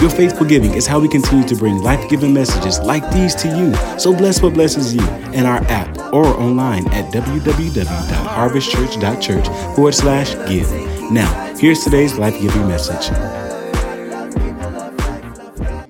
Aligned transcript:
Your 0.00 0.10
faithful 0.10 0.46
giving 0.46 0.74
is 0.74 0.86
how 0.86 1.00
we 1.00 1.08
continue 1.08 1.46
to 1.48 1.56
bring 1.56 1.82
life 1.82 2.08
giving 2.08 2.32
messages 2.32 2.78
like 2.80 3.08
these 3.12 3.34
to 3.36 3.48
you. 3.48 3.74
So 3.98 4.14
bless 4.14 4.40
what 4.42 4.54
blesses 4.54 4.94
you 4.94 5.02
in 5.32 5.44
our 5.46 5.62
app 5.64 5.96
or 6.12 6.26
online 6.26 6.86
at 6.88 7.12
www.harvestchurch.church 7.12 9.46
forward 9.76 9.94
slash 9.94 10.34
give. 10.48 10.70
Now, 11.10 11.54
here's 11.56 11.82
today's 11.84 12.18
life 12.18 12.40
giving 12.40 12.66
message. 12.66 13.10
I'm 13.12 13.22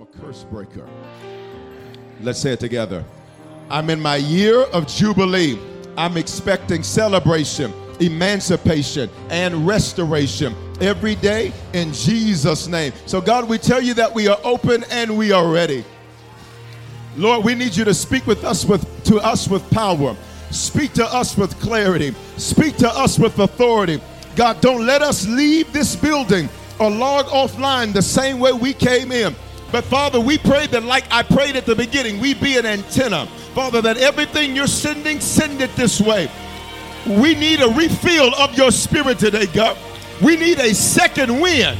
a 0.02 0.06
curse 0.20 0.44
breaker. 0.44 0.86
Let's 2.20 2.40
say 2.40 2.52
it 2.52 2.60
together. 2.60 3.04
I'm 3.70 3.88
in 3.88 4.00
my 4.00 4.16
year 4.16 4.62
of 4.64 4.86
Jubilee. 4.86 5.58
I'm 5.96 6.16
expecting 6.16 6.82
celebration, 6.82 7.72
emancipation, 8.00 9.08
and 9.30 9.66
restoration 9.66 10.54
every 10.82 11.14
day 11.14 11.52
in 11.72 11.92
Jesus' 11.92 12.66
name. 12.66 12.92
So, 13.06 13.20
God, 13.20 13.48
we 13.48 13.58
tell 13.58 13.80
you 13.80 13.94
that 13.94 14.12
we 14.12 14.28
are 14.28 14.38
open 14.44 14.84
and 14.90 15.16
we 15.16 15.32
are 15.32 15.48
ready. 15.48 15.84
Lord, 17.16 17.44
we 17.44 17.54
need 17.54 17.76
you 17.76 17.84
to 17.84 17.94
speak 17.94 18.26
with 18.26 18.44
us 18.44 18.64
with 18.64 18.86
to 19.04 19.18
us 19.18 19.48
with 19.48 19.68
power. 19.70 20.16
Speak 20.50 20.92
to 20.94 21.04
us 21.04 21.36
with 21.36 21.58
clarity. 21.60 22.14
Speak 22.36 22.76
to 22.78 22.88
us 22.88 23.18
with 23.18 23.38
authority. 23.38 24.00
God, 24.36 24.60
don't 24.60 24.86
let 24.86 25.02
us 25.02 25.26
leave 25.26 25.72
this 25.72 25.94
building 25.96 26.48
or 26.78 26.90
log 26.90 27.26
offline 27.26 27.92
the 27.92 28.02
same 28.02 28.38
way 28.38 28.52
we 28.52 28.72
came 28.72 29.12
in. 29.12 29.34
But 29.70 29.84
Father, 29.84 30.20
we 30.20 30.36
pray 30.38 30.66
that, 30.68 30.82
like 30.82 31.04
I 31.10 31.22
prayed 31.22 31.56
at 31.56 31.64
the 31.64 31.74
beginning, 31.74 32.20
we 32.20 32.34
be 32.34 32.58
an 32.58 32.66
antenna. 32.66 33.26
Father, 33.54 33.80
that 33.82 33.96
everything 33.96 34.54
you're 34.54 34.66
sending, 34.66 35.20
send 35.20 35.60
it 35.60 35.74
this 35.76 36.00
way. 36.00 36.30
We 37.06 37.34
need 37.34 37.60
a 37.60 37.68
refill 37.68 38.34
of 38.34 38.56
your 38.56 38.70
spirit 38.70 39.18
today, 39.18 39.46
God. 39.46 39.76
We 40.20 40.36
need 40.36 40.58
a 40.58 40.74
second 40.74 41.40
win 41.40 41.76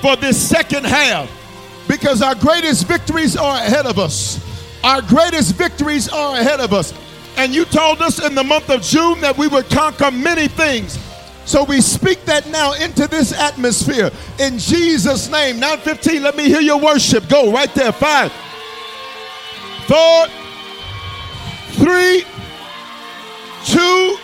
for 0.00 0.16
this 0.16 0.40
second 0.40 0.86
half 0.86 1.30
because 1.88 2.22
our 2.22 2.34
greatest 2.34 2.86
victories 2.86 3.36
are 3.36 3.56
ahead 3.56 3.86
of 3.86 3.98
us. 3.98 4.42
Our 4.82 5.02
greatest 5.02 5.54
victories 5.54 6.08
are 6.08 6.38
ahead 6.38 6.60
of 6.60 6.72
us. 6.72 6.92
And 7.36 7.54
you 7.54 7.64
told 7.64 8.00
us 8.00 8.24
in 8.24 8.34
the 8.34 8.44
month 8.44 8.70
of 8.70 8.82
June 8.82 9.20
that 9.20 9.36
we 9.36 9.46
would 9.48 9.68
conquer 9.68 10.10
many 10.10 10.48
things. 10.48 10.98
So 11.44 11.62
we 11.62 11.80
speak 11.80 12.24
that 12.24 12.48
now 12.48 12.72
into 12.72 13.06
this 13.06 13.32
atmosphere 13.32 14.10
in 14.40 14.58
Jesus' 14.58 15.30
name. 15.30 15.60
915, 15.60 16.22
let 16.22 16.36
me 16.36 16.44
hear 16.44 16.60
your 16.60 16.80
worship. 16.80 17.28
Go 17.28 17.52
right 17.52 17.72
there. 17.74 17.92
Five, 17.92 18.32
four, 19.86 20.26
three, 21.76 22.24
two, 23.64 24.16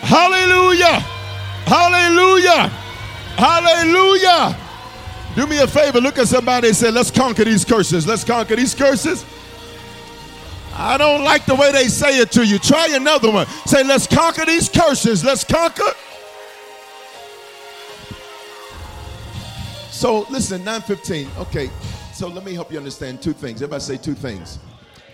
hallelujah, 0.00 1.04
hallelujah, 1.68 2.68
hallelujah. 3.36 4.56
Do 5.38 5.46
me 5.46 5.58
a 5.58 5.66
favor, 5.68 6.00
look 6.00 6.18
at 6.18 6.26
somebody 6.26 6.68
and 6.68 6.76
say, 6.76 6.90
Let's 6.90 7.10
conquer 7.10 7.44
these 7.44 7.64
curses. 7.64 8.06
Let's 8.06 8.24
conquer 8.24 8.56
these 8.56 8.74
curses. 8.74 9.24
I 10.74 10.98
don't 10.98 11.22
like 11.22 11.44
the 11.46 11.54
way 11.54 11.70
they 11.70 11.88
say 11.88 12.18
it 12.18 12.32
to 12.32 12.44
you. 12.44 12.58
Try 12.58 12.88
another 12.92 13.30
one. 13.30 13.46
Say, 13.66 13.84
Let's 13.84 14.06
conquer 14.06 14.44
these 14.46 14.68
curses. 14.68 15.24
Let's 15.24 15.44
conquer. 15.44 15.92
So 19.90 20.26
listen, 20.30 20.64
915. 20.64 21.28
Okay, 21.38 21.70
so 22.12 22.28
let 22.28 22.44
me 22.44 22.54
help 22.54 22.72
you 22.72 22.78
understand 22.78 23.20
two 23.20 23.32
things. 23.32 23.62
Everybody 23.62 23.82
say 23.82 23.96
two 23.96 24.14
things. 24.14 24.58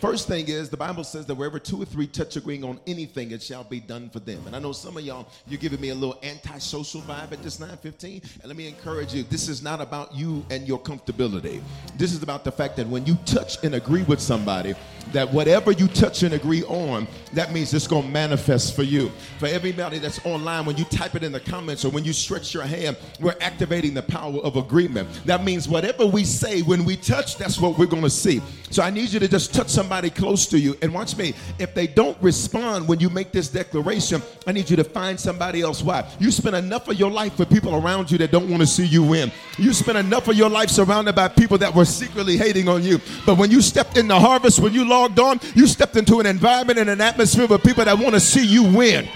First 0.04 0.28
thing 0.28 0.48
is 0.48 0.68
the 0.68 0.76
Bible 0.76 1.02
says 1.02 1.24
that 1.24 1.34
wherever 1.34 1.58
two 1.58 1.80
or 1.80 1.86
three 1.86 2.06
touch 2.06 2.36
agreeing 2.36 2.62
on 2.62 2.78
anything, 2.86 3.30
it 3.30 3.42
shall 3.42 3.64
be 3.64 3.80
done 3.80 4.10
for 4.10 4.20
them. 4.20 4.46
And 4.46 4.54
I 4.54 4.58
know 4.58 4.72
some 4.72 4.98
of 4.98 5.02
y'all, 5.02 5.26
you're 5.48 5.58
giving 5.58 5.80
me 5.80 5.88
a 5.88 5.94
little 5.94 6.18
antisocial 6.22 7.00
vibe 7.00 7.32
at 7.32 7.42
this 7.42 7.58
915. 7.58 8.20
And 8.34 8.44
let 8.44 8.54
me 8.54 8.68
encourage 8.68 9.14
you, 9.14 9.22
this 9.22 9.48
is 9.48 9.62
not 9.62 9.80
about 9.80 10.14
you 10.14 10.44
and 10.50 10.68
your 10.68 10.78
comfortability. 10.78 11.62
This 11.96 12.12
is 12.12 12.22
about 12.22 12.44
the 12.44 12.52
fact 12.52 12.76
that 12.76 12.86
when 12.86 13.06
you 13.06 13.14
touch 13.24 13.64
and 13.64 13.76
agree 13.76 14.02
with 14.02 14.20
somebody, 14.20 14.74
that 15.12 15.32
whatever 15.32 15.72
you 15.72 15.88
touch 15.88 16.22
and 16.22 16.34
agree 16.34 16.64
on, 16.64 17.08
that 17.32 17.54
means 17.54 17.72
it's 17.72 17.86
going 17.86 18.02
to 18.02 18.10
manifest 18.10 18.76
for 18.76 18.82
you. 18.82 19.10
For 19.38 19.46
everybody 19.46 19.98
that's 20.00 20.24
online, 20.26 20.66
when 20.66 20.76
you 20.76 20.84
type 20.84 21.14
it 21.14 21.24
in 21.24 21.32
the 21.32 21.40
comments 21.40 21.82
or 21.82 21.88
when 21.88 22.04
you 22.04 22.12
stretch 22.12 22.52
your 22.52 22.64
hand, 22.64 22.98
we're 23.20 23.36
activating 23.40 23.94
the 23.94 24.02
power 24.02 24.38
of 24.40 24.56
agreement. 24.56 25.08
That 25.24 25.44
means 25.44 25.66
whatever 25.66 26.04
we 26.04 26.24
say 26.24 26.60
when 26.60 26.84
we 26.84 26.94
touch, 26.98 27.38
that's 27.38 27.58
what 27.58 27.78
we're 27.78 27.86
going 27.86 28.02
to 28.02 28.10
see. 28.10 28.42
So 28.68 28.82
I 28.82 28.90
need 28.90 29.08
you 29.10 29.20
to 29.20 29.28
just 29.28 29.54
touch 29.54 29.68
somebody 29.68 29.93
close 30.10 30.46
to 30.46 30.58
you 30.58 30.76
and 30.82 30.92
watch 30.92 31.16
me. 31.16 31.34
If 31.58 31.74
they 31.74 31.86
don't 31.86 32.16
respond 32.20 32.86
when 32.88 33.00
you 33.00 33.10
make 33.10 33.32
this 33.32 33.48
declaration, 33.48 34.22
I 34.46 34.52
need 34.52 34.68
you 34.70 34.76
to 34.76 34.84
find 34.84 35.18
somebody 35.18 35.62
else. 35.62 35.82
Why? 35.82 36.08
You 36.18 36.30
spend 36.30 36.56
enough 36.56 36.88
of 36.88 36.98
your 36.98 37.10
life 37.10 37.38
with 37.38 37.50
people 37.50 37.74
around 37.74 38.10
you 38.10 38.18
that 38.18 38.30
don't 38.30 38.48
want 38.48 38.60
to 38.62 38.66
see 38.66 38.86
you 38.86 39.02
win. 39.02 39.30
You 39.58 39.72
spend 39.72 39.98
enough 39.98 40.28
of 40.28 40.36
your 40.36 40.50
life 40.50 40.70
surrounded 40.70 41.14
by 41.14 41.28
people 41.28 41.58
that 41.58 41.74
were 41.74 41.84
secretly 41.84 42.36
hating 42.36 42.68
on 42.68 42.82
you. 42.82 43.00
But 43.26 43.38
when 43.38 43.50
you 43.50 43.60
stepped 43.62 43.96
in 43.96 44.08
the 44.08 44.18
harvest, 44.18 44.60
when 44.60 44.74
you 44.74 44.84
logged 44.84 45.18
on, 45.18 45.40
you 45.54 45.66
stepped 45.66 45.96
into 45.96 46.20
an 46.20 46.26
environment 46.26 46.78
and 46.78 46.90
an 46.90 47.00
atmosphere 47.00 47.46
with 47.46 47.62
people 47.62 47.84
that 47.84 47.98
want 47.98 48.14
to 48.14 48.20
see 48.20 48.44
you 48.44 48.64
win. 48.64 49.08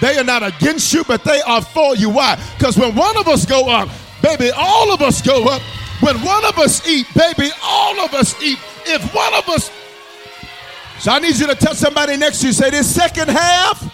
They 0.00 0.18
are 0.18 0.24
not 0.24 0.42
against 0.42 0.92
you, 0.92 1.04
but 1.04 1.22
they 1.22 1.40
are 1.42 1.62
for 1.62 1.94
you. 1.94 2.10
Why? 2.10 2.36
Because 2.58 2.76
when 2.76 2.94
one 2.96 3.16
of 3.16 3.28
us 3.28 3.46
go 3.46 3.68
up, 3.68 3.88
baby, 4.20 4.50
all 4.56 4.92
of 4.92 5.00
us 5.00 5.22
go 5.22 5.44
up. 5.44 5.62
When 6.00 6.16
one 6.24 6.44
of 6.44 6.58
us 6.58 6.84
eat, 6.88 7.06
baby, 7.14 7.50
all 7.62 8.00
of 8.00 8.12
us 8.12 8.34
eat. 8.42 8.58
If 8.86 9.14
one 9.14 9.34
of 9.34 9.48
us. 9.48 9.70
So 10.98 11.10
I 11.10 11.18
need 11.18 11.36
you 11.36 11.46
to 11.48 11.54
tell 11.54 11.74
somebody 11.74 12.16
next 12.16 12.40
to 12.40 12.46
you, 12.46 12.52
say, 12.52 12.70
this 12.70 12.92
second 12.92 13.28
half 13.28 13.92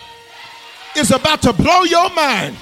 is 0.96 1.10
about 1.10 1.42
to 1.42 1.52
blow 1.52 1.82
your 1.84 2.10
mind. 2.10 2.56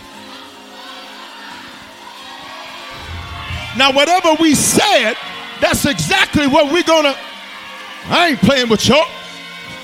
Now, 3.76 3.93
whatever 3.93 4.34
we 4.40 4.55
said, 4.55 5.14
that's 5.61 5.84
exactly 5.84 6.46
what 6.46 6.73
we're 6.73 6.82
gonna. 6.82 7.14
I 8.06 8.28
ain't 8.28 8.38
playing 8.40 8.69
with 8.69 8.87
y'all. 8.88 9.05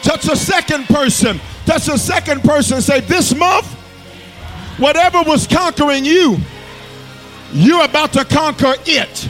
Touch 0.03 0.29
a 0.29 0.37
second 0.37 0.87
person. 0.87 1.41
Touch 1.67 1.89
a 1.89 1.99
second 1.99 2.43
person. 2.43 2.81
Say, 2.81 3.00
this 3.00 3.35
month, 3.35 3.67
whatever 4.79 5.23
was 5.23 5.47
conquering 5.47 6.05
you, 6.05 6.39
you're 7.53 7.85
about 7.85 8.12
to 8.15 8.25
conquer 8.25 8.75
it. 8.87 9.29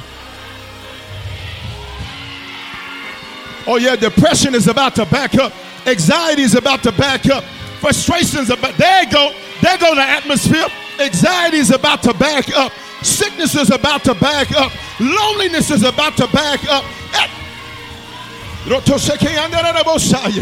Oh, 3.66 3.76
yeah, 3.76 3.96
depression 3.96 4.54
is 4.54 4.66
about 4.66 4.94
to 4.96 5.06
back 5.06 5.34
up. 5.36 5.52
Anxiety 5.86 6.42
is 6.42 6.54
about 6.54 6.82
to 6.82 6.92
back 6.92 7.26
up. 7.26 7.44
Frustrations 7.80 8.50
about 8.50 8.76
there 8.76 9.04
go. 9.06 9.32
There 9.60 9.78
go 9.78 9.94
the 9.94 10.02
atmosphere. 10.02 10.66
Anxiety 11.00 11.58
is 11.58 11.70
about 11.70 12.02
to 12.04 12.14
back 12.14 12.48
up. 12.56 12.72
Sickness 13.02 13.54
is 13.56 13.70
about 13.70 14.04
to 14.04 14.14
back 14.14 14.52
up. 14.52 14.72
Loneliness 15.00 15.70
is 15.70 15.82
about 15.82 16.16
to 16.16 16.28
back 16.28 16.64
up. 16.68 16.84
Eh. 17.14 17.28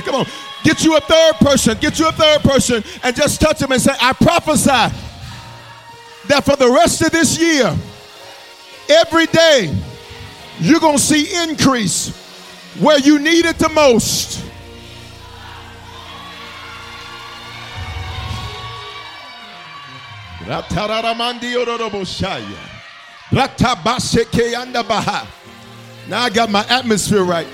Come 0.03 0.15
on. 0.15 0.27
Get 0.63 0.85
you 0.85 0.97
a 0.97 1.01
third 1.01 1.35
person. 1.37 1.79
Get 1.79 1.99
you 1.99 2.09
a 2.09 2.13
third 2.13 2.43
person 2.43 2.85
and 3.03 3.17
just 3.17 3.41
touch 3.41 3.61
them 3.61 3.73
and 3.73 3.81
say, 3.81 3.93
I 3.99 4.13
prophesy 4.13 4.95
that 6.29 6.45
for 6.45 6.57
the 6.57 6.71
rest 6.71 7.01
of 7.01 7.13
this 7.13 7.39
year, 7.41 7.75
every 8.91 9.27
day, 9.27 9.75
you're 10.61 10.81
going 10.81 10.99
to 10.99 11.03
see 11.03 11.43
increase 11.45 12.20
where 12.79 12.99
you 12.99 13.19
need 13.19 13.45
it 13.47 13.59
the 13.59 13.69
most. 13.69 14.45
Now 26.09 26.23
I 26.23 26.31
got 26.31 26.51
my 26.51 26.67
atmosphere 26.69 27.23
right. 27.23 27.47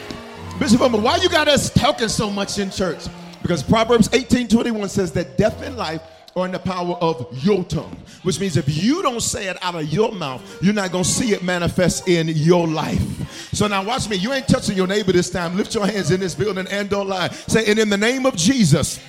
Bishop 0.59 0.81
why 0.81 1.17
you 1.17 1.29
got 1.29 1.49
us 1.49 1.69
talking 1.71 2.09
so 2.09 2.31
much 2.31 2.59
in 2.59 2.71
church? 2.71 3.05
Because 3.43 3.63
Proverbs 3.63 4.09
18 4.13 4.49
21 4.49 4.89
says 4.89 5.13
that 5.13 5.37
death 5.37 5.63
and 5.63 5.77
life 5.77 6.01
are 6.37 6.45
in 6.45 6.53
the 6.53 6.59
power 6.59 6.95
of 6.97 7.27
your 7.43 7.65
tongue, 7.65 7.97
which 8.23 8.39
means 8.39 8.59
if 8.59 8.69
you 8.69 9.01
don't 9.03 9.23
say 9.23 9.49
it 9.49 9.57
out 9.63 9.75
of 9.75 9.91
your 9.91 10.13
mouth, 10.13 10.63
you're 10.63 10.75
not 10.75 10.93
going 10.93 11.03
to 11.03 11.11
see 11.11 11.33
it 11.33 11.43
manifest 11.43 12.07
in 12.07 12.29
your 12.29 12.69
life. 12.69 13.55
So 13.55 13.67
now 13.67 13.83
watch 13.83 14.11
me. 14.11 14.17
You 14.17 14.35
ain't 14.35 14.47
touching 14.47 14.77
your 14.77 14.87
neighbor 14.87 15.13
this 15.13 15.31
time. 15.31 15.57
Lift 15.57 15.75
your 15.75 15.87
hands 15.87 16.11
in 16.11 16.21
this 16.21 16.35
building 16.35 16.67
and 16.71 16.91
don't 16.91 17.09
lie. 17.09 17.29
Say, 17.29 17.65
and 17.71 17.79
in 17.79 17.89
the 17.89 17.97
name 17.97 18.27
of 18.27 18.37
Jesus, 18.37 19.01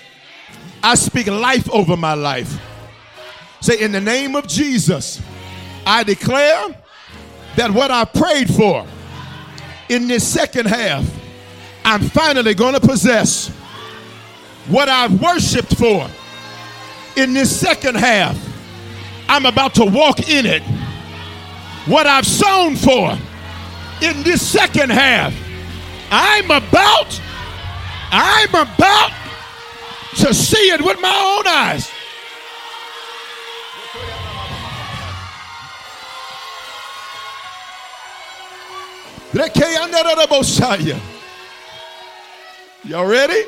I 0.82 0.96
speak 0.96 1.28
life 1.28 1.70
over 1.70 1.98
my 1.98 2.14
life. 2.14 2.62
Say, 3.60 3.82
in 3.82 3.92
the 3.92 4.00
name 4.00 4.38
of 4.38 4.48
Jesus, 4.48 5.22
I 5.86 6.04
declare 6.04 6.82
that 7.58 7.72
what 7.72 7.92
I 7.92 8.06
prayed 8.06 8.50
for 8.54 8.88
in 9.90 10.08
this 10.08 10.26
second 10.26 10.68
half, 10.68 11.06
I'm 11.84 12.04
finally 12.04 12.54
going 12.54 12.76
to 12.76 12.80
possess. 12.80 13.50
What 14.70 14.88
I've 14.88 15.22
worshiped 15.22 15.76
for 15.76 16.10
in 17.18 17.34
this 17.34 17.60
second 17.60 17.96
half, 17.96 18.38
I'm 19.28 19.46
about 19.46 19.74
to 19.76 19.86
walk 19.86 20.30
in 20.30 20.46
it. 20.46 20.62
What 21.88 22.06
I've 22.06 22.28
sown 22.28 22.76
for 22.76 23.18
in 24.02 24.22
this 24.24 24.48
second 24.48 24.92
half, 24.92 25.34
I'm 26.12 26.46
about, 26.46 27.20
I'm 28.12 28.50
about 28.50 29.12
to 30.18 30.34
see 30.34 30.70
it 30.70 30.82
with 30.82 31.02
my 31.02 31.38
own 31.40 31.48
eyes. 31.48 31.92
Y'all 42.86 43.06
ready? 43.06 43.44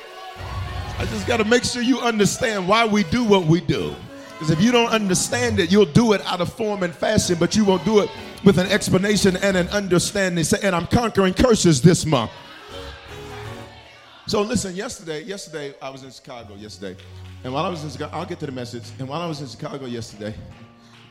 I 1.00 1.06
just 1.06 1.26
got 1.26 1.38
to 1.38 1.46
make 1.46 1.64
sure 1.64 1.82
you 1.82 2.02
understand 2.02 2.68
why 2.68 2.86
we 2.86 3.06
do 3.06 3.24
what 3.24 3.46
we 3.46 3.62
do. 3.62 3.96
Because 4.34 4.50
if 4.50 4.62
you 4.62 4.70
don't 4.74 4.90
understand 4.90 5.58
it, 5.58 5.72
you'll 5.72 5.86
do 5.86 6.12
it 6.12 6.20
out 6.26 6.42
of 6.42 6.52
form 6.52 6.84
and 6.84 6.94
fashion, 6.94 7.38
but 7.40 7.56
you 7.56 7.64
won't 7.64 7.86
do 7.86 8.00
it 8.00 8.10
with 8.44 8.58
an 8.58 8.68
explanation 8.68 9.38
and 9.38 9.56
an 9.56 9.70
understanding. 9.70 10.44
And 10.62 10.76
I'm 10.76 10.88
conquering 10.88 11.34
curses 11.34 11.82
this 11.82 12.06
month. 12.06 12.32
So 14.28 14.42
listen, 14.42 14.76
yesterday, 14.76 15.24
yesterday 15.24 15.74
I 15.82 15.90
was 15.90 16.04
in 16.04 16.12
Chicago 16.12 16.56
yesterday, 16.56 17.02
and 17.46 17.54
while 17.54 17.64
I 17.64 17.70
was 17.70 17.82
in 17.82 17.92
Chicago, 17.92 18.18
I'll 18.18 18.26
get 18.26 18.42
to 18.42 18.48
the 18.48 18.52
message. 18.52 18.84
And 19.00 19.08
while 19.08 19.22
I 19.22 19.26
was 19.26 19.40
in 19.40 19.48
Chicago 19.48 19.86
yesterday, 19.86 20.36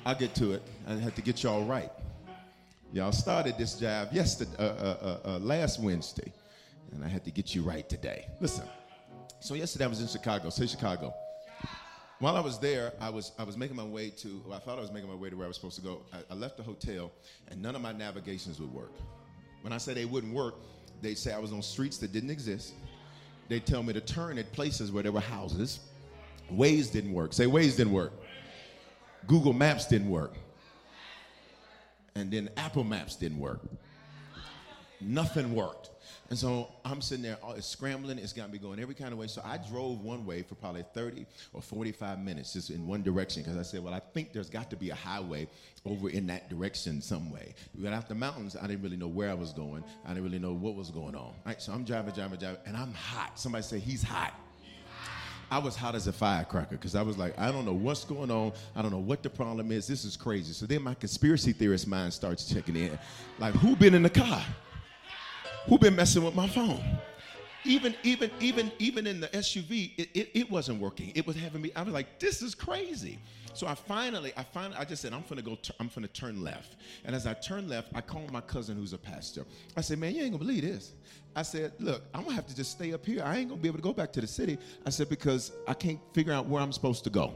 I'll 0.05 0.15
get 0.15 0.35
to 0.35 0.53
it. 0.53 0.63
I 0.87 0.97
had 0.97 1.17
to 1.17 1.23
get 1.23 1.43
y'all 1.43 1.65
right. 1.65 1.91
Y'all 2.93 3.13
started 3.13 3.57
this 3.57 3.77
job 3.77 4.09
yesterday, 4.13 4.53
uh, 4.59 4.63
uh, 4.63 5.19
uh, 5.25 5.39
last 5.39 5.81
Wednesday, 5.81 6.31
and 6.93 7.03
I 7.03 7.09
had 7.09 7.25
to 7.25 7.31
get 7.31 7.55
you 7.55 7.63
right 7.63 7.89
today. 7.89 8.27
Listen. 8.39 8.69
So 9.41 9.55
yesterday 9.55 9.85
I 9.85 9.89
was 9.89 10.01
in 10.01 10.09
Chicago. 10.09 10.51
Say 10.51 10.67
Chicago. 10.67 11.15
While 12.19 12.37
I 12.37 12.41
was 12.41 12.59
there, 12.59 12.93
I 13.01 13.11
was 13.11 13.33
I 13.39 13.45
was 13.45 13.57
making 13.57 13.77
my 13.77 13.85
way 13.85 14.11
to. 14.11 14.43
Well, 14.45 14.57
I 14.57 14.61
thought 14.61 14.79
I 14.79 14.81
was 14.81 14.91
making 14.91 15.09
my 15.09 15.15
way 15.15 15.31
to 15.31 15.37
where 15.37 15.45
I 15.45 15.49
was 15.49 15.57
supposed 15.57 15.77
to 15.77 15.83
go. 15.83 16.03
I, 16.13 16.19
I 16.33 16.35
left 16.35 16.57
the 16.57 16.65
hotel, 16.65 17.13
and 17.49 17.63
none 17.63 17.77
of 17.77 17.81
my 17.81 17.93
navigations 17.93 18.59
would 18.59 18.73
work. 18.73 18.93
When 19.63 19.73
I 19.73 19.79
say 19.79 19.95
they 19.95 20.05
wouldn't 20.05 20.35
work, 20.35 20.57
they'd 21.01 21.17
say 21.17 21.33
I 21.33 21.39
was 21.39 21.53
on 21.53 21.63
streets 21.63 21.99
that 21.99 22.13
didn't 22.13 22.31
exist. 22.31 22.75
They'd 23.49 23.65
tell 23.65 23.85
me 23.85 23.93
to 23.93 24.01
turn 24.01 24.37
at 24.39 24.53
places 24.53 24.91
where 24.91 25.05
there 25.05 25.13
were 25.13 25.21
houses. 25.21 25.81
Waze 26.53 26.91
didn't 26.91 27.13
work. 27.13 27.33
Say 27.33 27.47
Waze 27.47 27.77
didn't 27.77 27.93
work. 27.93 28.13
Google 29.27 29.53
Maps 29.53 29.87
didn't 29.87 30.11
work. 30.11 30.35
And 32.15 32.31
then 32.31 32.51
Apple 32.57 32.85
Maps 32.85 33.15
didn't 33.15 33.39
work. 33.39 33.61
Nothing 35.01 35.55
worked. 35.55 35.91
And 36.31 36.39
so 36.39 36.69
I'm 36.85 37.01
sitting 37.01 37.23
there, 37.23 37.39
it's 37.57 37.67
scrambling, 37.67 38.19
it's 38.19 38.35
got 38.35 38.53
me 38.53 38.59
going 38.59 38.79
every 38.79 38.95
kind 38.95 39.13
of 39.13 39.19
way. 39.19 39.29
So 39.29 39.41
I 39.45 39.57
drove 39.57 40.03
one 40.03 40.27
way 40.27 40.43
for 40.43 40.57
probably 40.57 40.85
30 40.93 41.25
or 41.55 41.63
45 41.63 42.19
minutes 42.19 42.53
just 42.53 42.69
in 42.69 42.87
one 42.87 43.03
direction 43.03 43.43
because 43.43 43.57
I 43.57 43.63
said, 43.63 43.83
well, 43.83 43.95
I 43.95 44.01
think 44.01 44.35
there's 44.35 44.51
got 44.51 44.69
to 44.71 44.77
be 44.77 44.91
a 44.91 44.95
highway 44.95 45.49
over 45.87 46.11
in 46.11 46.27
that 46.27 46.51
direction 46.51 47.01
some 47.01 47.31
way. 47.31 47.55
We 47.75 47.83
got 47.83 47.95
out 47.95 48.09
the 48.09 48.15
mountains, 48.15 48.57
I 48.61 48.67
didn't 48.67 48.83
really 48.83 48.99
know 48.99 49.09
where 49.09 49.31
I 49.31 49.35
was 49.35 49.55
going. 49.55 49.83
I 50.05 50.09
didn't 50.09 50.25
really 50.25 50.39
know 50.39 50.53
what 50.53 50.75
was 50.75 50.91
going 50.91 51.15
on. 51.15 51.33
Right, 51.47 51.63
so 51.63 51.73
I'm 51.73 51.85
driving, 51.85 52.13
driving, 52.13 52.39
driving, 52.39 52.61
and 52.67 52.77
I'm 52.77 52.93
hot. 52.93 53.39
Somebody 53.39 53.63
say, 53.63 53.79
he's 53.79 54.03
hot. 54.03 54.35
I 55.51 55.57
was 55.57 55.77
hot 55.77 55.95
as 55.95 56.09
a 56.09 56.13
firecracker 56.13 56.77
because 56.77 56.95
I 56.95 57.01
was 57.01 57.17
like, 57.17 57.39
I 57.39 57.51
don't 57.51 57.65
know 57.65 57.73
what's 57.73 58.05
going 58.05 58.31
on. 58.31 58.53
I 58.77 58.83
don't 58.83 58.91
know 58.91 58.99
what 58.99 59.23
the 59.23 59.31
problem 59.31 59.73
is. 59.73 59.87
This 59.87 60.05
is 60.05 60.15
crazy. 60.15 60.53
So 60.53 60.67
then 60.67 60.83
my 60.83 60.93
conspiracy 60.93 61.53
theorist 61.53 61.87
mind 61.87 62.13
starts 62.13 62.45
checking 62.45 62.77
in. 62.77 62.99
Like, 63.39 63.55
who 63.55 63.75
been 63.75 63.95
in 63.95 64.03
the 64.03 64.11
car? 64.11 64.45
Who 65.69 65.79
been 65.79 65.95
messing 65.95 66.25
with 66.25 66.35
my 66.35 66.49
phone? 66.49 66.83
Even, 67.65 67.95
even, 68.03 68.31
even, 68.41 68.73
even 68.79 69.07
in 69.07 69.21
the 69.21 69.29
SUV, 69.29 69.93
it, 69.99 70.09
it, 70.15 70.31
it 70.33 70.51
wasn't 70.51 70.81
working. 70.81 71.13
It 71.15 71.27
was 71.27 71.37
having 71.37 71.61
me. 71.61 71.71
I 71.77 71.83
was 71.83 71.93
like, 71.93 72.19
this 72.19 72.41
is 72.41 72.55
crazy. 72.55 73.19
So 73.53 73.67
I 73.67 73.75
finally, 73.75 74.33
I 74.37 74.45
finally, 74.45 74.77
I 74.79 74.85
just 74.85 75.03
said, 75.03 75.13
I'm 75.13 75.25
gonna 75.29 75.43
go, 75.43 75.57
t- 75.57 75.75
I'm 75.79 75.91
gonna 75.95 76.09
turn 76.09 76.43
left. 76.43 76.77
And 77.05 77.15
as 77.15 77.27
I 77.27 77.35
turn 77.35 77.69
left, 77.69 77.89
I 77.95 78.01
called 78.01 78.33
my 78.33 78.41
cousin 78.41 78.77
who's 78.77 78.95
a 78.95 78.99
pastor. 78.99 79.45
I 79.77 79.83
said, 79.83 79.99
man, 79.99 80.15
you 80.15 80.23
ain't 80.23 80.33
gonna 80.33 80.45
believe 80.45 80.63
this. 80.63 80.93
I 81.37 81.43
said, 81.43 81.73
look, 81.79 82.03
I'm 82.15 82.23
gonna 82.23 82.37
have 82.37 82.47
to 82.47 82.57
just 82.57 82.71
stay 82.71 82.95
up 82.95 83.05
here. 83.05 83.23
I 83.23 83.37
ain't 83.37 83.51
gonna 83.51 83.61
be 83.61 83.69
able 83.69 83.79
to 83.79 83.83
go 83.83 83.93
back 83.93 84.13
to 84.13 84.23
the 84.23 84.27
city. 84.27 84.57
I 84.87 84.91
said, 84.91 85.11
because 85.11 85.53
I 85.67 85.75
can't 85.75 86.01
figure 86.15 86.33
out 86.33 86.47
where 86.47 86.63
I'm 86.63 86.73
supposed 86.73 87.05
to 87.05 87.11
go. 87.11 87.35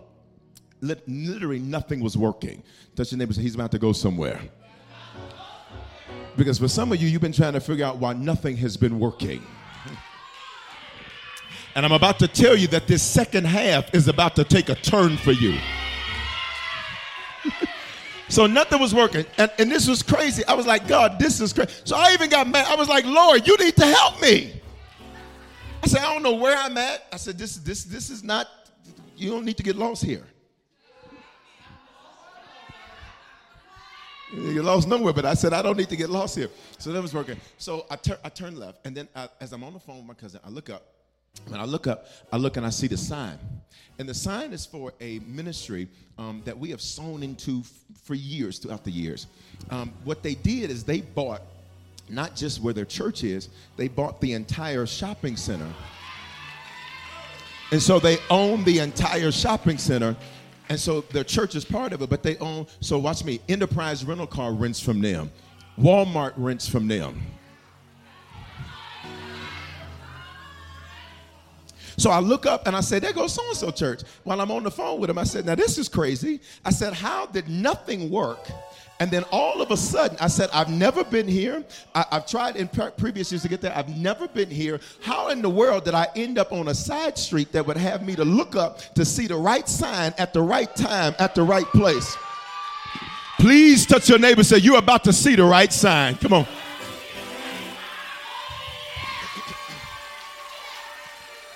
Literally 0.81 1.59
nothing 1.59 2.01
was 2.01 2.17
working. 2.17 2.63
Touch 2.97 3.13
your 3.13 3.19
neighbor, 3.19 3.35
say, 3.35 3.43
he's 3.43 3.57
about 3.57 3.73
to 3.73 3.79
go 3.79 3.93
somewhere. 3.93 4.41
Because 6.37 6.59
for 6.59 6.69
some 6.69 6.93
of 6.93 7.01
you, 7.01 7.09
you've 7.09 7.23
been 7.23 7.33
trying 7.33 7.53
to 7.53 7.61
figure 7.61 7.85
out 7.85 7.99
why 7.99 8.13
nothing 8.13 8.57
has 8.59 8.77
been 8.77 8.99
working. 8.99 9.45
And 11.75 11.87
I'm 11.87 11.93
about 11.93 12.19
to 12.19 12.29
tell 12.29 12.55
you 12.57 12.67
that 12.69 12.87
this 12.87 13.03
second 13.03 13.47
half 13.47 13.95
is 13.95 14.09
about 14.09 14.37
to 14.37 14.45
take 14.45 14.69
a 14.69 14.75
turn 14.75 15.17
for 15.17 15.33
you. 15.33 15.59
so 18.29 18.47
nothing 18.47 18.79
was 18.79 18.95
working. 18.95 19.25
And, 19.39 19.51
and 19.59 19.71
this 19.71 19.89
was 19.89 20.03
crazy. 20.03 20.45
I 20.45 20.55
was 20.55 20.67
like, 20.67 20.87
God, 20.87 21.19
this 21.19 21.41
is 21.41 21.53
crazy. 21.53 21.73
So 21.85 21.97
I 21.97 22.13
even 22.13 22.29
got 22.29 22.47
mad. 22.47 22.67
I 22.69 22.75
was 22.75 22.89
like, 22.89 23.07
Lord, 23.07 23.47
you 23.47 23.57
need 23.57 23.77
to 23.77 23.87
help 23.87 24.21
me. 24.21 24.61
I 25.83 25.87
said, 25.87 26.03
I 26.03 26.13
don't 26.13 26.23
know 26.23 26.35
where 26.35 26.57
I'm 26.57 26.77
at. 26.77 27.07
I 27.13 27.17
said, 27.17 27.39
this, 27.39 27.57
this, 27.57 27.85
this 27.85 28.11
is 28.11 28.23
not, 28.23 28.47
you 29.17 29.31
don't 29.31 29.45
need 29.45 29.57
to 29.57 29.63
get 29.63 29.77
lost 29.77 30.05
here. 30.05 30.25
You 34.33 34.63
lost 34.63 34.89
nowhere, 34.89 35.13
but 35.13 35.27
I 35.27 35.35
said, 35.35 35.53
I 35.53 35.61
don't 35.61 35.77
need 35.77 35.91
to 35.91 35.97
get 35.97 36.09
lost 36.09 36.37
here. 36.37 36.49
So 36.79 36.91
that 36.93 37.03
was 37.03 37.13
working. 37.13 37.37
So 37.59 37.85
I, 37.91 37.97
tur- 37.97 38.19
I 38.25 38.31
turned 38.31 38.59
left, 38.59 38.87
and 38.87 38.97
then 38.97 39.09
I, 39.15 39.29
as 39.41 39.53
I'm 39.53 39.63
on 39.63 39.75
the 39.75 39.81
phone 39.81 39.99
with 39.99 40.07
my 40.07 40.15
cousin, 40.15 40.41
I 40.45 40.49
look 40.49 40.71
up. 40.71 40.83
When 41.49 41.61
I 41.61 41.65
look 41.65 41.87
up, 41.87 42.07
I 42.33 42.37
look 42.37 42.57
and 42.57 42.65
I 42.65 42.71
see 42.71 42.87
the 42.87 42.97
sign. 42.97 43.39
And 43.99 44.09
the 44.09 44.15
sign 44.15 44.53
is 44.53 44.67
for 44.67 44.93
a 45.01 45.19
ministry 45.21 45.89
um, 46.19 46.43
that 46.45 46.59
we 46.59 46.71
have 46.71 46.81
sown 46.81 47.23
into 47.23 47.61
f- 47.61 47.71
for 48.03 48.15
years, 48.15 48.59
throughout 48.59 48.85
the 48.85 48.91
years. 48.91 49.27
Um, 49.71 49.93
what 50.05 50.23
they 50.23 50.35
did 50.35 50.71
is 50.71 50.85
they 50.85 51.01
bought 51.01 51.43
not 52.09 52.37
just 52.37 52.61
where 52.61 52.75
their 52.75 52.85
church 52.85 53.25
is, 53.25 53.49
they 53.77 53.89
bought 53.89 54.21
the 54.21 54.33
entire 54.33 54.87
shopping 54.87 55.37
center. 55.37 55.73
And 57.71 57.83
so 57.83 57.99
they 57.99 58.19
own 58.29 58.65
the 58.65 58.81
entire 58.81 59.31
shopping 59.33 59.79
center. 59.79 60.15
And 60.69 60.79
so 60.81 61.03
the 61.03 61.23
church 61.25 61.55
is 61.55 61.65
part 61.65 61.93
of 61.93 62.03
it, 62.03 62.09
but 62.09 62.23
they 62.23 62.37
own, 62.39 62.67
so 62.81 62.99
watch 62.99 63.25
me, 63.25 63.41
Enterprise 63.49 64.05
Rental 64.05 64.27
Car 64.27 64.53
rents 64.53 64.81
from 64.81 65.01
them, 65.01 65.31
Walmart 65.79 66.33
rents 66.37 66.69
from 66.69 66.89
them. 66.89 67.21
So 71.99 72.11
I 72.11 72.21
look 72.21 72.47
up 72.47 72.67
and 72.67 72.75
I 72.75 72.81
say, 72.81 72.99
there 72.99 73.13
goes 73.13 73.35
so 73.35 73.47
and 73.47 73.57
so 73.57 73.71
church. 73.71 74.03
While 74.25 74.41
I'm 74.41 74.51
on 74.51 74.63
the 74.63 74.71
phone 74.71 74.99
with 74.99 75.11
him, 75.11 75.19
I 75.19 75.25
said, 75.25 75.45
now 75.45 75.55
this 75.55 75.77
is 75.79 75.89
crazy. 75.89 76.41
I 76.65 76.71
said, 76.71 76.95
how 76.95 77.27
did 77.27 77.49
nothing 77.49 78.11
work? 78.11 78.49
And 79.01 79.11
then 79.11 79.25
all 79.33 79.61
of 79.61 79.71
a 79.73 79.77
sudden, 79.77 80.17
I 80.21 80.29
said, 80.29 80.49
I've 80.53 80.71
never 80.71 81.03
been 81.03 81.27
here. 81.27 81.65
I, 81.95 82.05
have 82.13 82.27
tried 82.27 82.57
in 82.57 82.69
pre- 82.69 82.91
previous 82.91 83.33
years 83.33 83.43
to 83.43 83.49
get 83.49 83.61
there. 83.61 83.77
I've 83.77 83.89
never 83.97 84.29
been 84.29 84.51
here. 84.51 84.79
How 85.01 85.29
in 85.31 85.43
the 85.43 85.51
world 85.51 85.85
did 85.85 85.95
I 85.95 86.07
end 86.15 86.39
up 86.39 86.53
on 86.53 86.69
a 86.69 86.75
side 86.75 87.19
street 87.19 87.51
that 87.53 87.67
would 87.67 87.77
have 87.77 88.07
me 88.07 88.15
to 88.15 88.25
look 88.25 88.55
up 88.55 88.79
to 88.95 89.05
see 89.05 89.27
the 89.27 89.37
right 89.37 89.69
sign 89.69 90.15
at 90.19 90.33
the 90.33 90.43
right 90.43 90.75
time 90.77 91.17
at 91.19 91.35
the 91.35 91.43
right 91.43 91.67
place? 91.67 92.17
Please 93.41 93.87
touch 93.87 94.09
your 94.09 94.21
neighbor 94.21 94.45
say, 94.45 94.59
You're 94.59 94.79
about 94.79 95.03
to 95.05 95.13
see 95.13 95.35
the 95.35 95.45
right 95.45 95.73
sign. 95.73 96.15
Come 96.17 96.33
on. 96.35 96.47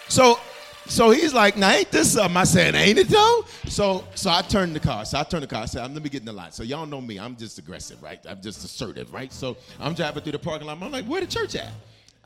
So 0.09 0.41
so 0.89 1.11
he's 1.11 1.35
like, 1.35 1.57
now 1.57 1.71
ain't 1.71 1.91
this 1.91 2.13
something? 2.13 2.37
I 2.37 2.45
said, 2.45 2.75
ain't 2.75 2.99
it 2.99 3.09
though? 3.09 3.45
So 3.67 4.05
so 4.15 4.31
I 4.31 4.43
turned 4.43 4.75
the 4.75 4.81
car. 4.81 5.05
So 5.05 5.19
I 5.19 5.25
turned 5.25 5.43
the 5.43 5.49
car. 5.49 5.63
I 5.63 5.67
said, 5.67 5.93
let 5.93 6.03
me 6.03 6.09
get 6.09 6.21
in 6.21 6.27
the 6.27 6.33
line. 6.33 6.53
So 6.53 6.63
y'all 6.63 6.87
know 6.87 7.01
me. 7.01 7.19
I'm 7.19 7.37
just 7.37 7.59
aggressive, 7.59 8.03
right? 8.03 8.21
I'm 8.29 8.41
just 8.41 8.65
assertive, 8.65 9.13
right? 9.13 9.33
So 9.33 9.57
I'm 9.81 9.95
driving 9.95 10.23
through 10.23 10.33
the 10.33 10.39
parking 10.39 10.67
lot. 10.67 10.81
I'm 10.81 10.93
like, 10.93 11.05
where 11.07 11.21
the 11.21 11.27
church 11.27 11.57
at? 11.57 11.71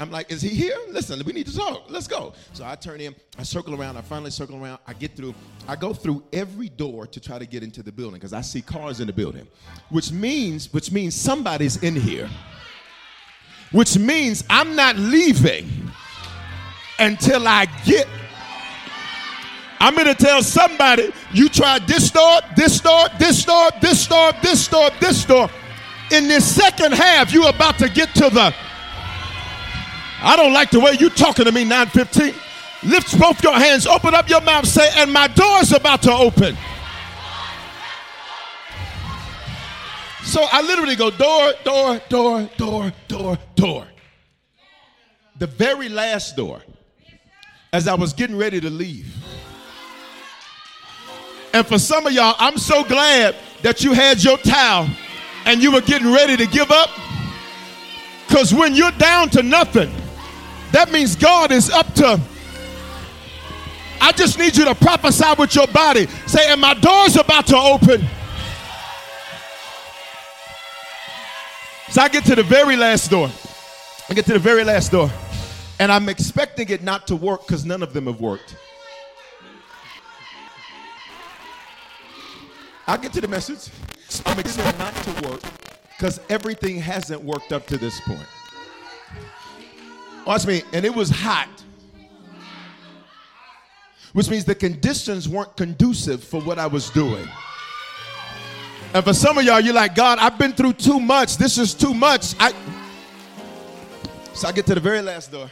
I'm 0.01 0.11
like, 0.11 0.33
is 0.33 0.41
he 0.41 0.49
here? 0.49 0.79
Listen, 0.89 1.23
we 1.27 1.35
need 1.35 1.47
to 1.47 1.55
talk. 1.55 1.85
Let's 1.91 2.09
go. 2.09 2.33
So 2.55 2.65
I 2.65 2.75
turn 2.75 3.03
in, 3.03 3.15
I 3.39 3.43
circle 3.43 3.79
around, 3.79 3.99
I 3.99 4.01
finally 4.01 4.31
circle 4.31 4.57
around, 4.57 4.79
I 4.87 4.95
get 4.95 5.15
through, 5.15 5.35
I 5.69 5.77
go 5.77 5.93
through 5.93 6.23
every 6.33 6.71
door 6.71 7.07
to 7.07 7.21
try 7.21 7.39
to 7.39 7.45
get 7.45 7.63
into 7.63 7.83
the 7.83 7.93
building 7.93 8.15
because 8.15 8.33
I 8.33 8.41
see 8.41 8.63
cars 8.63 9.01
in 9.01 9.07
the 9.07 9.13
building. 9.13 9.47
Which 9.91 10.11
means, 10.11 10.73
which 10.73 10.91
means 10.91 11.15
somebody's 11.15 11.83
in 11.83 11.95
here. 11.97 12.31
Which 13.73 13.99
means 13.99 14.43
I'm 14.49 14.75
not 14.75 14.97
leaving 14.97 15.69
until 16.99 17.47
I 17.47 17.67
get 17.85 18.09
I'm 19.81 19.97
gonna 19.97 20.15
tell 20.15 20.43
somebody 20.43 21.11
you 21.33 21.49
tried 21.49 21.87
this 21.87 22.11
door, 22.11 22.41
this 22.55 22.81
door, 22.81 23.09
this 23.19 23.43
door, 23.45 23.71
this 23.81 24.07
door, 24.07 24.33
this 24.43 24.69
door, 24.69 24.91
this 25.01 25.25
door. 25.25 25.49
In 26.13 26.29
this 26.29 26.55
second 26.55 26.93
half, 26.93 27.33
you're 27.33 27.49
about 27.49 27.79
to 27.79 27.89
get 27.89 28.15
to 28.17 28.29
the. 28.29 28.55
I 30.23 30.37
don't 30.37 30.53
like 30.53 30.71
the 30.71 30.81
way 30.81 30.97
you're 31.01 31.09
talking 31.09 31.47
to 31.47 31.53
me, 31.53 31.65
915. 31.65 32.35
Lift 32.83 33.19
both 33.19 33.43
your 33.43 33.55
hands, 33.55 33.87
open 33.87 34.15
up 34.15 34.29
your 34.29 34.43
mouth, 34.43 34.67
say, 34.67 34.87
and 34.97 35.11
my 35.11 35.29
door's 35.29 35.73
about 35.73 36.03
to 36.03 36.13
open. 36.13 36.57
So 40.25 40.47
I 40.53 40.61
literally 40.61 40.97
go 40.97 41.11
door, 41.11 41.53
door, 41.65 42.01
door, 42.09 42.51
door, 42.59 42.93
door, 43.09 43.39
door. 43.55 43.87
The 45.39 45.47
very 45.47 45.89
last 45.89 46.37
door, 46.37 46.61
as 47.73 47.89
I 47.89 47.95
was 47.95 48.13
getting 48.13 48.37
ready 48.37 48.61
to 48.61 48.69
leave. 48.69 49.20
And 51.53 51.67
for 51.67 51.79
some 51.79 52.07
of 52.07 52.13
y'all, 52.13 52.37
I'm 52.39 52.59
so 52.59 52.85
glad 52.85 53.35
that 53.63 53.83
you 53.83 53.93
had 53.93 54.23
your 54.23 54.39
towel 54.39 54.89
and 55.45 55.63
you 55.63 55.73
were 55.73 55.81
getting 55.81 56.13
ready 56.13 56.37
to 56.37 56.47
give 56.47 56.71
up. 56.71 56.91
Because 58.29 58.55
when 58.55 58.75
you're 58.75 58.93
down 58.93 59.29
to 59.31 59.43
nothing, 59.43 59.93
that 60.73 60.93
means 60.93 61.17
God 61.17 61.51
is 61.51 61.69
up 61.71 61.93
to. 61.95 62.21
I 64.01 64.13
just 64.13 64.39
need 64.39 64.57
you 64.57 64.65
to 64.65 64.75
prophesy 64.75 65.35
with 65.37 65.55
your 65.55 65.67
body. 65.67 66.07
Say, 66.27 66.51
and 66.51 66.61
my 66.61 66.75
door's 66.75 67.17
about 67.17 67.47
to 67.49 67.57
open. 67.57 68.07
So 71.91 72.01
I 72.01 72.09
get 72.09 72.25
to 72.27 72.37
the 72.37 72.45
very 72.45 72.77
last 72.77 73.11
door. 73.11 73.29
I 74.09 74.15
get 74.15 74.25
to 74.27 74.33
the 74.33 74.39
very 74.39 74.63
last 74.63 74.93
door. 74.93 75.11
And 75.81 75.91
I'm 75.91 76.09
expecting 76.09 76.69
it 76.69 76.83
not 76.83 77.09
to 77.09 77.17
work 77.17 77.47
because 77.47 77.65
none 77.65 77.83
of 77.83 77.93
them 77.93 78.07
have 78.07 78.21
worked. 78.21 78.55
I 82.91 82.97
get 82.97 83.13
to 83.13 83.21
the 83.21 83.29
message. 83.29 83.73
I'm 84.27 84.41
expecting 84.41 84.77
not 84.81 84.93
to 84.93 85.29
work 85.29 85.41
because 85.97 86.19
everything 86.29 86.77
hasn't 86.77 87.23
worked 87.23 87.53
up 87.53 87.65
to 87.69 87.77
this 87.77 88.01
point. 88.01 88.27
Watch 90.27 90.45
me, 90.45 90.65
and 90.73 90.85
it 90.85 90.93
was 90.93 91.09
hot, 91.09 91.49
which 94.13 94.29
means 94.29 94.45
the 94.45 94.57
conditions 94.57 95.29
weren't 95.29 95.57
conducive 95.57 96.25
for 96.25 96.41
what 96.41 96.59
I 96.59 96.67
was 96.67 96.91
doing. 96.91 97.29
And 98.93 99.05
for 99.05 99.15
some 99.15 99.39
of 99.39 99.45
y'all, 99.45 99.61
you're 99.61 99.73
like, 99.73 99.95
God, 99.95 100.19
I've 100.19 100.37
been 100.37 100.53
through 100.53 100.73
too 100.73 100.99
much. 100.99 101.37
This 101.37 101.59
is 101.59 101.75
too 101.75 101.95
much. 101.95 102.35
I 102.41 102.53
so 104.35 104.49
I 104.49 104.53
get 104.53 104.67
to 104.67 104.75
the 104.75 104.81
very 104.81 105.01
last 105.01 105.31
door, 105.31 105.49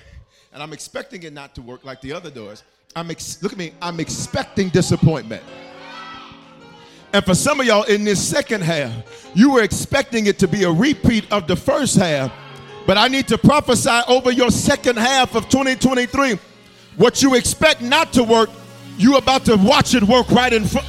and 0.53 0.61
I'm 0.61 0.73
expecting 0.73 1.23
it 1.23 1.33
not 1.33 1.55
to 1.55 1.63
work 1.63 1.85
like 1.85 2.01
the 2.01 2.13
other 2.13 2.31
doors. 2.31 2.65
I'm 2.97 3.13
ex- 3.13 3.41
look 3.45 3.53
at 3.53 3.59
me. 3.59 3.75
I'm 3.81 4.01
expecting 4.01 4.71
disappointment. 4.71 5.45
And 7.13 7.25
for 7.25 7.35
some 7.35 7.61
of 7.61 7.67
y'all 7.67 7.85
in 7.85 8.05
this 8.05 8.27
second 8.27 8.63
half, 8.63 8.93
you 9.35 9.53
were 9.53 9.63
expecting 9.63 10.27
it 10.27 10.39
to 10.41 10.49
be 10.49 10.65
a 10.65 10.71
repeat 10.71 11.31
of 11.33 11.47
the 11.47 11.57
first 11.57 11.97
half. 11.97 12.33
But 12.87 12.99
I 12.99 13.09
need 13.09 13.29
to 13.29 13.39
prophesy 13.39 14.01
over 14.09 14.31
your 14.31 14.51
second 14.51 14.99
half 14.99 15.35
of 15.35 15.49
2023. 15.49 16.39
What 16.97 17.23
you 17.23 17.35
expect 17.35 17.81
not 17.81 18.13
to 18.15 18.25
work, 18.25 18.51
you 18.97 19.17
about 19.17 19.45
to 19.47 19.57
watch 19.57 19.95
it 19.95 20.03
work 20.03 20.31
right 20.31 20.53
in 20.53 20.65
front. 20.65 20.87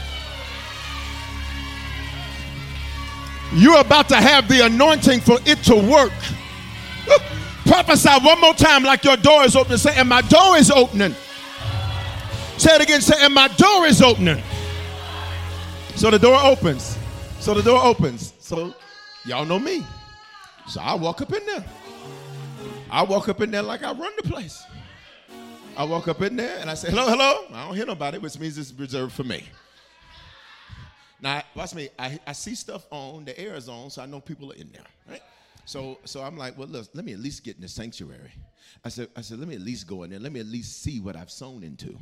You're 3.53 3.79
about 3.79 4.09
to 4.09 4.15
have 4.15 4.47
the 4.47 4.65
anointing 4.65 5.21
for 5.21 5.39
it 5.45 5.63
to 5.63 5.75
work. 5.75 6.13
Prophesy 7.65 8.09
one 8.23 8.39
more 8.41 8.53
time 8.53 8.83
like 8.83 9.03
your 9.03 9.17
door 9.17 9.43
is 9.43 9.55
open. 9.55 9.77
Say, 9.77 9.95
and 9.95 10.07
my 10.07 10.21
door 10.21 10.57
is 10.57 10.69
opening. 10.71 11.15
Say 12.57 12.75
it 12.75 12.81
again. 12.81 13.01
Say, 13.01 13.15
and 13.19 13.33
my 13.33 13.47
door 13.47 13.85
is 13.85 14.01
opening. 14.01 14.41
So 15.99 16.09
the 16.09 16.17
door 16.17 16.39
opens. 16.41 16.97
So 17.41 17.53
the 17.53 17.61
door 17.61 17.83
opens. 17.83 18.33
So 18.39 18.73
y'all 19.25 19.43
know 19.43 19.59
me. 19.59 19.85
So 20.69 20.79
I 20.79 20.93
walk 20.93 21.19
up 21.19 21.33
in 21.33 21.45
there. 21.45 21.65
I 22.89 23.03
walk 23.03 23.27
up 23.27 23.41
in 23.41 23.51
there 23.51 23.61
like 23.61 23.83
I 23.83 23.91
run 23.91 24.13
the 24.15 24.23
place. 24.23 24.63
I 25.75 25.83
walk 25.83 26.07
up 26.07 26.21
in 26.21 26.37
there 26.37 26.57
and 26.59 26.69
I 26.69 26.75
say, 26.75 26.89
hello, 26.89 27.05
hello. 27.05 27.43
I 27.53 27.67
don't 27.67 27.75
hear 27.75 27.85
nobody, 27.85 28.17
which 28.17 28.39
means 28.39 28.57
it's 28.57 28.71
reserved 28.71 29.11
for 29.11 29.25
me. 29.25 29.43
Now, 31.19 31.43
watch 31.53 31.75
me. 31.75 31.89
I, 31.99 32.17
I 32.25 32.31
see 32.31 32.55
stuff 32.55 32.85
on, 32.91 33.25
the 33.25 33.37
air 33.37 33.55
is 33.55 33.67
on, 33.67 33.89
so 33.89 34.01
I 34.01 34.05
know 34.05 34.21
people 34.21 34.53
are 34.53 34.55
in 34.55 34.71
there, 34.71 34.85
right? 35.09 35.21
So, 35.65 35.99
so 36.05 36.21
I'm 36.21 36.37
like, 36.37 36.57
well, 36.57 36.69
look, 36.69 36.87
let 36.93 37.03
me 37.03 37.11
at 37.11 37.19
least 37.19 37.43
get 37.43 37.57
in 37.57 37.61
the 37.61 37.67
sanctuary. 37.67 38.31
I 38.85 38.87
said, 38.87 39.09
I 39.17 39.21
said, 39.21 39.37
let 39.37 39.49
me 39.49 39.55
at 39.55 39.61
least 39.61 39.85
go 39.85 40.03
in 40.03 40.11
there. 40.11 40.19
Let 40.19 40.31
me 40.31 40.39
at 40.39 40.45
least 40.45 40.81
see 40.81 41.01
what 41.01 41.17
I've 41.17 41.29
sown 41.29 41.61
into. 41.61 41.97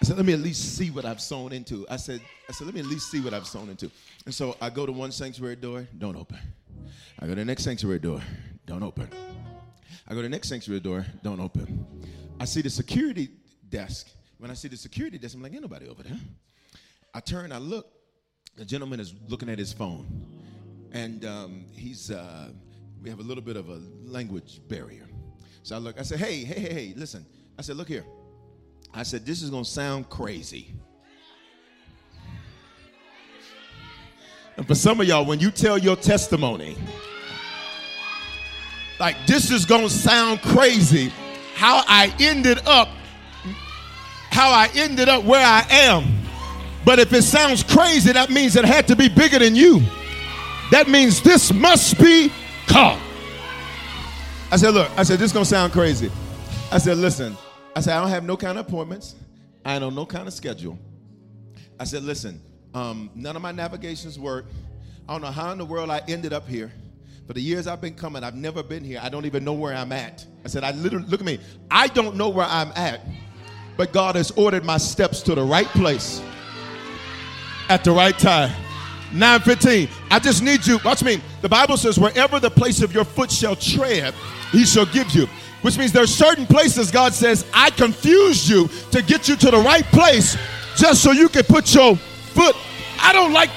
I 0.00 0.04
said, 0.04 0.16
let 0.16 0.24
me 0.24 0.32
at 0.32 0.38
least 0.38 0.76
see 0.76 0.90
what 0.90 1.04
I've 1.04 1.20
sown 1.20 1.52
into. 1.52 1.84
I 1.90 1.96
said, 1.96 2.20
I 2.48 2.52
said, 2.52 2.66
let 2.66 2.74
me 2.74 2.80
at 2.80 2.86
least 2.86 3.10
see 3.10 3.20
what 3.20 3.34
I've 3.34 3.46
sown 3.46 3.68
into. 3.68 3.90
And 4.26 4.34
so 4.34 4.56
I 4.60 4.70
go 4.70 4.86
to 4.86 4.92
one 4.92 5.10
sanctuary 5.10 5.56
door, 5.56 5.88
don't 5.98 6.16
open. 6.16 6.38
I 7.18 7.26
go 7.26 7.30
to 7.30 7.40
the 7.40 7.44
next 7.44 7.64
sanctuary 7.64 7.98
door, 7.98 8.22
don't 8.64 8.84
open. 8.84 9.08
I 10.06 10.10
go 10.10 10.16
to 10.16 10.22
the 10.22 10.28
next 10.28 10.48
sanctuary 10.48 10.80
door, 10.80 11.04
don't 11.22 11.40
open. 11.40 11.86
I 12.38 12.44
see 12.44 12.62
the 12.62 12.70
security 12.70 13.28
desk. 13.68 14.08
When 14.38 14.52
I 14.52 14.54
see 14.54 14.68
the 14.68 14.76
security 14.76 15.18
desk, 15.18 15.34
I'm 15.34 15.42
like, 15.42 15.52
ain't 15.52 15.62
nobody 15.62 15.88
over 15.88 16.04
there. 16.04 16.16
I 17.12 17.18
turn, 17.18 17.50
I 17.50 17.58
look. 17.58 17.88
The 18.56 18.64
gentleman 18.64 19.00
is 19.00 19.14
looking 19.26 19.48
at 19.48 19.58
his 19.58 19.72
phone. 19.72 20.06
And 20.92 21.24
um, 21.24 21.64
he's, 21.72 22.12
uh, 22.12 22.50
we 23.02 23.10
have 23.10 23.18
a 23.18 23.22
little 23.22 23.42
bit 23.42 23.56
of 23.56 23.68
a 23.68 23.80
language 24.04 24.60
barrier. 24.68 25.08
So 25.64 25.74
I 25.74 25.78
look, 25.78 25.98
I 25.98 26.02
said, 26.02 26.20
hey, 26.20 26.44
hey, 26.44 26.60
hey, 26.60 26.72
hey, 26.72 26.94
listen. 26.96 27.26
I 27.58 27.62
said, 27.62 27.76
look 27.76 27.88
here. 27.88 28.04
I 28.94 29.02
said, 29.02 29.24
this 29.24 29.42
is 29.42 29.50
going 29.50 29.64
to 29.64 29.70
sound 29.70 30.08
crazy. 30.08 30.72
And 34.56 34.66
for 34.66 34.74
some 34.74 35.00
of 35.00 35.06
y'all, 35.06 35.24
when 35.24 35.38
you 35.38 35.50
tell 35.50 35.78
your 35.78 35.94
testimony, 35.94 36.76
like 38.98 39.16
this 39.26 39.52
is 39.52 39.64
going 39.64 39.84
to 39.84 39.90
sound 39.90 40.42
crazy, 40.42 41.12
how 41.54 41.84
I 41.86 42.12
ended 42.18 42.58
up, 42.66 42.88
how 44.30 44.50
I 44.50 44.68
ended 44.74 45.08
up 45.08 45.22
where 45.24 45.44
I 45.44 45.64
am. 45.70 46.22
But 46.84 46.98
if 46.98 47.12
it 47.12 47.22
sounds 47.22 47.62
crazy, 47.62 48.12
that 48.12 48.30
means 48.30 48.56
it 48.56 48.64
had 48.64 48.88
to 48.88 48.96
be 48.96 49.08
bigger 49.08 49.38
than 49.38 49.54
you. 49.54 49.80
That 50.70 50.88
means 50.88 51.22
this 51.22 51.52
must 51.52 51.98
be 51.98 52.32
God. 52.66 53.00
I 54.50 54.56
said, 54.56 54.74
look, 54.74 54.90
I 54.96 55.02
said, 55.02 55.18
this 55.18 55.26
is 55.26 55.32
going 55.32 55.44
to 55.44 55.50
sound 55.50 55.72
crazy. 55.72 56.10
I 56.72 56.78
said, 56.78 56.98
listen, 56.98 57.36
I 57.78 57.80
said, 57.80 57.96
I 57.96 58.00
don't 58.00 58.10
have 58.10 58.24
no 58.24 58.36
kind 58.36 58.58
of 58.58 58.66
appointments. 58.66 59.14
I 59.64 59.78
don't 59.78 59.94
no 59.94 60.04
kind 60.04 60.26
of 60.26 60.34
schedule. 60.34 60.76
I 61.78 61.84
said, 61.84 62.02
listen, 62.02 62.42
um, 62.74 63.08
none 63.14 63.36
of 63.36 63.42
my 63.42 63.52
navigations 63.52 64.18
work. 64.18 64.46
I 65.08 65.12
don't 65.12 65.20
know 65.22 65.30
how 65.30 65.52
in 65.52 65.58
the 65.58 65.64
world 65.64 65.88
I 65.88 66.02
ended 66.08 66.32
up 66.32 66.48
here. 66.48 66.72
For 67.28 67.34
the 67.34 67.40
years 67.40 67.68
I've 67.68 67.80
been 67.80 67.94
coming, 67.94 68.24
I've 68.24 68.34
never 68.34 68.64
been 68.64 68.82
here. 68.82 68.98
I 69.00 69.08
don't 69.08 69.26
even 69.26 69.44
know 69.44 69.52
where 69.52 69.72
I'm 69.76 69.92
at. 69.92 70.26
I 70.44 70.48
said, 70.48 70.64
I 70.64 70.72
literally, 70.72 71.06
look 71.06 71.20
at 71.20 71.26
me. 71.26 71.38
I 71.70 71.86
don't 71.86 72.16
know 72.16 72.28
where 72.28 72.46
I'm 72.46 72.72
at, 72.74 73.00
but 73.76 73.92
God 73.92 74.16
has 74.16 74.32
ordered 74.32 74.64
my 74.64 74.78
steps 74.78 75.22
to 75.22 75.36
the 75.36 75.44
right 75.44 75.68
place 75.68 76.20
at 77.68 77.84
the 77.84 77.92
right 77.92 78.18
time. 78.18 78.50
915. 79.12 79.88
I 80.10 80.18
just 80.18 80.42
need 80.42 80.66
you. 80.66 80.80
Watch 80.84 81.04
me. 81.04 81.20
The 81.42 81.48
Bible 81.48 81.76
says, 81.76 81.96
wherever 81.96 82.40
the 82.40 82.50
place 82.50 82.82
of 82.82 82.92
your 82.92 83.04
foot 83.04 83.30
shall 83.30 83.54
tread, 83.54 84.14
he 84.50 84.64
shall 84.64 84.86
give 84.86 85.12
you. 85.12 85.28
Which 85.62 85.76
means 85.76 85.92
there's 85.92 86.14
certain 86.14 86.46
places 86.46 86.90
God 86.90 87.14
says, 87.14 87.44
I 87.52 87.70
confused 87.70 88.48
you 88.48 88.68
to 88.92 89.02
get 89.02 89.28
you 89.28 89.36
to 89.36 89.50
the 89.50 89.58
right 89.58 89.84
place 89.86 90.36
just 90.76 91.02
so 91.02 91.10
you 91.10 91.28
can 91.28 91.42
put 91.44 91.74
your 91.74 91.96
foot. 91.96 92.56
I 93.00 93.12
don't 93.12 93.32
like. 93.32 93.50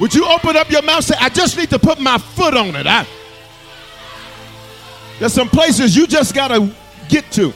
Would 0.00 0.14
you 0.14 0.26
open 0.26 0.56
up 0.56 0.70
your 0.70 0.82
mouth 0.82 1.04
say, 1.04 1.14
I 1.20 1.28
just 1.28 1.56
need 1.56 1.70
to 1.70 1.78
put 1.78 2.00
my 2.00 2.18
foot 2.18 2.56
on 2.56 2.74
it? 2.74 2.86
I, 2.86 3.06
there's 5.18 5.32
some 5.34 5.48
places 5.48 5.94
you 5.94 6.06
just 6.06 6.34
got 6.34 6.48
to 6.48 6.72
get 7.08 7.30
to. 7.32 7.52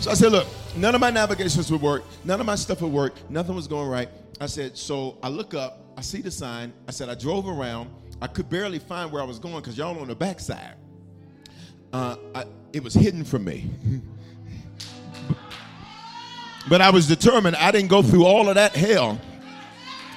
So 0.00 0.10
I 0.10 0.14
said, 0.14 0.32
look, 0.32 0.46
none 0.76 0.94
of 0.94 1.00
my 1.00 1.10
navigations 1.10 1.70
would 1.70 1.82
work. 1.82 2.04
None 2.24 2.40
of 2.40 2.46
my 2.46 2.54
stuff 2.54 2.80
would 2.80 2.92
work. 2.92 3.14
Nothing 3.28 3.54
was 3.54 3.66
going 3.66 3.88
right. 3.88 4.08
I 4.40 4.46
said, 4.46 4.78
so 4.78 5.18
I 5.22 5.28
look 5.28 5.54
up, 5.54 5.80
I 5.96 6.00
see 6.00 6.22
the 6.22 6.30
sign. 6.30 6.72
I 6.88 6.92
said, 6.92 7.08
I 7.08 7.14
drove 7.14 7.48
around. 7.48 7.90
I 8.20 8.28
could 8.28 8.48
barely 8.48 8.78
find 8.78 9.10
where 9.12 9.20
I 9.20 9.24
was 9.26 9.38
going 9.38 9.56
because 9.56 9.76
y'all 9.76 9.98
on 9.98 10.08
the 10.08 10.14
backside. 10.14 10.76
uh, 11.92 12.16
I, 12.34 12.44
it 12.72 12.82
was 12.82 12.94
hidden 12.94 13.24
from 13.24 13.44
me. 13.44 13.70
but 16.68 16.80
I 16.80 16.90
was 16.90 17.06
determined 17.06 17.56
I 17.56 17.70
didn't 17.70 17.88
go 17.88 18.02
through 18.02 18.24
all 18.24 18.48
of 18.48 18.54
that 18.54 18.74
hell 18.74 19.20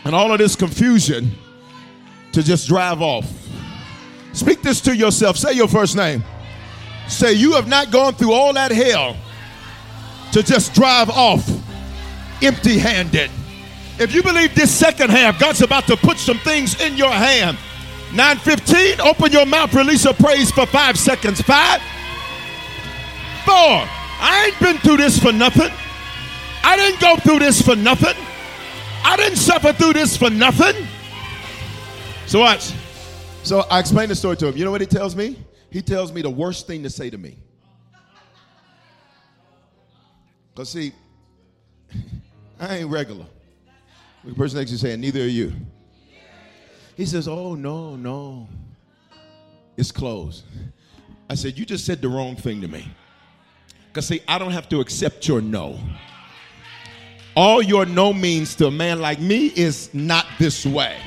and 0.06 0.16
all 0.16 0.32
of 0.32 0.38
this 0.38 0.56
confusion 0.56 1.32
to 2.32 2.44
just 2.44 2.68
drive 2.68 3.02
off. 3.02 3.30
Speak 4.34 4.62
this 4.62 4.82
to 4.82 4.96
yourself. 4.96 5.38
Say 5.38 5.54
your 5.54 5.68
first 5.68 5.96
name. 5.96 6.24
Say, 7.08 7.34
You 7.34 7.54
have 7.54 7.68
not 7.68 7.92
gone 7.92 8.14
through 8.14 8.34
all 8.34 8.54
that 8.54 8.72
hell 8.72 9.18
to 10.32 10.44
just 10.44 10.74
drive 10.74 11.10
off 11.10 11.48
empty 12.42 12.78
handed. 12.78 13.32
If 13.98 14.14
you 14.14 14.22
believe 14.22 14.54
this 14.56 14.74
second 14.74 15.10
half, 15.10 15.40
God's 15.40 15.62
about 15.62 15.88
to 15.88 15.96
put 15.96 16.18
some 16.18 16.38
things 16.40 16.80
in 16.82 16.98
your 16.98 17.12
hand. 17.12 17.58
915, 18.14 19.02
open 19.02 19.32
your 19.32 19.46
mouth, 19.46 19.74
release 19.74 20.06
a 20.06 20.14
praise 20.14 20.52
for 20.52 20.66
five 20.66 20.98
seconds. 20.98 21.42
Five, 21.42 21.82
four. 23.46 23.88
I 24.18 24.48
ain't 24.48 24.60
been 24.60 24.78
through 24.78 24.98
this 24.98 25.20
for 25.20 25.32
nothing. 25.32 25.72
I 26.64 26.76
didn't 26.76 27.00
go 27.00 27.16
through 27.18 27.40
this 27.40 27.62
for 27.62 27.76
nothing. 27.76 28.16
I 29.04 29.16
didn't 29.18 29.38
suffer 29.38 29.72
through 29.72 29.94
this 29.94 30.18
for 30.18 30.30
nothing. 30.30 30.88
So 32.26 32.40
watch. 32.40 32.74
So 33.44 33.62
I 33.70 33.80
explained 33.80 34.10
the 34.10 34.16
story 34.16 34.36
to 34.38 34.48
him. 34.48 34.58
You 34.58 34.66
know 34.66 34.72
what 34.72 34.82
he 34.82 34.88
tells 34.88 35.16
me? 35.16 35.38
He 35.70 35.82
tells 35.82 36.12
me 36.12 36.22
the 36.22 36.30
worst 36.30 36.66
thing 36.66 36.84
to 36.84 36.90
say 36.90 37.10
to 37.10 37.18
me. 37.18 37.38
Because 40.54 40.70
see, 40.70 40.94
I 42.60 42.78
ain't 42.78 42.90
regular. 42.90 43.26
The 44.24 44.34
person 44.34 44.58
next 44.58 44.72
to 44.72 44.74
you 44.74 44.78
saying, 44.80 45.02
neither 45.02 45.22
are 45.22 45.28
you. 45.28 45.54
He 46.96 47.06
says, 47.06 47.28
oh, 47.28 47.56
no, 47.56 47.96
no. 47.96 48.48
It's 49.78 49.92
closed. 49.92 50.46
I 51.30 51.36
said, 51.36 51.58
you 51.58 51.66
just 51.66 51.86
said 51.86 52.02
the 52.02 52.10
wrong 52.10 52.36
thing 52.36 52.62
to 52.62 52.68
me. 52.68 52.88
Because 53.96 54.08
see, 54.08 54.20
I 54.28 54.38
don't 54.38 54.52
have 54.52 54.68
to 54.70 54.82
accept 54.82 55.26
your 55.26 55.40
no. 55.40 55.80
All 57.34 57.62
your 57.62 57.86
no 57.86 58.12
means 58.12 58.54
to 58.56 58.68
a 58.68 58.72
man 58.72 59.00
like 59.00 59.22
me 59.22 59.54
is 59.56 59.90
not 59.94 60.26
this 60.38 60.66
way. 60.66 60.98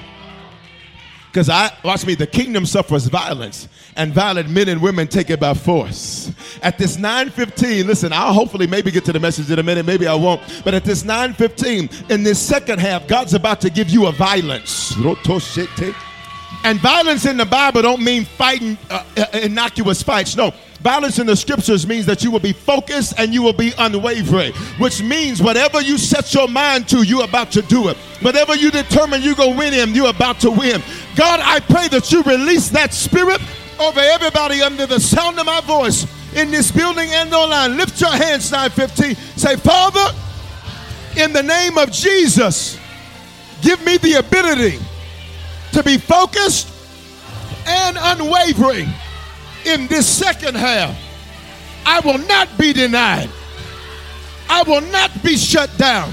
Because 1.26 1.50
I 1.50 1.70
watch 1.84 2.06
me, 2.06 2.14
the 2.14 2.26
kingdom 2.26 2.64
suffers 2.64 3.04
violence, 3.04 3.68
and 3.94 4.14
violent 4.14 4.48
men 4.48 4.70
and 4.70 4.80
women 4.80 5.06
take 5.06 5.28
it 5.28 5.38
by 5.38 5.52
force. 5.52 6.32
At 6.62 6.78
this 6.78 6.96
9:15, 6.96 7.86
listen, 7.86 8.10
I'll 8.10 8.32
hopefully 8.32 8.66
maybe 8.66 8.90
get 8.90 9.04
to 9.04 9.12
the 9.12 9.20
message 9.20 9.50
in 9.50 9.58
a 9.58 9.62
minute, 9.62 9.84
maybe 9.84 10.06
I 10.06 10.14
won't. 10.14 10.40
But 10.64 10.72
at 10.72 10.84
this 10.84 11.04
9:15, 11.04 12.10
in 12.10 12.22
this 12.22 12.38
second 12.38 12.78
half, 12.78 13.06
God's 13.06 13.34
about 13.34 13.60
to 13.60 13.68
give 13.68 13.90
you 13.90 14.06
a 14.06 14.12
violence. 14.12 14.96
And 16.68 16.78
violence 16.80 17.24
in 17.24 17.38
the 17.38 17.46
Bible 17.46 17.80
don't 17.80 18.04
mean 18.04 18.26
fighting 18.26 18.76
uh, 18.90 19.02
uh, 19.16 19.24
innocuous 19.38 20.02
fights. 20.02 20.36
No, 20.36 20.52
Violence 20.82 21.18
in 21.18 21.26
the 21.26 21.34
scriptures 21.34 21.86
means 21.86 22.04
that 22.04 22.22
you 22.22 22.30
will 22.30 22.40
be 22.40 22.52
focused 22.52 23.14
and 23.16 23.32
you 23.32 23.42
will 23.42 23.54
be 23.54 23.72
unwavering, 23.78 24.52
which 24.76 25.02
means 25.02 25.40
whatever 25.40 25.80
you 25.80 25.96
set 25.96 26.34
your 26.34 26.46
mind 26.46 26.86
to, 26.90 27.04
you're 27.04 27.24
about 27.24 27.50
to 27.52 27.62
do 27.62 27.88
it. 27.88 27.96
Whatever 28.20 28.54
you 28.54 28.70
determine 28.70 29.22
you're 29.22 29.34
going 29.34 29.52
to 29.52 29.58
win 29.58 29.72
him, 29.72 29.94
you're 29.94 30.10
about 30.10 30.40
to 30.40 30.50
win. 30.50 30.82
God, 31.16 31.40
I 31.42 31.60
pray 31.60 31.88
that 31.88 32.12
you 32.12 32.22
release 32.24 32.68
that 32.68 32.92
spirit 32.92 33.40
over 33.80 34.00
everybody 34.00 34.60
under 34.60 34.84
the 34.84 35.00
sound 35.00 35.38
of 35.38 35.46
my 35.46 35.62
voice 35.62 36.06
in 36.36 36.50
this 36.50 36.70
building 36.70 37.08
and 37.12 37.32
online. 37.32 37.78
Lift 37.78 37.98
your 37.98 38.12
hands, 38.12 38.52
915. 38.52 39.14
Say, 39.38 39.56
Father, 39.56 40.14
in 41.16 41.32
the 41.32 41.42
name 41.42 41.78
of 41.78 41.90
Jesus, 41.90 42.78
give 43.62 43.82
me 43.86 43.96
the 43.96 44.16
ability 44.16 44.78
to 45.72 45.82
be 45.82 45.98
focused 45.98 46.68
and 47.66 47.96
unwavering 48.00 48.88
in 49.66 49.86
this 49.86 50.06
second 50.06 50.56
half. 50.56 50.96
I 51.84 52.00
will 52.00 52.18
not 52.18 52.48
be 52.58 52.72
denied. 52.72 53.30
I 54.48 54.62
will 54.62 54.80
not 54.80 55.10
be 55.22 55.36
shut 55.36 55.70
down. 55.76 56.12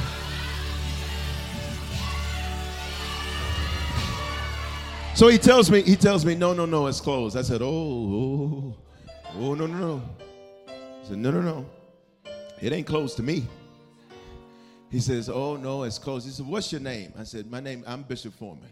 So 5.16 5.30
he 5.30 5.38
tells 5.38 5.72
me, 5.72 5.82
he 5.82 5.96
tells 5.96 6.26
me, 6.26 6.36
no, 6.36 6.54
no, 6.54 6.66
no, 6.66 6.88
it's 6.88 7.00
closed. 7.00 7.38
I 7.38 7.42
said, 7.42 7.62
oh, 7.62 7.68
oh, 7.68 8.76
oh, 9.38 9.54
no, 9.54 9.66
no, 9.66 9.78
no. 9.78 10.02
He 11.02 11.08
said, 11.08 11.18
no, 11.18 11.32
no, 11.32 11.42
no. 11.42 11.66
It 12.62 12.74
ain't 12.74 12.86
closed 12.86 13.16
to 13.18 13.24
me. 13.24 13.48
He 14.92 15.00
says, 15.00 15.30
oh, 15.30 15.56
no, 15.56 15.84
it's 15.84 15.98
closed. 15.98 16.26
He 16.26 16.34
said, 16.34 16.46
what's 16.46 16.70
your 16.72 16.82
name? 16.82 17.14
I 17.18 17.24
said, 17.24 17.50
my 17.50 17.62
name, 17.62 17.86
I'm 17.88 18.04
Bishop 18.04 18.34
Foreman. 18.34 18.70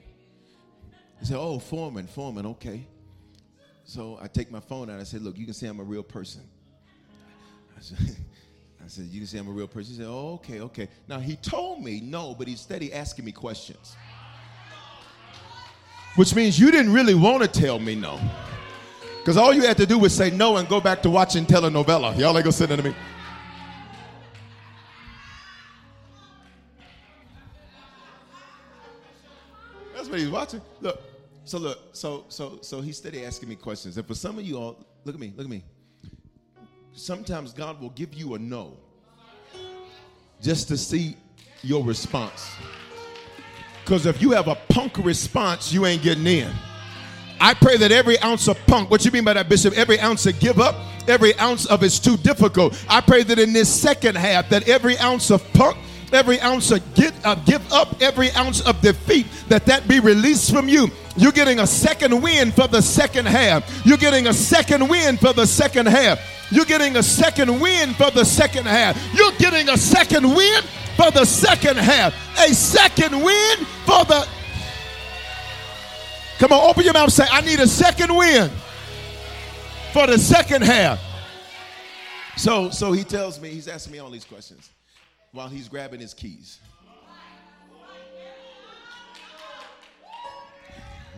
He 1.24 1.28
said, 1.28 1.38
oh, 1.38 1.58
Foreman, 1.58 2.06
Foreman, 2.06 2.46
okay. 2.48 2.86
So 3.86 4.20
I 4.22 4.28
take 4.28 4.52
my 4.52 4.60
phone 4.60 4.90
out. 4.90 5.00
I 5.00 5.04
said, 5.04 5.22
Look, 5.22 5.38
you 5.38 5.46
can 5.46 5.54
say 5.54 5.68
I'm 5.68 5.80
a 5.80 5.84
real 5.84 6.04
person. 6.04 6.42
I 7.78 7.80
said, 7.80 7.98
I 8.84 8.88
said, 8.88 9.06
You 9.06 9.22
can 9.22 9.28
say 9.28 9.38
I'm 9.38 9.48
a 9.48 9.52
real 9.52 9.70
person. 9.70 9.94
He 9.94 10.00
said, 10.00 10.10
Oh, 10.10 10.34
okay, 10.34 10.60
okay. 10.60 10.90
Now 11.08 11.20
he 11.20 11.38
told 11.38 11.82
me 11.82 12.02
no, 12.02 12.36
but 12.36 12.50
he's 12.50 12.60
steady 12.60 12.92
asking 12.92 13.24
me 13.24 13.32
questions. 13.32 13.96
Which 16.18 16.36
means 16.36 16.60
you 16.60 16.72
didn't 16.72 16.92
really 16.92 17.16
want 17.16 17.42
to 17.42 17.48
tell 17.48 17.80
me 17.80 17.96
no. 17.96 18.20
Because 19.20 19.38
all 19.38 19.54
you 19.54 19.62
had 19.62 19.78
to 19.78 19.86
do 19.86 19.98
was 19.98 20.14
say 20.14 20.30
no 20.30 20.58
and 20.58 20.68
go 20.68 20.82
back 20.82 21.02
to 21.04 21.10
watching 21.10 21.46
telenovela. 21.46 22.20
Y'all 22.20 22.36
ain't 22.36 22.44
gonna 22.44 22.52
sit 22.52 22.68
to 22.68 22.84
me. 22.84 22.94
That's 29.96 30.10
what 30.10 30.20
he's 30.20 30.30
watching. 30.30 30.62
Look. 30.82 31.12
So 31.45 31.58
look, 31.58 31.79
so 31.95 32.25
so 32.29 32.60
so 32.62 32.82
he's 32.82 32.97
steady 32.97 33.25
asking 33.25 33.49
me 33.49 33.56
questions. 33.56 33.97
And 33.97 34.08
for 34.08 34.15
some 34.15 34.38
of 34.38 34.45
you 34.45 34.58
all, 34.58 34.86
look 35.03 35.15
at 35.15 35.21
me, 35.21 35.34
look 35.36 35.45
at 35.45 35.51
me. 35.51 35.63
Sometimes 36.93 37.53
God 37.53 37.82
will 37.82 37.89
give 37.89 38.13
you 38.13 38.36
a 38.36 38.39
no 38.39 38.77
just 40.41 40.67
to 40.67 40.77
see 40.77 41.17
your 41.62 41.84
response. 41.84 42.56
Because 43.84 44.06
if 44.06 44.21
you 44.21 44.32
have 44.32 44.47
a 44.47 44.56
punk 44.69 44.97
response, 44.99 45.73
you 45.73 45.86
ain't 45.86 46.03
getting 46.03 46.27
in. 46.27 46.51
I 47.39 47.53
pray 47.53 47.75
that 47.77 47.91
every 47.91 48.17
ounce 48.19 48.47
of 48.47 48.58
punk, 48.67 48.89
what 48.89 49.03
you 49.03 49.12
mean 49.12 49.25
by 49.25 49.34
that, 49.34 49.49
Bishop? 49.49 49.77
Every 49.77 49.99
ounce 49.99 50.25
of 50.25 50.39
give 50.39 50.60
up, 50.60 50.75
every 51.08 51.38
ounce 51.39 51.65
of 51.65 51.84
it's 51.84 51.99
too 51.99 52.15
difficult. 52.17 52.82
I 52.88 53.01
pray 53.01 53.23
that 53.23 53.39
in 53.39 53.51
this 53.51 53.73
second 53.73 54.15
half, 54.15 54.47
that 54.49 54.69
every 54.69 54.97
ounce 54.99 55.29
of 55.32 55.43
punk, 55.53 55.77
every 56.13 56.39
ounce 56.39 56.71
of 56.71 56.93
get, 56.93 57.13
uh, 57.25 57.36
give 57.36 57.73
up, 57.73 58.01
every 58.01 58.32
ounce 58.32 58.62
of 58.62 58.79
defeat, 58.79 59.25
that 59.49 59.65
that 59.65 59.88
be 59.88 59.99
released 59.99 60.53
from 60.53 60.69
you. 60.69 60.89
You're 61.15 61.32
getting 61.32 61.60
a 61.60 61.67
second 61.67 62.21
win 62.21 62.52
for 62.52 62.67
the 62.67 62.82
second 62.82 63.28
half. 63.28 63.86
You're 63.86 63.97
getting 63.97 64.28
a 64.28 64.34
second 64.34 64.88
win 64.88 65.17
for 65.17 65.34
the 65.34 65.45
second 65.45 65.88
half. 65.88 66.19
You're 66.52 66.65
getting 66.65 66.95
a 66.97 67.04
second 67.04 67.60
win 67.60 67.93
for 67.93 68.12
the 68.12 68.23
second 68.23 68.65
half. 68.65 68.97
You're 69.13 69.32
getting 69.34 69.69
a 69.69 69.78
second 69.78 70.36
win 70.36 70.63
for 70.95 71.12
the 71.12 71.26
second 71.26 71.78
half. 71.78 72.13
A 72.39 72.54
second 72.54 73.21
win 73.21 73.58
for 73.86 74.04
the. 74.06 74.28
Come 76.39 76.52
on, 76.52 76.69
open 76.69 76.84
your 76.84 76.93
mouth 76.93 77.12
say, 77.12 77.26
I 77.32 77.41
need 77.41 77.60
a 77.60 77.67
second 77.67 78.13
win 78.15 78.49
for 79.93 80.08
the 80.08 80.17
second 80.17 80.63
half. 80.63 80.99
So, 82.36 82.71
so 82.71 82.91
he 82.91 83.04
tells 83.04 83.39
me, 83.39 83.49
he's 83.49 83.67
asking 83.67 83.93
me 83.93 83.99
all 83.99 84.10
these 84.10 84.26
questions 84.26 84.69
while 85.32 85.47
he's 85.47 85.69
grabbing 85.69 85.99
his 85.99 86.13
keys. 86.13 86.60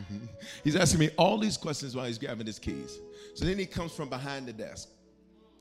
he's 0.63 0.75
asking 0.75 0.99
me 0.99 1.09
all 1.17 1.37
these 1.37 1.57
questions 1.57 1.95
while 1.95 2.05
he's 2.05 2.17
grabbing 2.17 2.45
his 2.45 2.59
keys. 2.59 2.99
So 3.33 3.45
then 3.45 3.57
he 3.57 3.65
comes 3.65 3.93
from 3.93 4.09
behind 4.09 4.47
the 4.47 4.53
desk. 4.53 4.89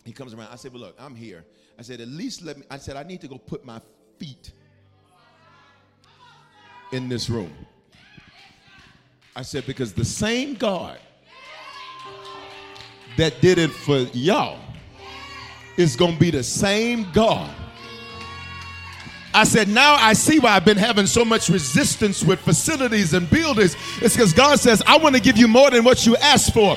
He 0.04 0.12
comes 0.12 0.34
around. 0.34 0.48
I 0.52 0.56
said, 0.56 0.72
Well, 0.72 0.82
look, 0.82 0.96
I'm 0.98 1.14
here. 1.14 1.44
I 1.78 1.82
said, 1.82 2.00
At 2.00 2.08
least 2.08 2.42
let 2.42 2.58
me. 2.58 2.64
I 2.70 2.78
said, 2.78 2.96
I 2.96 3.02
need 3.02 3.20
to 3.22 3.28
go 3.28 3.38
put 3.38 3.64
my 3.64 3.80
feet 4.18 4.52
in 6.92 7.08
this 7.08 7.30
room. 7.30 7.52
I 9.34 9.42
said, 9.42 9.66
Because 9.66 9.92
the 9.92 10.04
same 10.04 10.54
God 10.54 10.98
that 13.16 13.40
did 13.40 13.58
it 13.58 13.70
for 13.70 13.98
y'all 14.12 14.58
is 15.76 15.96
going 15.96 16.14
to 16.14 16.20
be 16.20 16.30
the 16.30 16.42
same 16.42 17.10
God 17.12 17.54
I 19.34 19.42
said, 19.42 19.68
now 19.68 19.96
I 19.96 20.12
see 20.12 20.38
why 20.38 20.52
I've 20.52 20.64
been 20.64 20.76
having 20.76 21.06
so 21.06 21.24
much 21.24 21.48
resistance 21.48 22.22
with 22.22 22.38
facilities 22.38 23.14
and 23.14 23.28
buildings. 23.28 23.76
It's 24.00 24.14
because 24.14 24.32
God 24.32 24.60
says, 24.60 24.80
I 24.86 24.96
want 24.96 25.16
to 25.16 25.20
give 25.20 25.36
you 25.36 25.48
more 25.48 25.70
than 25.70 25.82
what 25.82 26.06
you 26.06 26.16
asked 26.18 26.54
for. 26.54 26.76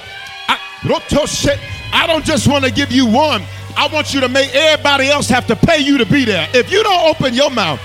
I, 0.49 0.59
I 0.83 2.07
don't 2.07 2.25
just 2.25 2.47
want 2.47 2.65
to 2.65 2.71
give 2.71 2.91
you 2.91 3.05
one. 3.05 3.43
I 3.77 3.87
want 3.93 4.11
you 4.11 4.21
to 4.21 4.27
make 4.27 4.55
everybody 4.55 5.07
else 5.07 5.29
have 5.29 5.45
to 5.47 5.55
pay 5.55 5.77
you 5.77 5.99
to 5.99 6.05
be 6.05 6.25
there. 6.25 6.49
If 6.55 6.71
you 6.71 6.81
don't 6.81 7.07
open 7.07 7.35
your 7.35 7.51
mouth. 7.51 7.79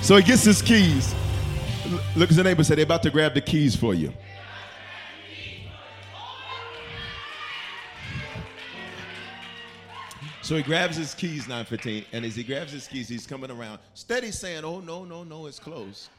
So 0.00 0.16
he 0.16 0.22
gets 0.22 0.44
his 0.44 0.62
keys. 0.62 1.14
Look 2.14 2.30
at 2.30 2.36
the 2.36 2.44
neighbor 2.44 2.62
said, 2.62 2.78
they're 2.78 2.84
about 2.84 3.02
to 3.02 3.10
grab 3.10 3.34
the 3.34 3.40
keys 3.40 3.74
for 3.74 3.92
you. 3.92 4.12
So 10.44 10.56
he 10.56 10.62
grabs 10.62 10.94
his 10.98 11.14
keys, 11.14 11.48
915, 11.48 12.04
and 12.12 12.22
as 12.22 12.36
he 12.36 12.44
grabs 12.44 12.70
his 12.70 12.86
keys, 12.86 13.08
he's 13.08 13.26
coming 13.26 13.50
around, 13.50 13.78
steady 13.94 14.30
saying, 14.30 14.62
Oh, 14.62 14.78
no, 14.78 15.02
no, 15.02 15.24
no, 15.24 15.46
it's 15.46 15.58
closed. 15.58 16.10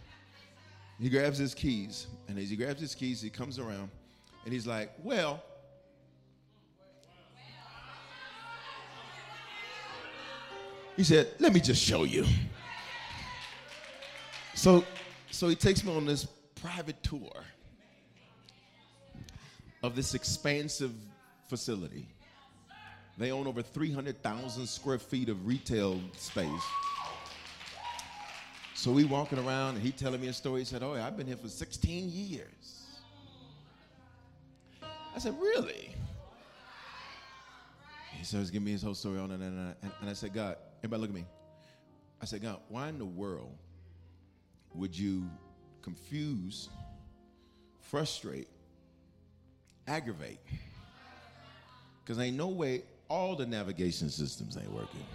He 0.99 1.09
grabs 1.09 1.37
his 1.37 1.53
keys, 1.53 2.07
and 2.27 2.39
as 2.39 2.49
he 2.49 2.55
grabs 2.55 2.81
his 2.81 2.95
keys, 2.95 3.21
he 3.21 3.29
comes 3.29 3.59
around, 3.59 3.87
and 4.43 4.51
he's 4.51 4.65
like, 4.65 4.89
Well, 5.03 5.43
he 10.97 11.03
said, 11.03 11.27
Let 11.37 11.53
me 11.53 11.59
just 11.59 11.83
show 11.83 12.03
you. 12.03 12.25
So, 14.55 14.83
so 15.29 15.49
he 15.49 15.55
takes 15.55 15.83
me 15.83 15.95
on 15.95 16.07
this 16.07 16.25
private 16.55 17.03
tour 17.03 17.43
of 19.83 19.95
this 19.95 20.15
expansive 20.15 20.93
facility 21.47 22.07
they 23.17 23.31
own 23.31 23.47
over 23.47 23.61
300,000 23.61 24.67
square 24.67 24.99
feet 24.99 25.29
of 25.29 25.47
retail 25.47 26.01
space. 26.17 26.49
So 28.73 28.91
we 28.91 29.05
walking 29.05 29.39
around 29.39 29.75
and 29.75 29.83
he 29.83 29.91
telling 29.91 30.19
me 30.19 30.27
a 30.27 30.33
story. 30.33 30.59
He 30.59 30.65
said, 30.65 30.83
Oh, 30.83 30.93
I've 30.93 31.15
been 31.15 31.27
here 31.27 31.37
for 31.37 31.47
16 31.47 32.09
years. 32.11 32.83
I 35.15 35.19
said, 35.19 35.33
Really? 35.39 35.95
He 38.11 38.25
starts 38.25 38.49
giving 38.49 38.65
me 38.65 38.71
his 38.73 38.83
whole 38.83 38.93
story 38.93 39.19
on. 39.19 39.31
And, 39.31 39.41
and, 39.41 39.75
and, 39.81 39.91
and 40.01 40.09
I 40.09 40.13
said, 40.13 40.33
God, 40.33 40.57
everybody 40.79 41.01
look 41.01 41.09
at 41.09 41.15
me. 41.15 41.25
I 42.21 42.25
said, 42.25 42.41
God, 42.41 42.59
why 42.69 42.89
in 42.89 42.97
the 42.97 43.05
world 43.05 43.55
would 44.73 44.97
you 44.97 45.29
confuse, 45.81 46.69
frustrate, 47.81 48.49
aggravate? 49.87 50.39
Because 52.03 52.19
ain't 52.19 52.37
no 52.37 52.49
way 52.49 52.83
all 53.09 53.35
the 53.35 53.45
navigation 53.45 54.09
systems 54.09 54.57
ain't 54.57 54.71
working. 54.71 55.05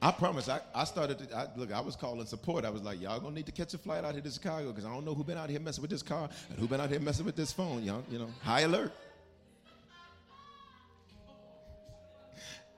I 0.00 0.10
promise. 0.10 0.48
I, 0.48 0.60
I 0.74 0.82
started 0.82 1.18
to 1.20 1.36
I, 1.36 1.46
look. 1.56 1.70
I 1.72 1.80
was 1.80 1.94
calling 1.94 2.26
support. 2.26 2.64
I 2.64 2.70
was 2.70 2.82
like, 2.82 3.00
"Y'all 3.00 3.20
gonna 3.20 3.36
need 3.36 3.46
to 3.46 3.52
catch 3.52 3.72
a 3.72 3.78
flight 3.78 4.04
out 4.04 4.14
here 4.14 4.22
to 4.22 4.30
Chicago 4.30 4.70
because 4.70 4.84
I 4.84 4.92
don't 4.92 5.04
know 5.04 5.14
who 5.14 5.22
been 5.22 5.38
out 5.38 5.48
here 5.48 5.60
messing 5.60 5.80
with 5.80 5.92
this 5.92 6.02
car 6.02 6.28
and 6.50 6.58
who 6.58 6.66
been 6.66 6.80
out 6.80 6.90
here 6.90 6.98
messing 6.98 7.24
with 7.24 7.36
this 7.36 7.52
phone. 7.52 7.84
Y'all, 7.84 8.02
you 8.10 8.18
know, 8.18 8.28
high 8.42 8.62
alert." 8.62 8.92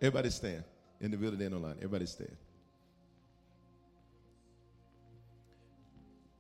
Everybody 0.03 0.29
stand 0.29 0.65
in 1.01 1.11
the 1.11 1.17
building 1.17 1.41
and 1.41 1.55
online. 1.55 1.77
Everybody 1.77 2.05
stand. 2.05 2.37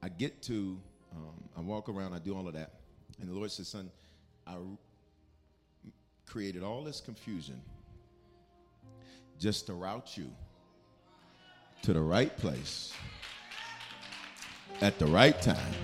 I 0.02 0.10
get 0.10 0.42
to, 0.42 0.78
um, 1.12 1.44
I 1.56 1.60
walk 1.62 1.88
around, 1.88 2.12
I 2.12 2.18
do 2.18 2.36
all 2.36 2.46
of 2.46 2.52
that, 2.52 2.72
and 3.22 3.30
the 3.30 3.32
Lord 3.32 3.50
says, 3.50 3.68
"Son, 3.68 3.90
I 4.46 4.56
created 6.26 6.62
all 6.62 6.82
this 6.82 7.00
confusion 7.00 7.60
just 9.38 9.66
to 9.66 9.74
route 9.74 10.16
you 10.16 10.30
to 11.82 11.92
the 11.92 12.00
right 12.00 12.36
place 12.36 12.92
at 14.80 14.98
the 14.98 15.06
right 15.06 15.40
time. 15.40 15.74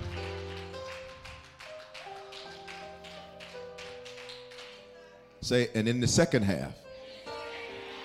Say, 5.40 5.68
and 5.74 5.88
in 5.88 6.00
the 6.00 6.06
second 6.06 6.42
half, 6.42 6.74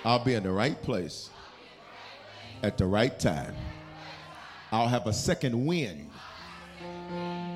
I'll 0.03 0.23
be 0.23 0.33
in 0.33 0.43
the 0.43 0.51
right 0.51 0.81
place 0.81 1.29
at 2.63 2.77
the 2.77 2.85
right 2.85 3.19
time. 3.19 3.55
I'll 4.71 4.87
have 4.87 5.07
a 5.07 5.13
second 5.13 5.65
wind 5.65 6.09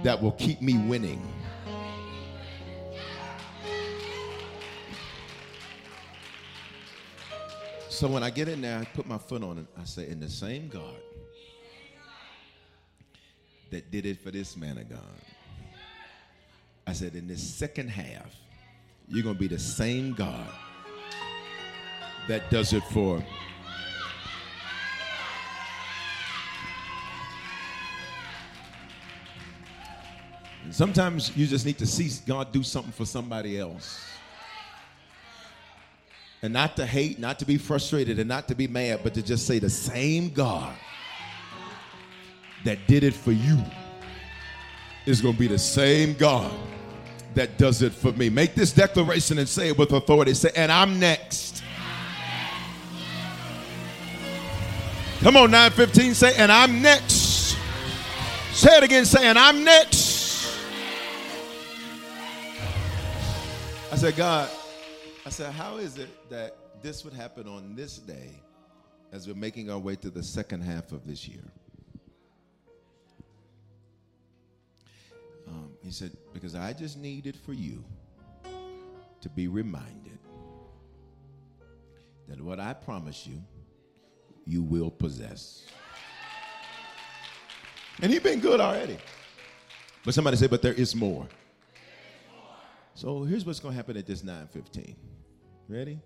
that 0.04 0.22
will 0.22 0.34
keep 0.34 0.62
me 0.62 0.78
winning. 0.78 1.22
So 8.00 8.08
when 8.08 8.24
I 8.24 8.30
get 8.30 8.48
in 8.48 8.62
there, 8.62 8.80
I 8.80 8.86
put 8.86 9.06
my 9.06 9.18
foot 9.18 9.44
on 9.44 9.58
it. 9.58 9.66
I 9.78 9.84
say, 9.84 10.08
in 10.08 10.22
the 10.22 10.30
same 10.30 10.70
God 10.70 10.96
that 13.72 13.92
did 13.92 14.06
it 14.06 14.24
for 14.24 14.32
this 14.32 14.56
man 14.56 14.78
of 14.78 14.88
God. 14.90 15.02
I 16.88 16.94
said, 16.94 17.16
in 17.16 17.28
this 17.28 17.44
second 17.44 17.90
half, 17.90 18.34
you're 19.10 19.22
going 19.22 19.36
to 19.36 19.40
be 19.40 19.50
the 19.50 19.60
same 19.60 20.14
God 20.14 20.48
that 22.30 22.50
does 22.50 22.72
it 22.72 22.86
for. 22.86 23.22
And 30.64 30.74
sometimes 30.74 31.36
you 31.36 31.48
just 31.48 31.66
need 31.66 31.78
to 31.80 31.86
see 31.86 32.10
God 32.26 32.54
do 32.54 32.64
something 32.64 32.94
for 32.94 33.06
somebody 33.06 33.60
else. 33.60 34.06
And 36.42 36.54
not 36.54 36.78
to 36.78 36.86
hate, 36.86 37.20
not 37.20 37.40
to 37.40 37.46
be 37.46 37.58
frustrated, 37.58 38.18
and 38.18 38.30
not 38.30 38.48
to 38.48 38.56
be 38.56 38.68
mad, 38.68 39.02
but 39.04 39.14
to 39.16 39.22
just 39.22 39.46
say 39.46 39.60
the 39.60 39.70
same 39.70 40.30
God 40.30 40.74
that 42.64 42.88
did 42.88 43.04
it 43.04 43.14
for 43.14 43.32
you 43.32 43.58
is 45.06 45.22
going 45.22 45.34
to 45.34 45.40
be 45.40 45.48
the 45.48 45.60
same 45.60 46.14
God 46.14 46.52
that 47.36 47.58
does 47.58 47.82
it 47.82 47.94
for 47.94 48.12
me. 48.14 48.30
Make 48.30 48.56
this 48.56 48.72
declaration 48.72 49.38
and 49.38 49.48
say 49.48 49.70
it 49.70 49.78
with 49.78 49.92
authority. 49.92 50.34
Say, 50.34 50.52
and 50.56 50.72
I'm 50.72 51.00
next. 51.00 51.64
Come 55.20 55.36
on, 55.36 55.52
915, 55.52 56.14
say, 56.14 56.34
and 56.38 56.50
I'm 56.50 56.82
next. 56.82 57.58
Say 58.54 58.78
it 58.78 58.84
again, 58.84 59.06
say, 59.06 59.28
and 59.28 59.38
I'm 59.38 59.66
next. 59.66 60.58
I 63.92 63.96
said, 63.96 64.16
God, 64.16 64.50
I 65.30 65.32
said, 65.32 65.54
how 65.54 65.78
is 65.78 66.00
it 66.00 66.10
that 66.32 66.56
this 66.82 67.06
would 67.06 67.14
happen 67.14 67.48
on 67.48 67.76
this 67.76 68.00
day 68.00 68.32
as 69.12 69.28
we're 69.28 69.36
making 69.36 69.70
our 69.70 69.78
way 69.78 69.96
to 69.98 70.10
the 70.10 70.24
second 70.24 70.62
half 70.62 70.92
of 70.92 71.06
this 71.06 71.28
year? 71.28 71.44
Um, 75.48 75.70
he 75.84 75.92
said, 75.92 76.18
because 76.34 76.56
I 76.56 76.74
just 76.74 76.98
needed 76.98 77.38
for 77.46 77.54
you 77.54 77.84
to 79.22 79.30
be 79.30 79.48
reminded 79.48 80.18
that 82.28 82.42
what 82.42 82.60
I 82.60 82.74
promise 82.74 83.28
you, 83.28 83.40
you 84.48 84.64
will 84.64 84.90
possess. 84.90 85.68
And 88.02 88.12
he's 88.12 88.24
been 88.24 88.40
good 88.40 88.60
already. 88.60 88.98
But 90.04 90.16
somebody 90.16 90.38
said, 90.38 90.50
but 90.50 90.64
there 90.64 90.74
is 90.74 90.96
more. 90.96 91.28
So 92.96 93.26
here's 93.26 93.46
what's 93.46 93.60
going 93.60 93.74
to 93.74 93.78
happen 93.78 93.96
at 93.96 94.08
this 94.08 94.24
915. 94.24 94.96
Ready? 95.70 96.00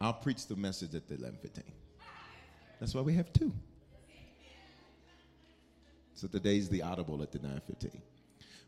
I'll 0.00 0.12
preach 0.12 0.48
the 0.48 0.56
message 0.56 0.96
at 0.96 1.06
the 1.06 1.14
1115. 1.14 1.62
That's 2.80 2.92
why 2.92 3.02
we 3.02 3.14
have 3.14 3.32
two. 3.32 3.52
So 6.14 6.26
today's 6.26 6.68
the 6.68 6.82
audible 6.82 7.22
at 7.22 7.30
the 7.30 7.38
915. 7.38 8.02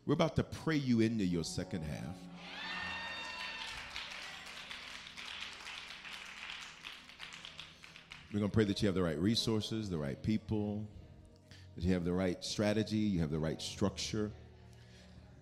We're 0.05 0.13
about 0.13 0.37
to 0.37 0.43
pray 0.43 0.77
you 0.77 1.01
into 1.01 1.25
your 1.25 1.43
second 1.43 1.83
half. 1.83 2.15
We're 8.31 8.39
going 8.39 8.49
to 8.49 8.55
pray 8.55 8.63
that 8.63 8.81
you 8.81 8.87
have 8.87 8.95
the 8.95 9.03
right 9.03 9.19
resources, 9.19 9.89
the 9.89 9.97
right 9.97 10.21
people, 10.23 10.87
that 11.75 11.83
you 11.83 11.93
have 11.93 12.05
the 12.05 12.13
right 12.13 12.41
strategy, 12.45 12.95
you 12.95 13.19
have 13.19 13.31
the 13.31 13.39
right 13.39 13.61
structure. 13.61 14.31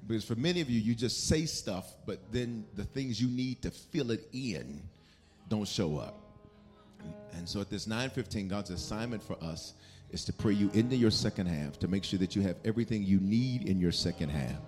Because 0.07 0.23
for 0.23 0.35
many 0.35 0.61
of 0.61 0.69
you, 0.69 0.79
you 0.79 0.93
just 0.93 1.27
say 1.27 1.45
stuff, 1.45 1.95
but 2.05 2.19
then 2.31 2.65
the 2.75 2.83
things 2.83 3.19
you 3.19 3.27
need 3.27 3.61
to 3.63 3.71
fill 3.71 4.11
it 4.11 4.27
in 4.33 4.81
don't 5.49 5.67
show 5.67 5.97
up. 5.97 6.21
And 7.33 7.47
so 7.47 7.59
at 7.61 7.69
this 7.69 7.87
915, 7.87 8.47
God's 8.47 8.69
assignment 8.69 9.23
for 9.23 9.35
us 9.43 9.73
is 10.11 10.23
to 10.25 10.33
pray 10.33 10.53
you 10.53 10.69
into 10.73 10.95
your 10.95 11.11
second 11.11 11.47
half 11.47 11.79
to 11.79 11.87
make 11.87 12.03
sure 12.03 12.19
that 12.19 12.35
you 12.35 12.41
have 12.43 12.55
everything 12.63 13.03
you 13.03 13.19
need 13.19 13.67
in 13.67 13.79
your 13.79 13.91
second 13.91 14.29
half. 14.29 14.59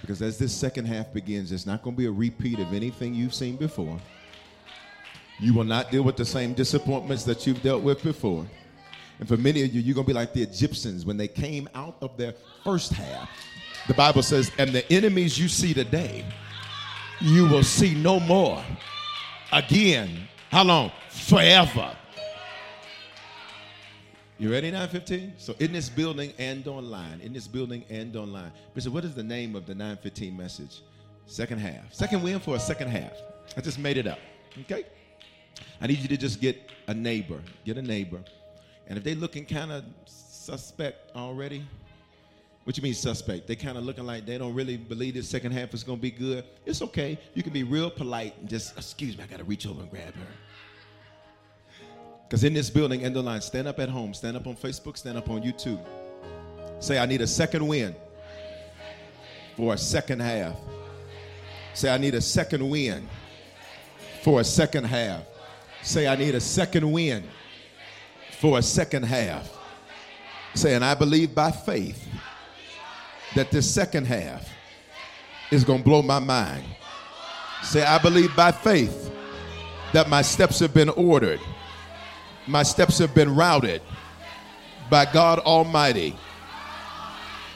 Because 0.00 0.20
as 0.20 0.38
this 0.38 0.52
second 0.52 0.86
half 0.86 1.12
begins, 1.12 1.52
it's 1.52 1.66
not 1.66 1.82
going 1.82 1.94
to 1.94 1.98
be 1.98 2.06
a 2.06 2.12
repeat 2.12 2.58
of 2.58 2.72
anything 2.72 3.14
you've 3.14 3.34
seen 3.34 3.56
before. 3.56 4.00
You 5.38 5.54
will 5.54 5.64
not 5.64 5.90
deal 5.90 6.02
with 6.02 6.16
the 6.16 6.24
same 6.24 6.54
disappointments 6.54 7.24
that 7.24 7.46
you've 7.46 7.62
dealt 7.62 7.82
with 7.82 8.02
before. 8.02 8.46
And 9.20 9.28
for 9.28 9.36
many 9.36 9.62
of 9.62 9.72
you, 9.72 9.80
you're 9.80 9.94
going 9.94 10.06
to 10.06 10.12
be 10.12 10.14
like 10.14 10.32
the 10.32 10.42
Egyptians 10.42 11.04
when 11.04 11.16
they 11.16 11.28
came 11.28 11.68
out 11.74 11.96
of 12.00 12.16
their 12.16 12.34
first 12.64 12.92
half. 12.92 13.30
The 13.88 13.94
Bible 13.94 14.22
says, 14.22 14.52
and 14.58 14.70
the 14.70 14.90
enemies 14.92 15.38
you 15.38 15.48
see 15.48 15.74
today, 15.74 16.24
you 17.20 17.48
will 17.48 17.64
see 17.64 17.94
no 17.94 18.20
more 18.20 18.62
again. 19.52 20.28
How 20.50 20.64
long? 20.64 20.92
Forever. 21.08 21.96
You 24.38 24.50
ready, 24.50 24.70
915? 24.70 25.34
So 25.36 25.54
in 25.60 25.72
this 25.72 25.88
building 25.88 26.32
and 26.38 26.66
online, 26.66 27.20
in 27.20 27.32
this 27.32 27.46
building 27.46 27.84
and 27.90 28.14
online. 28.16 28.52
Bishop, 28.74 28.92
what 28.92 29.04
is 29.04 29.14
the 29.14 29.22
name 29.22 29.54
of 29.54 29.66
the 29.66 29.74
915 29.74 30.36
message? 30.36 30.82
Second 31.26 31.58
half. 31.58 31.92
Second 31.92 32.22
win 32.22 32.40
for 32.40 32.56
a 32.56 32.60
second 32.60 32.88
half. 32.88 33.12
I 33.56 33.60
just 33.60 33.78
made 33.78 33.96
it 33.96 34.06
up. 34.06 34.18
Okay? 34.60 34.84
I 35.80 35.86
need 35.86 35.98
you 35.98 36.08
to 36.08 36.16
just 36.16 36.40
get 36.40 36.70
a 36.88 36.94
neighbor. 36.94 37.40
Get 37.64 37.78
a 37.78 37.82
neighbor. 37.82 38.20
And 38.88 38.98
if 38.98 39.04
they 39.04 39.14
looking 39.14 39.44
kind 39.44 39.70
of 39.70 39.84
suspect 40.06 41.14
already, 41.16 41.64
what 42.64 42.76
you 42.76 42.82
mean 42.82 42.94
suspect? 42.94 43.48
They 43.48 43.56
kind 43.56 43.76
of 43.76 43.84
looking 43.84 44.04
like 44.04 44.24
they 44.24 44.38
don't 44.38 44.54
really 44.54 44.76
believe 44.76 45.14
this 45.14 45.28
second 45.28 45.52
half 45.52 45.74
is 45.74 45.82
going 45.82 45.98
to 45.98 46.02
be 46.02 46.12
good. 46.12 46.44
It's 46.64 46.80
okay. 46.82 47.18
You 47.34 47.42
can 47.42 47.52
be 47.52 47.64
real 47.64 47.90
polite 47.90 48.34
and 48.38 48.48
just, 48.48 48.76
excuse 48.76 49.18
me, 49.18 49.24
I 49.24 49.26
got 49.26 49.38
to 49.38 49.44
reach 49.44 49.66
over 49.66 49.80
and 49.80 49.90
grab 49.90 50.14
her. 50.14 50.26
Because 52.28 52.44
in 52.44 52.54
this 52.54 52.70
building, 52.70 53.04
end 53.04 53.16
the 53.16 53.22
line, 53.22 53.40
stand 53.40 53.66
up 53.66 53.80
at 53.80 53.88
home, 53.88 54.14
stand 54.14 54.36
up 54.36 54.46
on 54.46 54.56
Facebook, 54.56 54.96
stand 54.96 55.18
up 55.18 55.28
on 55.28 55.42
YouTube. 55.42 55.80
Say, 56.78 56.98
I 56.98 57.06
need 57.06 57.20
a 57.20 57.26
second 57.26 57.66
win 57.66 57.94
for 59.56 59.74
a 59.74 59.78
second 59.78 60.20
half. 60.20 60.56
Say, 61.74 61.92
I 61.92 61.98
need 61.98 62.14
a 62.14 62.20
second 62.20 62.68
win 62.68 63.08
for 64.22 64.40
a 64.40 64.44
second 64.44 64.84
half. 64.84 65.24
Say, 65.82 66.06
I 66.06 66.14
need 66.14 66.34
a 66.34 66.40
second 66.40 66.90
win 66.90 67.24
for 68.38 68.58
a 68.58 68.62
second 68.62 69.02
half. 69.02 69.58
Say, 70.54 70.74
and 70.74 70.84
I 70.84 70.94
believe 70.94 71.34
by 71.34 71.50
faith 71.50 72.08
that 73.34 73.50
this 73.50 73.72
second 73.72 74.06
half 74.06 74.48
is 75.50 75.64
going 75.64 75.80
to 75.80 75.84
blow 75.84 76.02
my 76.02 76.18
mind. 76.18 76.64
Say, 77.62 77.82
I 77.82 77.98
believe 77.98 78.34
by 78.34 78.52
faith 78.52 79.10
that 79.92 80.08
my 80.08 80.22
steps 80.22 80.58
have 80.60 80.74
been 80.74 80.88
ordered, 80.90 81.40
my 82.46 82.62
steps 82.62 82.98
have 82.98 83.14
been 83.14 83.34
routed 83.34 83.82
by 84.90 85.04
God 85.10 85.38
Almighty. 85.40 86.16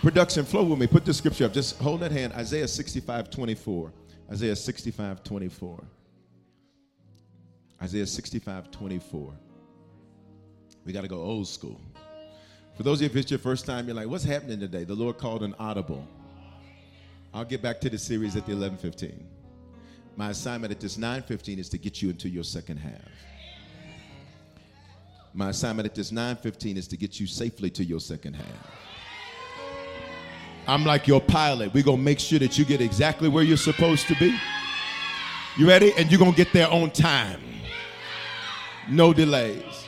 Production, 0.03 0.45
flow 0.45 0.63
with 0.63 0.79
me. 0.79 0.87
Put 0.87 1.05
the 1.05 1.13
scripture 1.13 1.47
up. 1.47 1.53
Just 1.53 1.79
hold 1.79 2.01
that 2.01 2.13
hand. 2.13 2.33
Isaiah 2.35 2.69
65 2.69 3.31
24. 3.31 3.93
Isaiah 4.31 4.57
65 4.57 5.25
24. 5.25 5.85
Isaiah 7.83 8.07
65 8.07 8.71
24. 8.71 9.33
We 10.85 10.93
got 10.93 11.03
to 11.03 11.09
go 11.09 11.21
old 11.21 11.49
school. 11.49 11.81
For 12.77 12.83
those 12.83 12.99
of 12.99 13.03
you, 13.03 13.07
if 13.07 13.17
it's 13.17 13.31
your 13.31 13.41
first 13.41 13.65
time, 13.65 13.87
you're 13.87 13.97
like, 13.97 14.09
what's 14.09 14.25
happening 14.25 14.61
today? 14.61 14.85
The 14.85 14.95
Lord 14.95 15.17
called 15.17 15.43
an 15.43 15.55
audible. 15.59 16.07
I'll 17.33 17.45
get 17.45 17.63
back 17.63 17.81
to 17.83 17.91
the 17.91 17.99
series 17.99 18.37
at 18.37 18.47
the 18.47 18.53
11:15. 18.53 19.25
My 20.17 20.31
assignment 20.31 20.73
at 20.73 20.81
this 20.81 20.97
9:15 20.97 21.59
is 21.59 21.69
to 21.71 21.79
get 21.79 22.03
you 22.03 22.11
into 22.11 22.29
your 22.29 22.45
second 22.45 22.79
half. 22.79 23.11
My 25.35 25.51
assignment 25.51 25.87
at 25.87 25.95
this 25.95 26.11
9:15 26.11 26.77
is 26.77 26.89
to 26.89 26.97
get 26.97 27.21
you 27.21 27.27
safely 27.27 27.71
to 27.71 27.85
your 27.85 28.01
second 28.01 28.35
half. 28.35 28.71
I'm 30.67 30.85
like 30.85 31.07
your 31.07 31.21
pilot. 31.21 31.73
We're 31.73 31.85
going 31.85 31.99
to 31.99 32.03
make 32.03 32.19
sure 32.19 32.39
that 32.41 32.59
you 32.59 32.65
get 32.65 32.81
exactly 32.81 33.29
where 33.29 33.45
you're 33.45 33.57
supposed 33.57 34.09
to 34.09 34.17
be. 34.17 34.37
You 35.57 35.69
ready? 35.69 35.93
And 35.97 36.11
you're 36.11 36.19
going 36.19 36.33
to 36.33 36.37
get 36.37 36.53
there 36.53 36.69
on 36.69 36.91
time. 36.91 37.41
No 38.89 39.13
delays. 39.13 39.87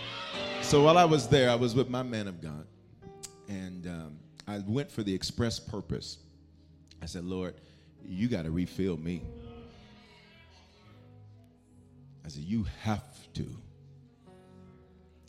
So 0.63 0.85
while 0.85 0.97
I 0.97 1.05
was 1.05 1.27
there, 1.29 1.51
I 1.51 1.57
was 1.57 1.75
with 1.75 1.89
my 1.89 2.03
man 2.03 2.29
of 2.29 2.41
God. 2.41 2.68
And 3.49 3.87
um, 3.87 4.19
I 4.47 4.59
went 4.59 4.91
for 4.91 5.03
the 5.03 5.15
express 5.15 5.59
purpose. 5.59 6.19
I 7.03 7.07
said, 7.07 7.25
Lord, 7.25 7.55
you 8.05 8.29
got 8.29 8.45
to 8.45 8.51
refill 8.51 8.97
me. 8.97 9.23
I 12.25 12.29
said, 12.29 12.43
You 12.43 12.67
have 12.83 13.33
to. 13.35 13.47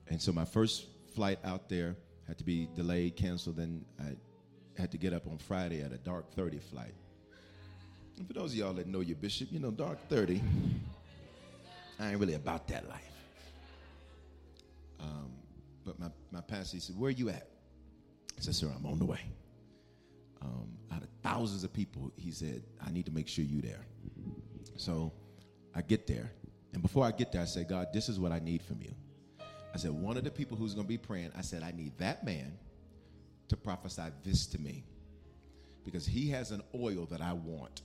And 0.09 0.21
so 0.21 0.31
my 0.31 0.45
first 0.45 0.87
flight 1.15 1.39
out 1.43 1.69
there 1.69 1.95
had 2.27 2.37
to 2.39 2.43
be 2.43 2.67
delayed, 2.75 3.15
canceled, 3.15 3.57
then 3.57 3.85
I 3.99 4.15
had 4.79 4.91
to 4.91 4.97
get 4.97 5.13
up 5.13 5.27
on 5.27 5.37
Friday 5.37 5.81
at 5.81 5.91
a 5.91 5.97
dark 5.97 6.31
30 6.33 6.59
flight. 6.59 6.93
And 8.17 8.27
for 8.27 8.33
those 8.33 8.51
of 8.51 8.57
y'all 8.57 8.73
that 8.73 8.87
know 8.87 8.99
your 8.99 9.15
bishop, 9.15 9.49
you 9.51 9.59
know, 9.59 9.71
dark 9.71 9.97
30, 10.09 10.41
I 11.99 12.09
ain't 12.09 12.19
really 12.19 12.33
about 12.33 12.67
that 12.67 12.87
life. 12.89 13.01
Um, 14.99 15.31
but 15.85 15.99
my, 15.99 16.07
my 16.31 16.41
pastor, 16.41 16.77
he 16.77 16.81
said, 16.81 16.97
Where 16.97 17.09
are 17.09 17.11
you 17.11 17.29
at? 17.29 17.47
Said, 18.39 18.55
Sir, 18.55 18.71
I'm 18.75 18.85
on 18.85 18.99
the 18.99 19.05
way. 19.05 19.21
Um, 20.41 20.69
out 20.91 21.01
of 21.01 21.09
thousands 21.21 21.63
of 21.63 21.73
people, 21.73 22.11
he 22.15 22.31
said, 22.31 22.63
I 22.85 22.91
need 22.91 23.05
to 23.05 23.11
make 23.11 23.27
sure 23.27 23.43
you're 23.43 23.61
there. 23.61 23.85
So 24.77 25.11
I 25.75 25.81
get 25.81 26.07
there. 26.07 26.31
And 26.73 26.81
before 26.81 27.05
I 27.05 27.11
get 27.11 27.31
there, 27.31 27.41
I 27.41 27.45
said, 27.45 27.67
God, 27.67 27.87
this 27.93 28.09
is 28.09 28.19
what 28.19 28.31
I 28.31 28.39
need 28.39 28.61
from 28.61 28.81
you. 28.81 28.93
I 29.73 29.77
said, 29.77 29.91
one 29.91 30.17
of 30.17 30.23
the 30.23 30.31
people 30.31 30.57
who's 30.57 30.73
going 30.73 30.85
to 30.85 30.89
be 30.89 30.97
praying, 30.97 31.31
I 31.37 31.41
said, 31.41 31.63
I 31.63 31.71
need 31.71 31.97
that 31.97 32.23
man 32.23 32.57
to 33.49 33.57
prophesy 33.57 34.03
this 34.23 34.47
to 34.47 34.59
me 34.59 34.83
because 35.83 36.05
he 36.05 36.29
has 36.29 36.51
an 36.51 36.61
oil 36.75 37.05
that 37.11 37.21
I 37.21 37.33
want. 37.33 37.81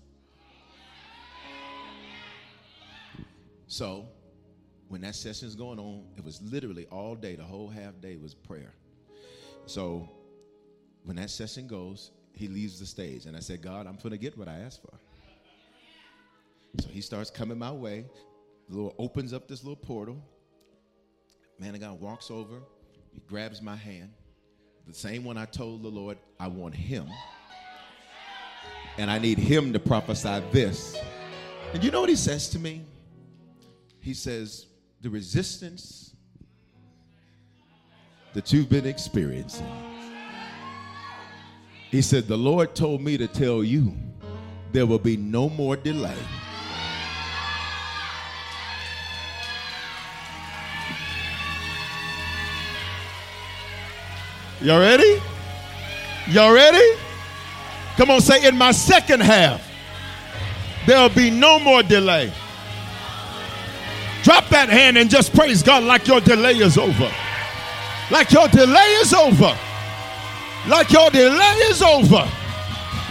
So 3.66 4.06
when 4.88 5.00
that 5.00 5.14
session's 5.14 5.54
going 5.54 5.78
on, 5.78 6.04
it 6.16 6.24
was 6.24 6.40
literally 6.42 6.86
all 6.90 7.14
day, 7.14 7.34
the 7.34 7.44
whole 7.44 7.68
half 7.68 8.00
day 8.00 8.16
was 8.16 8.34
prayer. 8.34 8.74
So 9.66 10.08
when 11.04 11.16
that 11.16 11.30
session 11.30 11.66
goes, 11.66 12.10
he 12.32 12.48
leaves 12.48 12.80
the 12.80 12.86
stage. 12.86 13.26
And 13.26 13.36
I 13.36 13.40
said, 13.40 13.62
God, 13.62 13.86
I'm 13.86 13.96
going 13.96 14.10
to 14.10 14.18
get 14.18 14.36
what 14.36 14.48
I 14.48 14.58
asked 14.60 14.82
for. 14.82 14.94
So 16.80 16.88
he 16.88 17.00
starts 17.00 17.30
coming 17.30 17.58
my 17.58 17.70
way. 17.70 18.06
The 18.68 18.78
Lord 18.78 18.94
opens 18.98 19.32
up 19.32 19.46
this 19.46 19.62
little 19.62 19.76
portal. 19.76 20.20
Man 21.60 21.74
of 21.74 21.80
God 21.80 22.00
walks 22.00 22.30
over. 22.30 22.56
He 23.12 23.20
grabs 23.28 23.62
my 23.62 23.76
hand. 23.76 24.10
The 24.88 24.94
same 24.94 25.24
one 25.24 25.38
I 25.38 25.44
told 25.44 25.82
the 25.82 25.88
Lord, 25.88 26.18
I 26.40 26.48
want 26.48 26.74
him. 26.74 27.06
And 28.98 29.10
I 29.10 29.18
need 29.18 29.38
him 29.38 29.72
to 29.72 29.78
prophesy 29.78 30.42
this. 30.52 30.96
And 31.72 31.82
you 31.82 31.90
know 31.90 32.00
what 32.00 32.10
he 32.10 32.16
says 32.16 32.48
to 32.50 32.58
me? 32.58 32.82
He 34.00 34.14
says, 34.14 34.66
The 35.00 35.10
resistance 35.10 36.14
that 38.34 38.52
you've 38.52 38.68
been 38.68 38.86
experiencing. 38.86 39.93
He 41.94 42.02
said, 42.02 42.26
The 42.26 42.36
Lord 42.36 42.74
told 42.74 43.02
me 43.02 43.16
to 43.18 43.28
tell 43.28 43.62
you 43.62 43.94
there 44.72 44.84
will 44.84 44.98
be 44.98 45.16
no 45.16 45.48
more 45.48 45.76
delay. 45.76 46.16
Y'all 54.60 54.80
ready? 54.80 55.22
Y'all 56.26 56.52
ready? 56.52 56.98
Come 57.96 58.10
on, 58.10 58.20
say, 58.20 58.44
in 58.44 58.58
my 58.58 58.72
second 58.72 59.20
half, 59.20 59.64
there'll 60.88 61.08
be 61.10 61.30
no 61.30 61.60
more 61.60 61.84
delay. 61.84 62.32
Drop 64.24 64.48
that 64.48 64.68
hand 64.68 64.98
and 64.98 65.08
just 65.08 65.32
praise 65.32 65.62
God 65.62 65.84
like 65.84 66.08
your 66.08 66.20
delay 66.20 66.56
is 66.56 66.76
over. 66.76 67.12
Like 68.10 68.32
your 68.32 68.48
delay 68.48 68.98
is 69.00 69.14
over. 69.14 69.56
Like 70.68 70.90
your 70.90 71.10
delay 71.10 71.56
is 71.68 71.82
over. 71.82 72.28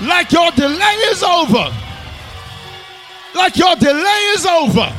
Like 0.01 0.31
your 0.31 0.51
delay 0.51 0.95
is 1.11 1.23
over. 1.23 1.71
Like 3.35 3.57
your 3.57 3.75
delay 3.75 4.21
is 4.33 4.45
over. 4.45 4.93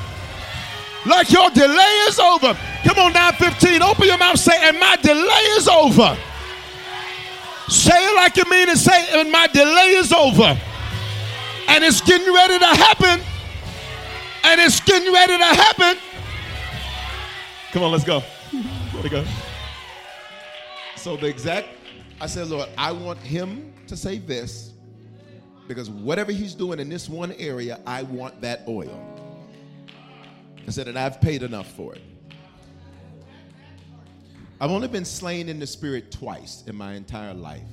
Like 1.07 1.31
your 1.31 1.51
delay 1.51 2.05
is 2.09 2.19
over. 2.19 2.55
Come 2.85 2.99
on, 2.99 3.13
915. 3.13 3.83
Open 3.83 4.07
your 4.07 4.19
mouth. 4.19 4.39
Say, 4.39 4.57
and 4.57 4.79
my 4.79 4.97
delay 4.97 5.45
is 5.59 5.69
over. 5.69 6.17
Say 7.69 7.97
it 7.97 8.17
like 8.17 8.37
you 8.37 8.45
mean 8.51 8.69
it. 8.69 8.79
Say, 8.79 9.21
and 9.21 9.31
my 9.31 9.47
delay 9.49 9.97
is 9.97 10.13
over. 10.13 10.59
And 11.69 11.85
it's 11.85 12.01
getting 12.01 12.33
ready 12.33 12.59
to 12.59 12.67
happen. 12.67 13.21
And 14.45 14.61
it's 14.61 14.81
getting 14.81 15.13
ready 15.13 15.37
to 15.39 15.45
happen. 15.45 15.99
Come 17.73 17.83
on, 17.83 17.93
let's 17.93 18.05
go. 18.05 18.23
Let 18.95 19.05
it 19.05 19.11
go. 19.11 19.25
So 21.05 21.19
the 21.19 21.27
exact, 21.27 21.69
I 22.19 22.27
said, 22.27 22.49
Lord, 22.49 22.67
I 22.79 22.91
want 22.91 23.19
him 23.19 23.75
to 23.89 23.95
say 23.95 24.17
this 24.17 24.73
because 25.69 25.91
whatever 25.91 26.33
he's 26.33 26.55
doing 26.55 26.81
in 26.81 26.89
this 26.89 27.11
one 27.11 27.33
area, 27.33 27.79
I 27.87 28.05
want 28.05 28.41
that 28.41 28.63
oil. 28.67 28.99
I 30.67 30.71
said, 30.71 30.89
and 30.89 30.99
I've 30.99 31.21
paid 31.21 31.43
enough 31.43 31.71
for 31.73 31.95
it. 31.95 32.01
I've 34.59 34.71
only 34.71 34.89
been 34.89 35.05
slain 35.05 35.51
in 35.51 35.59
the 35.59 35.67
spirit 35.67 36.11
twice 36.11 36.65
in 36.67 36.75
my 36.75 36.95
entire 36.95 37.35
life. 37.35 37.69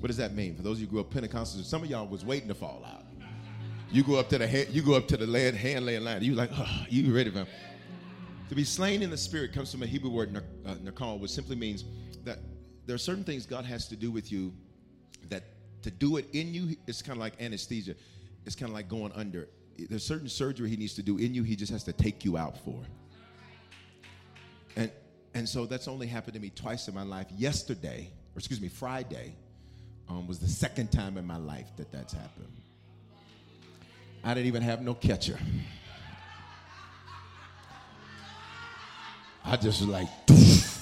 What 0.00 0.08
does 0.08 0.16
that 0.16 0.34
mean? 0.34 0.56
For 0.56 0.62
those 0.62 0.78
of 0.78 0.80
you 0.80 0.86
who 0.86 0.90
grew 0.90 1.00
up 1.02 1.10
Pentecostals, 1.10 1.66
some 1.66 1.84
of 1.84 1.88
y'all 1.88 2.08
was 2.08 2.24
waiting 2.24 2.48
to 2.48 2.54
fall 2.56 2.84
out. 2.84 3.04
You 3.92 4.02
go 4.02 4.16
up 4.16 4.28
to 4.30 4.38
the 4.38 4.46
hand, 4.48 4.70
you 4.72 4.82
go 4.82 4.94
up 4.94 5.06
to 5.06 5.16
the 5.16 5.28
land, 5.28 5.56
hand 5.56 5.86
laying 5.86 6.02
line. 6.02 6.20
You 6.24 6.34
like, 6.34 6.50
oh, 6.52 6.84
you 6.88 7.14
ready 7.14 7.30
for? 7.30 7.46
To 8.48 8.54
be 8.56 8.64
slain 8.64 9.04
in 9.04 9.10
the 9.10 9.16
spirit 9.16 9.52
comes 9.52 9.70
from 9.70 9.84
a 9.84 9.86
Hebrew 9.86 10.10
word 10.10 10.36
uh, 10.66 10.74
nakal, 10.74 11.20
which 11.20 11.30
simply 11.30 11.54
means 11.54 11.84
there 12.86 12.94
are 12.94 12.98
certain 12.98 13.24
things 13.24 13.46
God 13.46 13.64
has 13.64 13.88
to 13.88 13.96
do 13.96 14.10
with 14.10 14.32
you 14.32 14.52
that 15.28 15.42
to 15.82 15.90
do 15.90 16.16
it 16.16 16.26
in 16.32 16.54
you, 16.54 16.76
it's 16.86 17.02
kind 17.02 17.16
of 17.16 17.20
like 17.20 17.40
anesthesia. 17.40 17.94
It's 18.44 18.54
kind 18.54 18.70
of 18.70 18.74
like 18.74 18.88
going 18.88 19.12
under. 19.12 19.48
There's 19.76 20.04
certain 20.04 20.28
surgery 20.28 20.70
He 20.70 20.76
needs 20.76 20.94
to 20.94 21.02
do 21.02 21.18
in 21.18 21.34
you. 21.34 21.42
He 21.42 21.56
just 21.56 21.72
has 21.72 21.84
to 21.84 21.92
take 21.92 22.24
you 22.24 22.36
out 22.36 22.56
for. 22.64 22.80
And 24.76 24.90
and 25.34 25.48
so 25.48 25.66
that's 25.66 25.86
only 25.86 26.06
happened 26.06 26.34
to 26.34 26.40
me 26.40 26.50
twice 26.50 26.88
in 26.88 26.94
my 26.94 27.02
life. 27.02 27.26
Yesterday, 27.36 28.10
or 28.34 28.38
excuse 28.38 28.60
me, 28.60 28.68
Friday, 28.68 29.34
um, 30.08 30.26
was 30.26 30.38
the 30.38 30.48
second 30.48 30.92
time 30.92 31.18
in 31.18 31.26
my 31.26 31.36
life 31.36 31.66
that 31.76 31.92
that's 31.92 32.14
happened. 32.14 32.52
I 34.24 34.32
didn't 34.32 34.46
even 34.46 34.62
have 34.62 34.80
no 34.80 34.94
catcher. 34.94 35.38
I 39.44 39.56
just 39.56 39.80
was 39.80 39.88
like, 39.88 40.08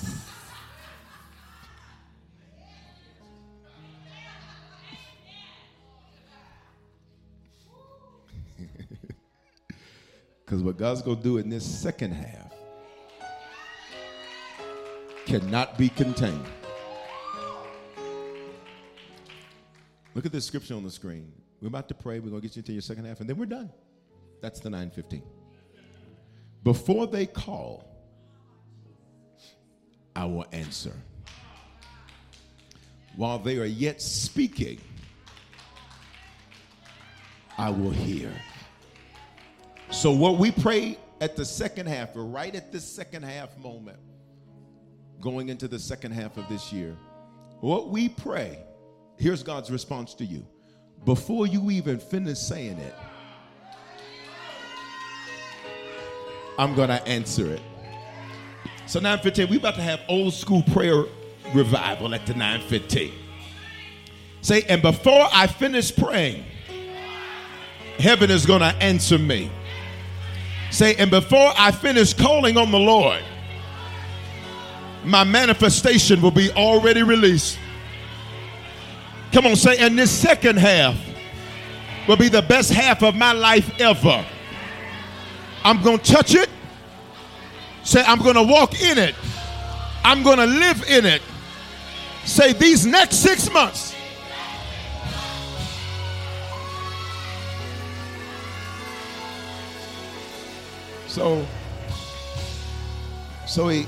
because 10.54 10.62
what 10.62 10.76
God's 10.76 11.02
going 11.02 11.16
to 11.16 11.22
do 11.24 11.38
in 11.38 11.48
this 11.48 11.66
second 11.66 12.12
half 12.12 12.52
cannot 15.26 15.76
be 15.76 15.88
contained. 15.88 16.46
Look 20.14 20.24
at 20.24 20.30
this 20.30 20.46
scripture 20.46 20.76
on 20.76 20.84
the 20.84 20.92
screen. 20.92 21.32
We're 21.60 21.66
about 21.66 21.88
to 21.88 21.94
pray. 21.94 22.20
We're 22.20 22.30
going 22.30 22.40
to 22.40 22.46
get 22.46 22.54
you 22.54 22.60
into 22.60 22.72
your 22.72 22.82
second 22.82 23.04
half, 23.04 23.18
and 23.18 23.28
then 23.28 23.36
we're 23.36 23.46
done. 23.46 23.68
That's 24.40 24.60
the 24.60 24.70
915. 24.70 25.24
before 26.62 27.08
they 27.08 27.26
call, 27.26 27.84
I 30.14 30.24
will 30.24 30.46
answer. 30.52 30.94
While 33.16 33.40
they 33.40 33.58
are 33.58 33.64
yet 33.64 34.00
speaking, 34.00 34.78
I 37.58 37.70
will 37.70 37.90
hear. 37.90 38.30
So, 39.94 40.10
what 40.10 40.38
we 40.38 40.50
pray 40.50 40.98
at 41.20 41.36
the 41.36 41.44
second 41.44 41.86
half, 41.86 42.16
or 42.16 42.24
right 42.24 42.54
at 42.54 42.72
this 42.72 42.84
second 42.84 43.22
half 43.22 43.56
moment, 43.56 43.98
going 45.20 45.48
into 45.48 45.68
the 45.68 45.78
second 45.78 46.10
half 46.10 46.36
of 46.36 46.48
this 46.48 46.72
year, 46.72 46.96
what 47.60 47.88
we 47.88 48.08
pray, 48.08 48.58
here's 49.16 49.44
God's 49.44 49.70
response 49.70 50.12
to 50.14 50.24
you. 50.24 50.44
Before 51.04 51.46
you 51.46 51.70
even 51.70 52.00
finish 52.00 52.38
saying 52.38 52.78
it, 52.78 52.94
I'm 56.58 56.74
going 56.74 56.88
to 56.88 57.06
answer 57.06 57.46
it. 57.46 57.62
So 58.86 59.00
9:15, 59.00 59.48
we 59.48 59.58
about 59.58 59.76
to 59.76 59.82
have 59.82 60.00
old 60.08 60.34
school 60.34 60.64
prayer 60.72 61.04
revival 61.54 62.14
at 62.14 62.26
the 62.26 62.34
9:15. 62.34 63.12
Say, 64.42 64.64
and 64.68 64.82
before 64.82 65.28
I 65.32 65.46
finish 65.46 65.94
praying, 65.94 66.44
heaven 67.98 68.30
is 68.30 68.44
going 68.44 68.60
to 68.60 68.74
answer 68.82 69.18
me. 69.18 69.50
Say, 70.70 70.94
and 70.96 71.10
before 71.10 71.52
I 71.56 71.70
finish 71.70 72.14
calling 72.14 72.56
on 72.56 72.70
the 72.70 72.78
Lord, 72.78 73.22
my 75.04 75.24
manifestation 75.24 76.20
will 76.20 76.30
be 76.30 76.50
already 76.52 77.02
released. 77.02 77.58
Come 79.32 79.46
on, 79.46 79.56
say, 79.56 79.78
and 79.78 79.98
this 79.98 80.10
second 80.10 80.58
half 80.58 80.96
will 82.08 82.16
be 82.16 82.28
the 82.28 82.42
best 82.42 82.70
half 82.72 83.02
of 83.02 83.14
my 83.14 83.32
life 83.32 83.70
ever. 83.80 84.24
I'm 85.64 85.82
going 85.82 85.98
to 85.98 86.12
touch 86.12 86.34
it. 86.34 86.48
Say, 87.82 88.02
I'm 88.06 88.18
going 88.18 88.36
to 88.36 88.42
walk 88.42 88.80
in 88.80 88.98
it. 88.98 89.14
I'm 90.04 90.22
going 90.22 90.38
to 90.38 90.46
live 90.46 90.84
in 90.88 91.04
it. 91.06 91.22
Say, 92.24 92.52
these 92.52 92.86
next 92.86 93.16
six 93.16 93.50
months. 93.52 93.93
So, 101.14 101.46
so 103.46 103.68
he 103.68 103.86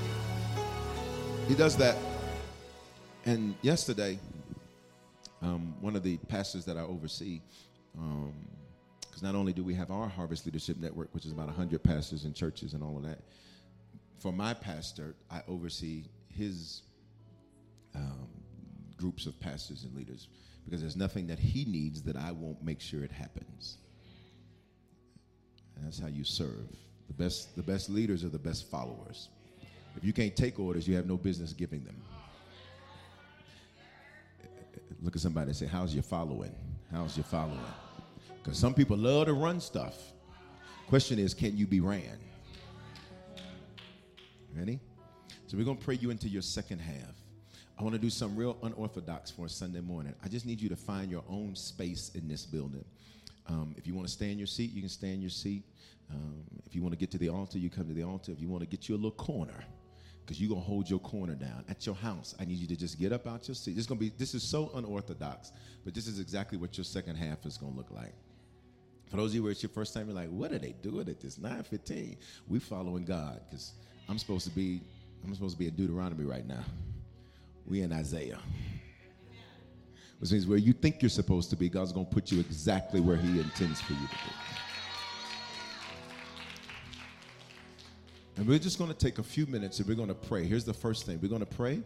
he 1.48 1.56
does 1.56 1.76
that. 1.78 1.96
And 3.24 3.56
yesterday, 3.62 4.20
um, 5.42 5.74
one 5.80 5.96
of 5.96 6.04
the 6.04 6.18
pastors 6.28 6.64
that 6.66 6.76
I 6.76 6.82
oversee, 6.82 7.40
because 9.00 9.24
not 9.24 9.34
only 9.34 9.52
do 9.52 9.64
we 9.64 9.74
have 9.74 9.90
our 9.90 10.06
Harvest 10.06 10.46
Leadership 10.46 10.76
Network, 10.76 11.12
which 11.14 11.26
is 11.26 11.32
about 11.32 11.46
100 11.46 11.82
pastors 11.82 12.22
and 12.26 12.32
churches 12.32 12.74
and 12.74 12.82
all 12.84 12.96
of 12.96 13.02
that, 13.02 13.18
for 14.20 14.32
my 14.32 14.54
pastor, 14.54 15.16
I 15.28 15.42
oversee 15.48 16.04
his 16.28 16.82
um, 17.96 18.28
groups 18.96 19.26
of 19.26 19.40
pastors 19.40 19.82
and 19.82 19.96
leaders 19.96 20.28
because 20.64 20.80
there's 20.80 20.96
nothing 20.96 21.26
that 21.26 21.40
he 21.40 21.64
needs 21.64 22.02
that 22.02 22.14
I 22.14 22.30
won't 22.30 22.62
make 22.62 22.80
sure 22.80 23.02
it 23.02 23.10
happens. 23.10 23.78
And 25.74 25.84
that's 25.84 25.98
how 25.98 26.06
you 26.06 26.22
serve. 26.22 26.68
The 27.08 27.14
best, 27.14 27.56
the 27.56 27.62
best 27.62 27.88
leaders 27.88 28.24
are 28.24 28.28
the 28.28 28.38
best 28.38 28.70
followers. 28.70 29.28
If 29.96 30.04
you 30.04 30.12
can't 30.12 30.36
take 30.36 30.58
orders, 30.58 30.86
you 30.86 30.94
have 30.96 31.06
no 31.06 31.16
business 31.16 31.52
giving 31.52 31.84
them. 31.84 31.96
Look 35.02 35.14
at 35.14 35.22
somebody 35.22 35.48
and 35.48 35.56
say, 35.56 35.66
How's 35.66 35.94
your 35.94 36.02
following? 36.02 36.54
How's 36.90 37.16
your 37.16 37.24
following? 37.24 37.58
Because 38.42 38.58
some 38.58 38.74
people 38.74 38.96
love 38.96 39.26
to 39.26 39.32
run 39.32 39.60
stuff. 39.60 39.96
Question 40.88 41.18
is, 41.18 41.34
can 41.34 41.56
you 41.56 41.66
be 41.66 41.80
ran? 41.80 42.18
Ready? 44.56 44.78
So 45.46 45.56
we're 45.56 45.64
going 45.64 45.76
to 45.78 45.84
pray 45.84 45.96
you 45.96 46.10
into 46.10 46.28
your 46.28 46.42
second 46.42 46.78
half. 46.78 47.14
I 47.78 47.82
want 47.82 47.94
to 47.94 48.00
do 48.00 48.08
something 48.08 48.38
real 48.38 48.56
unorthodox 48.62 49.30
for 49.30 49.46
a 49.46 49.48
Sunday 49.48 49.80
morning. 49.80 50.14
I 50.24 50.28
just 50.28 50.46
need 50.46 50.60
you 50.60 50.68
to 50.68 50.76
find 50.76 51.10
your 51.10 51.24
own 51.28 51.54
space 51.54 52.12
in 52.14 52.26
this 52.26 52.46
building. 52.46 52.84
Um, 53.48 53.74
if 53.76 53.86
you 53.86 53.94
want 53.94 54.06
to 54.06 54.12
stay 54.12 54.32
in 54.32 54.38
your 54.38 54.46
seat, 54.46 54.72
you 54.72 54.80
can 54.80 54.88
stay 54.88 55.12
in 55.12 55.20
your 55.20 55.30
seat. 55.30 55.62
Um, 56.10 56.44
if 56.64 56.74
you 56.74 56.82
want 56.82 56.92
to 56.92 56.98
get 56.98 57.10
to 57.12 57.18
the 57.18 57.28
altar, 57.28 57.58
you 57.58 57.70
come 57.70 57.88
to 57.88 57.94
the 57.94 58.02
altar. 58.04 58.32
If 58.32 58.40
you 58.40 58.48
want 58.48 58.62
to 58.62 58.68
get 58.68 58.88
you 58.88 58.94
a 58.94 58.96
little 58.96 59.10
corner, 59.12 59.64
because 60.26 60.40
you're 60.40 60.48
gonna 60.48 60.60
hold 60.60 60.90
your 60.90 60.98
corner 60.98 61.34
down 61.34 61.64
at 61.68 61.86
your 61.86 61.94
house. 61.94 62.34
I 62.40 62.44
need 62.44 62.58
you 62.58 62.66
to 62.66 62.76
just 62.76 62.98
get 62.98 63.12
up 63.12 63.28
out 63.28 63.46
your 63.46 63.54
seat. 63.54 63.76
This 63.76 63.82
is 63.82 63.86
gonna 63.86 64.00
be 64.00 64.10
this 64.18 64.34
is 64.34 64.42
so 64.42 64.72
unorthodox, 64.74 65.52
but 65.84 65.94
this 65.94 66.08
is 66.08 66.18
exactly 66.18 66.58
what 66.58 66.76
your 66.76 66.84
second 66.84 67.16
half 67.16 67.46
is 67.46 67.56
gonna 67.56 67.76
look 67.76 67.90
like. 67.92 68.12
For 69.08 69.18
those 69.18 69.30
of 69.30 69.36
you 69.36 69.42
where 69.44 69.52
it's 69.52 69.62
your 69.62 69.70
first 69.70 69.94
time, 69.94 70.06
you're 70.08 70.16
like, 70.16 70.30
what 70.30 70.50
are 70.50 70.58
they 70.58 70.74
doing 70.82 71.08
at 71.08 71.20
this 71.20 71.38
915? 71.38 72.16
We 72.48 72.58
following 72.58 73.04
God, 73.04 73.40
because 73.48 73.74
I'm 74.08 74.18
supposed 74.18 74.44
to 74.46 74.50
be, 74.50 74.80
I'm 75.24 75.32
supposed 75.32 75.54
to 75.54 75.58
be 75.60 75.68
in 75.68 75.74
Deuteronomy 75.74 76.24
right 76.24 76.46
now. 76.46 76.64
We 77.64 77.82
in 77.82 77.92
Isaiah. 77.92 78.40
Which 80.18 80.32
means 80.32 80.46
where 80.46 80.58
you 80.58 80.72
think 80.72 81.02
you're 81.02 81.08
supposed 81.08 81.50
to 81.50 81.56
be, 81.56 81.68
God's 81.68 81.92
gonna 81.92 82.04
put 82.04 82.32
you 82.32 82.40
exactly 82.40 83.00
where 83.00 83.16
He 83.16 83.38
intends 83.38 83.80
for 83.80 83.92
you 83.92 84.08
to 84.08 84.14
be. 84.14 84.65
And 88.36 88.46
we're 88.46 88.58
just 88.58 88.78
going 88.78 88.92
to 88.92 88.96
take 88.96 89.18
a 89.18 89.22
few 89.22 89.46
minutes 89.46 89.78
and 89.78 89.88
we're 89.88 89.94
going 89.94 90.08
to 90.08 90.14
pray. 90.14 90.44
Here's 90.44 90.64
the 90.64 90.74
first 90.74 91.06
thing 91.06 91.18
we're 91.22 91.28
going 91.28 91.40
to 91.40 91.46
pray. 91.46 91.80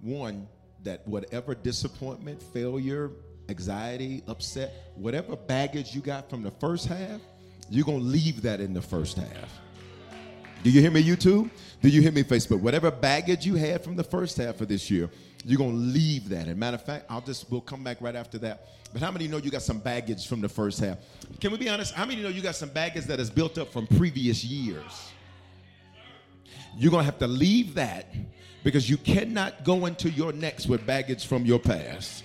One, 0.00 0.48
that 0.84 1.06
whatever 1.06 1.54
disappointment, 1.54 2.42
failure, 2.42 3.10
anxiety, 3.48 4.22
upset, 4.26 4.72
whatever 4.94 5.36
baggage 5.36 5.94
you 5.94 6.00
got 6.00 6.30
from 6.30 6.42
the 6.42 6.50
first 6.50 6.86
half, 6.86 7.20
you're 7.68 7.84
going 7.84 8.00
to 8.00 8.04
leave 8.04 8.42
that 8.42 8.60
in 8.60 8.72
the 8.72 8.80
first 8.80 9.18
half. 9.18 9.60
Do 10.62 10.70
you 10.70 10.80
hear 10.80 10.90
me, 10.90 11.02
YouTube? 11.02 11.50
Do 11.82 11.88
you 11.88 12.00
hear 12.00 12.12
me, 12.12 12.22
Facebook? 12.22 12.60
Whatever 12.60 12.90
baggage 12.90 13.44
you 13.44 13.56
had 13.56 13.82
from 13.84 13.96
the 13.96 14.04
first 14.04 14.36
half 14.38 14.60
of 14.60 14.68
this 14.68 14.90
year, 14.90 15.10
you're 15.44 15.58
going 15.58 15.72
to 15.72 15.76
leave 15.76 16.28
that. 16.30 16.46
And 16.46 16.56
matter 16.56 16.76
of 16.76 16.84
fact, 16.84 17.06
I'll 17.10 17.20
just, 17.20 17.50
we'll 17.50 17.60
come 17.60 17.82
back 17.82 18.00
right 18.00 18.14
after 18.14 18.38
that. 18.38 18.68
But 18.92 19.02
how 19.02 19.10
many 19.10 19.26
know 19.26 19.38
you 19.38 19.50
got 19.50 19.62
some 19.62 19.80
baggage 19.80 20.26
from 20.26 20.40
the 20.40 20.48
first 20.48 20.78
half? 20.80 20.98
Can 21.40 21.50
we 21.50 21.58
be 21.58 21.68
honest? 21.68 21.92
How 21.94 22.06
many 22.06 22.22
know 22.22 22.28
you 22.28 22.42
got 22.42 22.54
some 22.54 22.68
baggage 22.68 23.04
that 23.04 23.20
is 23.20 23.28
built 23.28 23.58
up 23.58 23.72
from 23.72 23.86
previous 23.88 24.44
years? 24.44 25.12
You're 26.76 26.90
going 26.90 27.02
to 27.02 27.06
have 27.06 27.18
to 27.18 27.26
leave 27.26 27.74
that 27.74 28.06
because 28.64 28.88
you 28.88 28.96
cannot 28.96 29.64
go 29.64 29.86
into 29.86 30.10
your 30.10 30.32
next 30.32 30.66
with 30.66 30.86
baggage 30.86 31.26
from 31.26 31.44
your 31.44 31.58
past. 31.58 32.24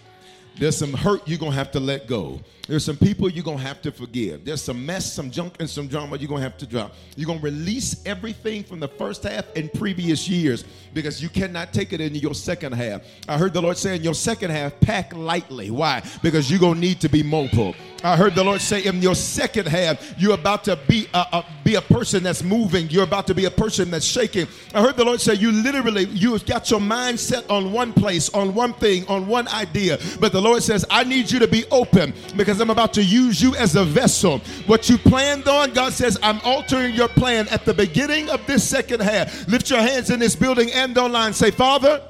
There's 0.58 0.78
some 0.78 0.94
hurt 0.94 1.28
you're 1.28 1.40
going 1.40 1.52
to 1.52 1.58
have 1.58 1.72
to 1.72 1.80
let 1.80 2.08
go. 2.08 2.40
There's 2.68 2.84
some 2.84 2.98
people 2.98 3.30
you're 3.30 3.46
going 3.46 3.60
to 3.60 3.64
have 3.64 3.82
to 3.84 3.92
forgive. 3.92 4.44
There's 4.44 4.62
some 4.62 4.86
mess, 4.86 5.12
some 5.12 5.32
junk, 5.32 5.56
and 5.60 5.70
some 5.70 5.88
drama 5.88 6.18
you're 6.18 6.28
going 6.28 6.42
to 6.42 6.50
have 6.50 6.58
to 6.58 6.68
drop. 6.68 6.94
You're 7.16 7.28
going 7.28 7.40
to 7.40 7.46
release 7.46 8.06
everything 8.06 8.64
from 8.64 8.82
the 8.82 8.90
first 8.90 9.24
half 9.24 9.46
and 9.56 9.72
previous 9.74 10.28
years 10.28 10.66
because 10.94 11.22
you 11.22 11.30
cannot 11.30 11.72
take 11.72 11.94
it 11.94 12.02
into 12.02 12.20
your 12.20 12.36
second 12.36 12.74
half. 12.74 13.04
I 13.28 13.38
heard 13.38 13.54
the 13.54 13.62
Lord 13.62 13.78
say 13.78 13.96
in 13.96 14.04
your 14.04 14.14
second 14.14 14.52
half, 14.52 14.78
pack 14.82 15.16
lightly. 15.16 15.72
Why? 15.72 16.04
Because 16.22 16.52
you're 16.52 16.60
going 16.60 16.76
to 16.76 16.82
need 16.82 17.00
to 17.02 17.10
be 17.10 17.24
mobile. 17.24 17.74
I 18.04 18.16
heard 18.16 18.36
the 18.36 18.44
Lord 18.44 18.62
say 18.62 18.84
in 18.84 19.02
your 19.02 19.16
second 19.16 19.68
half, 19.68 20.20
you're 20.20 20.36
about 20.36 20.64
to 20.66 20.76
be 20.88 21.08
a, 21.14 21.26
a, 21.34 21.46
be 21.64 21.76
a 21.76 21.82
person 21.82 22.24
that's 22.24 22.44
moving. 22.44 22.90
You're 22.90 23.04
about 23.04 23.28
to 23.28 23.34
be 23.34 23.46
a 23.46 23.52
person 23.52 23.90
that's 23.90 24.06
shaking. 24.06 24.48
I 24.74 24.82
heard 24.82 24.98
the 24.98 25.06
Lord 25.06 25.20
say 25.20 25.34
you 25.34 25.52
literally, 25.52 26.06
you've 26.06 26.46
got 26.46 26.70
your 26.70 26.80
mind 26.80 27.20
set 27.20 27.50
on 27.50 27.72
one 27.72 27.94
place, 27.94 28.30
on 28.30 28.54
one 28.54 28.74
thing, 28.74 29.08
on 29.08 29.26
one 29.26 29.48
idea. 29.48 29.98
But 30.20 30.32
the 30.32 30.42
Lord 30.42 30.62
says, 30.64 30.86
I 30.90 31.04
need 31.04 31.32
you 31.32 31.40
to 31.40 31.48
be 31.48 31.66
open 31.72 32.14
because 32.36 32.57
I'm 32.60 32.70
about 32.70 32.94
to 32.94 33.04
use 33.04 33.42
you 33.42 33.56
as 33.56 33.76
a 33.76 33.84
vessel. 33.84 34.40
What 34.66 34.90
you 34.90 34.98
planned 34.98 35.48
on, 35.48 35.74
God 35.74 35.94
says, 35.94 36.18
I'm 36.22 36.40
altering 36.42 36.96
your 36.96 37.08
plan 37.08 37.48
at 37.50 37.66
the 37.66 37.74
beginning 37.74 38.30
of 38.30 38.46
this 38.48 38.68
second 38.68 39.02
half. 39.02 39.48
Lift 39.48 39.70
your 39.70 39.80
hands 39.80 40.10
in 40.10 40.20
this 40.20 40.36
building 40.36 40.72
and 40.72 40.98
online. 40.98 41.34
Say, 41.34 41.52
Father, 41.52 42.02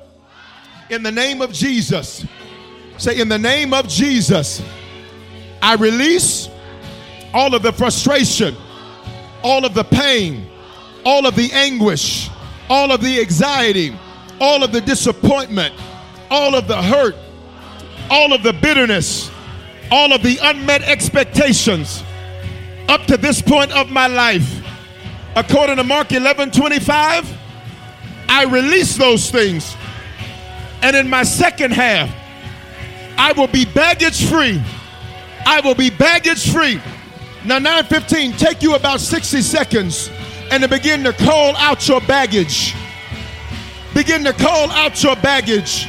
in 0.90 1.04
the 1.04 1.12
name 1.12 1.42
of 1.42 1.52
Jesus. 1.54 2.26
Say, 2.98 3.20
in 3.20 3.30
the 3.30 3.40
name 3.40 3.74
of 3.74 3.88
Jesus. 3.88 4.62
I 5.62 5.76
release 5.76 6.50
all 7.34 7.54
of 7.54 7.62
the 7.62 7.74
frustration, 7.74 8.56
all 9.44 9.66
of 9.66 9.74
the 9.74 9.84
pain, 9.84 10.48
all 11.06 11.26
of 11.26 11.36
the 11.36 11.52
anguish, 11.52 12.30
all 12.70 12.92
of 12.92 13.02
the 13.02 13.20
anxiety, 13.20 13.98
all 14.40 14.64
of 14.64 14.72
the 14.72 14.82
disappointment, 14.82 15.74
all 16.30 16.56
of 16.56 16.68
the 16.68 16.82
hurt, 16.82 17.16
all 18.10 18.34
of 18.34 18.44
the 18.44 18.54
bitterness, 18.54 19.30
all 19.92 20.14
of 20.14 20.24
the 20.24 20.38
unmet 20.42 20.82
expectations 20.84 22.04
up 22.90 23.06
to 23.06 23.18
this 23.18 23.42
point 23.42 23.72
of 23.72 23.90
my 23.90 24.08
life. 24.08 24.64
According 25.36 25.78
to 25.78 25.84
Mark 25.84 26.12
11 26.12 26.52
25, 26.52 27.38
I 28.30 28.44
release 28.46 28.98
those 28.98 29.30
things. 29.30 29.76
And 30.82 30.96
in 30.96 31.10
my 31.10 31.24
second 31.24 31.72
half, 31.72 32.10
I 33.18 33.34
will 33.34 33.48
be 33.48 33.66
baggage 33.66 34.30
free 34.30 34.62
I 35.48 35.62
will 35.62 35.76
be 35.76 35.90
baggage 35.90 36.52
free. 36.52 36.82
Now, 37.46 37.58
915, 37.58 38.34
take 38.34 38.62
you 38.62 38.76
about 38.76 39.00
60 39.00 39.42
seconds 39.42 40.12
and 40.52 40.62
to 40.62 40.68
begin 40.68 41.06
to 41.06 41.14
call 41.14 41.56
out 41.56 41.88
your 41.88 42.02
baggage. 42.02 42.76
Begin 43.94 44.26
to 44.26 44.34
call 44.34 44.70
out 44.72 45.02
your 45.02 45.16
baggage. 45.16 45.88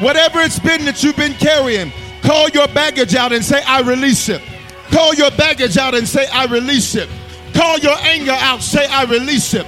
Whatever 0.00 0.40
it's 0.40 0.58
been 0.58 0.86
that 0.86 1.02
you've 1.02 1.18
been 1.18 1.34
carrying, 1.34 1.92
call 2.24 2.48
your 2.48 2.66
baggage 2.68 3.14
out 3.14 3.32
and 3.32 3.44
say, 3.44 3.62
I 3.66 3.80
release 3.82 4.28
it. 4.28 4.42
Call 4.90 5.14
your 5.14 5.30
baggage 5.32 5.76
out 5.76 5.94
and 5.94 6.06
say, 6.06 6.26
I 6.32 6.46
release 6.46 6.94
it. 6.94 7.08
Call 7.52 7.78
your 7.78 7.96
anger 8.00 8.32
out. 8.32 8.62
Say, 8.62 8.86
I 8.86 9.04
release 9.04 9.54
it. 9.54 9.66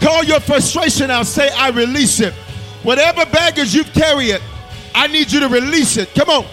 Call 0.00 0.24
your 0.24 0.40
frustration 0.40 1.10
out. 1.10 1.26
Say, 1.26 1.48
I 1.50 1.70
release 1.70 2.20
it. 2.20 2.32
Whatever 2.82 3.26
baggage 3.26 3.74
you've 3.74 3.92
carried, 3.92 4.40
I 4.94 5.06
need 5.06 5.30
you 5.30 5.40
to 5.40 5.48
release 5.48 5.96
it. 5.96 6.14
Come 6.14 6.28
on. 6.28 6.44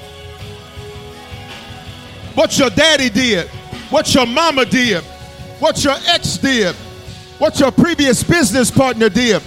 What 2.35 2.57
your 2.59 2.69
daddy 2.69 3.09
did, 3.09 3.47
what 3.89 4.13
your 4.13 4.25
mama 4.25 4.65
did, 4.65 5.03
what 5.59 5.83
your 5.83 5.95
ex 6.07 6.37
did, 6.37 6.75
what 7.37 7.59
your 7.59 7.71
previous 7.71 8.23
business 8.23 8.69
partner 8.69 9.07
did, 9.09 9.41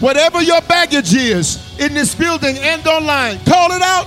whatever 0.00 0.42
your 0.42 0.60
baggage 0.62 1.14
is 1.14 1.78
in 1.78 1.94
this 1.94 2.14
building 2.14 2.56
and 2.58 2.84
online, 2.86 3.38
call 3.44 3.70
it 3.70 3.82
out 3.82 4.06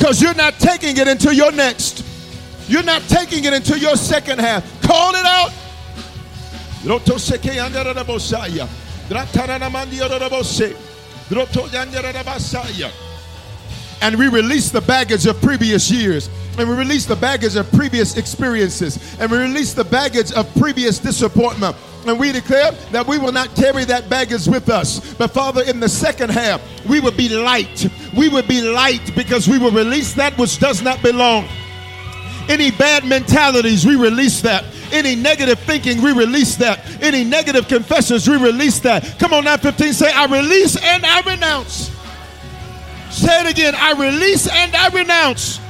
because 0.00 0.22
you're 0.22 0.34
not 0.34 0.54
taking 0.54 0.96
it 0.96 1.06
into 1.06 1.34
your 1.34 1.52
next. 1.52 2.06
You're 2.66 2.82
not 2.82 3.02
taking 3.02 3.44
it 3.44 3.52
into 3.52 3.78
your 3.78 3.96
second 3.96 4.38
half. 4.40 4.64
Call 4.80 5.14
it 5.14 5.26
out. 5.26 5.52
And 14.02 14.16
we 14.16 14.28
release 14.28 14.70
the 14.70 14.80
baggage 14.80 15.26
of 15.26 15.40
previous 15.42 15.90
years. 15.90 16.30
And 16.58 16.68
we 16.68 16.74
release 16.74 17.06
the 17.06 17.16
baggage 17.16 17.56
of 17.56 17.70
previous 17.72 18.16
experiences. 18.16 18.98
And 19.20 19.30
we 19.30 19.38
release 19.38 19.74
the 19.74 19.84
baggage 19.84 20.32
of 20.32 20.52
previous 20.56 20.98
disappointment. 20.98 21.76
And 22.06 22.18
we 22.18 22.32
declare 22.32 22.72
that 22.92 23.06
we 23.06 23.18
will 23.18 23.32
not 23.32 23.54
carry 23.54 23.84
that 23.84 24.08
baggage 24.08 24.46
with 24.46 24.70
us. 24.70 25.14
But 25.14 25.32
Father, 25.32 25.62
in 25.62 25.80
the 25.80 25.88
second 25.88 26.30
half, 26.30 26.62
we 26.88 27.00
will 27.00 27.12
be 27.12 27.28
light. 27.28 27.86
We 28.16 28.28
will 28.28 28.46
be 28.46 28.62
light 28.62 29.14
because 29.14 29.46
we 29.46 29.58
will 29.58 29.70
release 29.70 30.14
that 30.14 30.36
which 30.38 30.58
does 30.58 30.82
not 30.82 31.02
belong. 31.02 31.46
Any 32.48 32.70
bad 32.70 33.04
mentalities, 33.04 33.86
we 33.86 33.96
release 33.96 34.40
that. 34.40 34.64
Any 34.92 35.14
negative 35.14 35.58
thinking, 35.60 36.02
we 36.02 36.12
release 36.12 36.56
that. 36.56 36.80
Any 37.02 37.22
negative 37.22 37.68
confessions, 37.68 38.28
we 38.28 38.36
release 38.38 38.80
that. 38.80 39.04
Come 39.18 39.34
on, 39.34 39.44
915, 39.44 39.92
say, 39.92 40.10
I 40.12 40.24
release 40.24 40.76
and 40.76 41.04
I 41.04 41.20
renounce. 41.20 41.99
Say 43.10 43.40
it 43.40 43.50
again. 43.50 43.74
I 43.76 43.92
release 43.92 44.48
and 44.48 44.74
I 44.74 44.88
renounce 44.88 45.60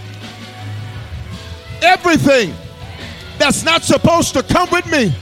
everything 1.83 2.55
that's 3.39 3.65
not 3.65 3.83
supposed 3.83 4.35
to 4.35 4.43
come 4.43 4.69
with 4.71 4.87
me. 4.91 5.13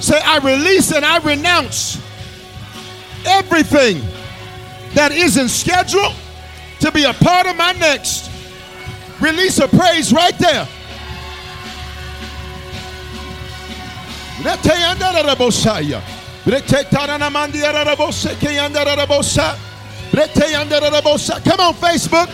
Say, 0.00 0.18
I 0.24 0.38
release 0.38 0.92
and 0.92 1.04
I 1.04 1.18
renounce 1.18 1.98
everything 3.26 4.00
that 4.94 5.12
isn't 5.12 5.48
scheduled 5.48 6.14
to 6.80 6.90
be 6.90 7.04
a 7.04 7.12
part 7.12 7.46
of 7.46 7.56
my 7.56 7.72
next. 7.72 8.30
Release 9.20 9.58
a 9.58 9.68
praise 9.68 10.12
right 10.12 10.36
there. 10.38 10.66
Come 20.14 21.60
on, 21.60 21.74
Facebook. 21.74 22.28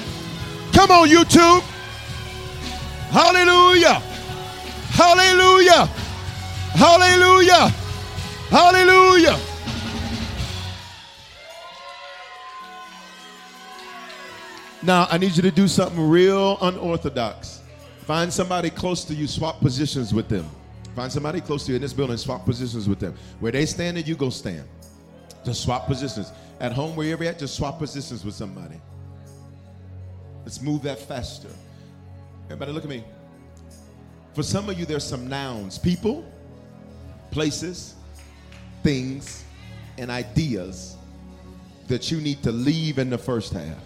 Come 0.74 0.90
on, 0.90 1.08
YouTube. 1.08 1.62
Hallelujah. 3.10 3.94
Hallelujah. 4.90 5.86
Hallelujah. 6.76 7.68
Hallelujah. 8.50 9.38
Now, 14.82 15.06
I 15.10 15.18
need 15.18 15.36
you 15.36 15.42
to 15.42 15.50
do 15.50 15.66
something 15.66 16.08
real 16.08 16.58
unorthodox. 16.60 17.62
Find 18.00 18.32
somebody 18.32 18.70
close 18.70 19.04
to 19.04 19.14
you, 19.14 19.26
swap 19.26 19.60
positions 19.60 20.12
with 20.12 20.28
them. 20.28 20.48
Find 20.94 21.10
somebody 21.10 21.40
close 21.40 21.64
to 21.64 21.72
you 21.72 21.76
in 21.76 21.82
this 21.82 21.92
building, 21.92 22.16
swap 22.16 22.44
positions 22.44 22.88
with 22.88 22.98
them. 22.98 23.14
Where 23.38 23.52
they 23.52 23.64
stand 23.64 23.96
and 23.96 24.06
you 24.06 24.16
go 24.16 24.28
stand. 24.30 24.68
Just 25.44 25.62
swap 25.62 25.86
positions. 25.86 26.32
At 26.60 26.72
home, 26.72 26.94
wherever 26.94 27.24
you're 27.24 27.32
at, 27.32 27.38
just 27.38 27.56
swap 27.56 27.78
positions 27.78 28.24
with 28.24 28.34
somebody. 28.34 28.80
Let's 30.44 30.60
move 30.60 30.82
that 30.82 30.98
faster. 30.98 31.48
Everybody, 32.44 32.72
look 32.72 32.84
at 32.84 32.90
me. 32.90 33.04
For 34.34 34.42
some 34.42 34.68
of 34.68 34.78
you, 34.78 34.84
there's 34.84 35.04
some 35.04 35.26
nouns 35.28 35.78
people, 35.78 36.24
places, 37.30 37.94
things, 38.82 39.44
and 39.98 40.10
ideas 40.10 40.96
that 41.88 42.10
you 42.10 42.20
need 42.20 42.42
to 42.42 42.52
leave 42.52 42.98
in 42.98 43.10
the 43.10 43.18
first 43.18 43.52
half. 43.52 43.78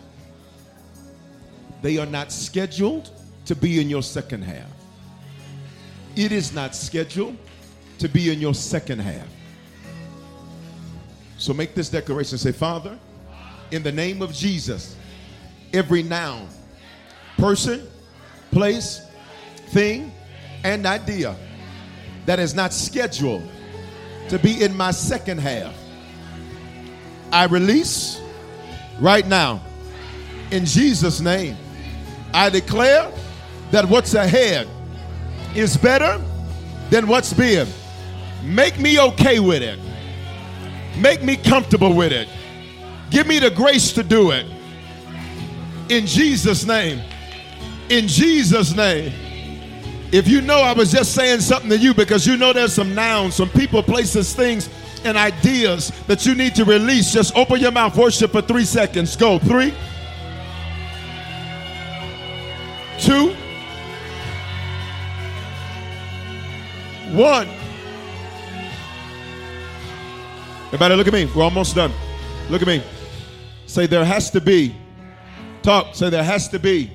They 1.80 1.98
are 1.98 2.06
not 2.06 2.32
scheduled 2.32 3.10
to 3.46 3.54
be 3.54 3.80
in 3.80 3.88
your 3.88 4.02
second 4.02 4.42
half. 4.42 4.70
It 6.16 6.32
is 6.32 6.52
not 6.52 6.74
scheduled 6.74 7.36
to 7.98 8.08
be 8.08 8.32
in 8.32 8.40
your 8.40 8.54
second 8.54 9.00
half. 9.00 9.26
So 11.44 11.52
make 11.52 11.74
this 11.74 11.90
declaration. 11.90 12.38
Say, 12.38 12.52
Father, 12.52 12.98
in 13.70 13.82
the 13.82 13.92
name 13.92 14.22
of 14.22 14.32
Jesus, 14.32 14.96
every 15.74 16.02
noun, 16.02 16.48
person, 17.36 17.86
place, 18.50 19.06
thing, 19.66 20.10
and 20.64 20.86
idea 20.86 21.36
that 22.24 22.38
is 22.38 22.54
not 22.54 22.72
scheduled 22.72 23.46
to 24.30 24.38
be 24.38 24.64
in 24.64 24.74
my 24.74 24.90
second 24.90 25.36
half, 25.36 25.74
I 27.30 27.44
release 27.44 28.22
right 28.98 29.26
now. 29.26 29.62
In 30.50 30.64
Jesus' 30.64 31.20
name, 31.20 31.58
I 32.32 32.48
declare 32.48 33.12
that 33.70 33.86
what's 33.86 34.14
ahead 34.14 34.66
is 35.54 35.76
better 35.76 36.18
than 36.88 37.06
what's 37.06 37.34
been. 37.34 37.68
Make 38.42 38.78
me 38.78 38.98
okay 38.98 39.40
with 39.40 39.62
it. 39.62 39.83
Make 40.98 41.22
me 41.22 41.36
comfortable 41.36 41.92
with 41.92 42.12
it. 42.12 42.28
Give 43.10 43.26
me 43.26 43.38
the 43.38 43.50
grace 43.50 43.92
to 43.92 44.02
do 44.02 44.30
it. 44.30 44.46
In 45.88 46.06
Jesus' 46.06 46.64
name. 46.64 47.00
In 47.88 48.08
Jesus' 48.08 48.74
name. 48.74 49.12
If 50.12 50.28
you 50.28 50.40
know 50.40 50.58
I 50.58 50.72
was 50.72 50.92
just 50.92 51.12
saying 51.14 51.40
something 51.40 51.70
to 51.70 51.76
you 51.76 51.92
because 51.92 52.26
you 52.26 52.36
know 52.36 52.52
there's 52.52 52.72
some 52.72 52.94
nouns, 52.94 53.34
some 53.34 53.48
people, 53.50 53.82
places, 53.82 54.32
things, 54.32 54.68
and 55.04 55.16
ideas 55.18 55.90
that 56.06 56.24
you 56.24 56.34
need 56.34 56.54
to 56.54 56.64
release, 56.64 57.12
just 57.12 57.36
open 57.36 57.60
your 57.60 57.72
mouth, 57.72 57.96
worship 57.96 58.32
for 58.32 58.40
three 58.40 58.64
seconds. 58.64 59.16
Go. 59.16 59.38
Three, 59.38 59.74
two, 62.98 63.34
one. 67.12 67.48
Everybody, 70.74 70.96
look 70.96 71.06
at 71.06 71.12
me. 71.12 71.26
We're 71.26 71.44
almost 71.44 71.76
done. 71.76 71.92
Look 72.50 72.60
at 72.60 72.66
me. 72.66 72.82
Say, 73.66 73.86
there 73.86 74.04
has 74.04 74.28
to 74.30 74.40
be, 74.40 74.74
talk, 75.62 75.94
say, 75.94 76.10
there 76.10 76.24
has 76.24 76.48
to 76.48 76.58
be 76.58 76.90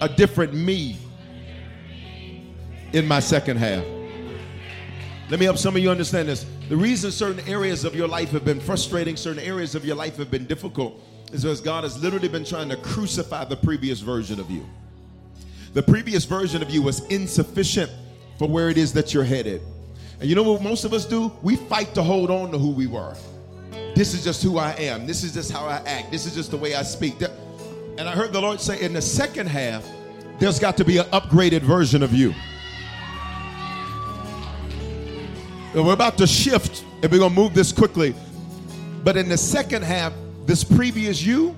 a 0.00 0.08
different 0.08 0.52
me 0.52 0.96
in 2.92 3.06
my 3.06 3.20
second 3.20 3.58
half. 3.58 3.84
Let 5.30 5.38
me 5.38 5.44
help 5.44 5.58
some 5.58 5.76
of 5.76 5.80
you 5.80 5.92
understand 5.92 6.28
this. 6.28 6.44
The 6.68 6.76
reason 6.76 7.12
certain 7.12 7.48
areas 7.48 7.84
of 7.84 7.94
your 7.94 8.08
life 8.08 8.30
have 8.30 8.44
been 8.44 8.58
frustrating, 8.58 9.16
certain 9.16 9.44
areas 9.44 9.76
of 9.76 9.84
your 9.84 9.94
life 9.94 10.16
have 10.16 10.32
been 10.32 10.46
difficult, 10.46 11.00
is 11.32 11.44
because 11.44 11.60
God 11.60 11.84
has 11.84 12.02
literally 12.02 12.26
been 12.26 12.44
trying 12.44 12.68
to 12.68 12.76
crucify 12.78 13.44
the 13.44 13.58
previous 13.58 14.00
version 14.00 14.40
of 14.40 14.50
you. 14.50 14.66
The 15.72 15.84
previous 15.84 16.24
version 16.24 16.62
of 16.62 16.70
you 16.70 16.82
was 16.82 17.06
insufficient 17.06 17.92
for 18.40 18.48
where 18.48 18.70
it 18.70 18.76
is 18.76 18.92
that 18.94 19.14
you're 19.14 19.22
headed. 19.22 19.62
And 20.20 20.28
you 20.28 20.34
know 20.34 20.42
what 20.42 20.62
most 20.62 20.84
of 20.84 20.92
us 20.92 21.04
do? 21.04 21.32
We 21.42 21.56
fight 21.56 21.94
to 21.94 22.02
hold 22.02 22.30
on 22.30 22.50
to 22.50 22.58
who 22.58 22.70
we 22.70 22.86
were. 22.86 23.14
This 23.94 24.14
is 24.14 24.24
just 24.24 24.42
who 24.42 24.58
I 24.58 24.72
am. 24.72 25.06
This 25.06 25.22
is 25.22 25.34
just 25.34 25.50
how 25.50 25.66
I 25.66 25.76
act. 25.86 26.10
This 26.10 26.26
is 26.26 26.34
just 26.34 26.50
the 26.50 26.56
way 26.56 26.74
I 26.74 26.82
speak. 26.82 27.20
And 27.98 28.08
I 28.08 28.12
heard 28.12 28.32
the 28.32 28.40
Lord 28.40 28.60
say 28.60 28.80
in 28.80 28.92
the 28.92 29.02
second 29.02 29.46
half, 29.48 29.84
there's 30.38 30.58
got 30.58 30.76
to 30.76 30.84
be 30.84 30.98
an 30.98 31.06
upgraded 31.06 31.62
version 31.62 32.02
of 32.02 32.12
you. 32.12 32.34
And 35.74 35.86
we're 35.86 35.92
about 35.92 36.18
to 36.18 36.26
shift 36.26 36.84
and 37.02 37.12
we're 37.12 37.18
going 37.18 37.34
to 37.34 37.40
move 37.40 37.54
this 37.54 37.72
quickly. 37.72 38.14
But 39.04 39.16
in 39.16 39.28
the 39.28 39.38
second 39.38 39.82
half, 39.82 40.12
this 40.46 40.64
previous 40.64 41.22
you 41.22 41.54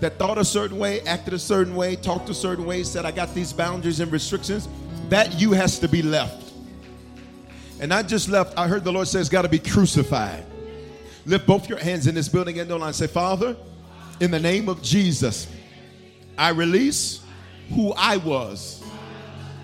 that 0.00 0.18
thought 0.18 0.38
a 0.38 0.44
certain 0.44 0.78
way, 0.78 1.00
acted 1.02 1.34
a 1.34 1.38
certain 1.38 1.76
way, 1.76 1.94
talked 1.94 2.28
a 2.30 2.34
certain 2.34 2.64
way, 2.64 2.82
said, 2.82 3.04
I 3.04 3.10
got 3.10 3.34
these 3.34 3.52
boundaries 3.52 4.00
and 4.00 4.10
restrictions, 4.10 4.68
that 5.08 5.40
you 5.40 5.52
has 5.52 5.78
to 5.80 5.88
be 5.88 6.02
left. 6.02 6.49
And 7.80 7.94
I 7.94 8.02
just 8.02 8.28
left, 8.28 8.56
I 8.58 8.68
heard 8.68 8.84
the 8.84 8.92
Lord 8.92 9.08
say 9.08 9.20
it's 9.20 9.30
got 9.30 9.42
to 9.42 9.48
be 9.48 9.58
crucified. 9.58 10.44
Lift 11.24 11.46
both 11.46 11.68
your 11.68 11.78
hands 11.78 12.06
in 12.06 12.14
this 12.14 12.28
building 12.28 12.60
and 12.60 12.68
don't 12.68 12.80
line. 12.80 12.92
Say, 12.92 13.06
Father, 13.06 13.56
in 14.20 14.30
the 14.30 14.38
name 14.38 14.68
of 14.68 14.82
Jesus, 14.82 15.48
I 16.36 16.50
release 16.50 17.22
who 17.74 17.92
I 17.96 18.18
was. 18.18 18.84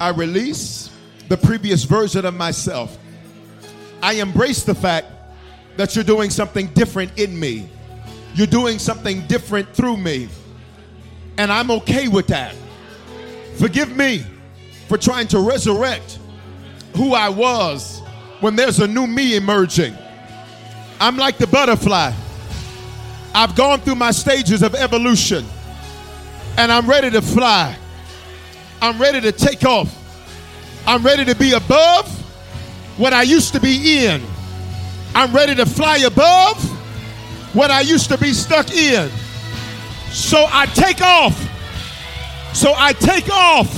I 0.01 0.11
release 0.11 0.91
the 1.29 1.37
previous 1.37 1.85
version 1.85 2.25
of 2.25 2.35
myself. 2.35 2.97
I 4.03 4.15
embrace 4.15 4.63
the 4.63 4.75
fact 4.75 5.09
that 5.77 5.95
you're 5.95 6.05
doing 6.05 6.31
something 6.31 6.69
different 6.69 7.19
in 7.19 7.39
me. 7.39 7.69
You're 8.35 8.47
doing 8.47 8.79
something 8.79 9.27
different 9.27 9.75
through 9.75 9.99
me. 9.99 10.29
And 11.37 11.53
I'm 11.53 11.71
okay 11.71 12.09
with 12.09 12.29
that. 12.29 12.55
Forgive 13.57 13.95
me 13.95 14.25
for 14.89 14.97
trying 14.97 15.29
to 15.29 15.41
resurrect 15.41 16.19
who 16.95 17.13
I 17.13 17.29
was 17.29 17.96
when 18.41 18.57
there's 18.57 18.81
a 18.81 18.87
new 18.87 19.07
me 19.07 19.37
emerging. 19.37 19.97
I'm 21.01 21.17
like 21.17 21.39
the 21.39 21.47
butterfly. 21.47 22.13
I've 23.35 23.55
gone 23.55 23.81
through 23.81 23.97
my 23.97 24.11
stages 24.11 24.63
of 24.63 24.75
evolution 24.75 25.45
and 26.57 26.73
I'm 26.73 26.89
ready 26.89 27.11
to 27.11 27.23
fly. 27.23 27.77
I'm 28.81 29.01
ready 29.01 29.21
to 29.21 29.33
take 29.33 29.65
off. 29.65 29.95
I'm 30.87 31.03
ready 31.03 31.25
to 31.25 31.35
be 31.35 31.53
above 31.53 32.09
what 32.97 33.13
I 33.13 33.23
used 33.23 33.53
to 33.55 33.61
be 33.61 34.07
in. 34.07 34.23
I'm 35.15 35.35
ready 35.35 35.55
to 35.55 35.67
fly 35.67 35.99
above 35.99 36.63
what 37.55 37.71
I 37.71 37.81
used 37.81 38.09
to 38.11 38.19
be 38.19 38.33
stuck 38.33 38.71
in. 38.73 39.11
So 40.11 40.47
I 40.49 40.67
take 40.67 41.01
off. 41.01 41.35
So 42.55 42.73
I 42.77 42.93
take 42.95 43.29
off 43.31 43.69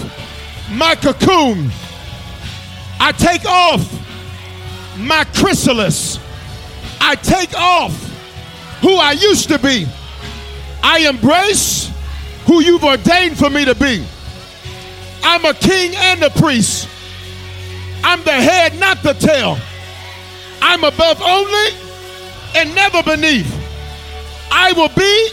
my 0.70 0.94
cocoon. 0.94 1.70
I 3.00 3.12
take 3.12 3.44
off 3.44 4.07
my 4.98 5.24
chrysalis. 5.34 6.18
I 7.00 7.14
take 7.14 7.54
off 7.54 7.92
who 8.80 8.94
I 8.94 9.12
used 9.12 9.48
to 9.48 9.58
be. 9.58 9.86
I 10.82 11.08
embrace 11.08 11.90
who 12.46 12.62
you've 12.62 12.84
ordained 12.84 13.38
for 13.38 13.50
me 13.50 13.64
to 13.64 13.74
be. 13.74 14.04
I'm 15.22 15.44
a 15.44 15.54
king 15.54 15.94
and 15.94 16.22
a 16.22 16.30
priest. 16.30 16.88
I'm 18.02 18.22
the 18.24 18.32
head, 18.32 18.78
not 18.78 19.02
the 19.02 19.14
tail. 19.14 19.58
I'm 20.60 20.84
above 20.84 21.20
only 21.20 21.68
and 22.56 22.74
never 22.74 23.02
beneath. 23.02 23.54
I 24.50 24.72
will 24.72 24.88
be 24.88 25.30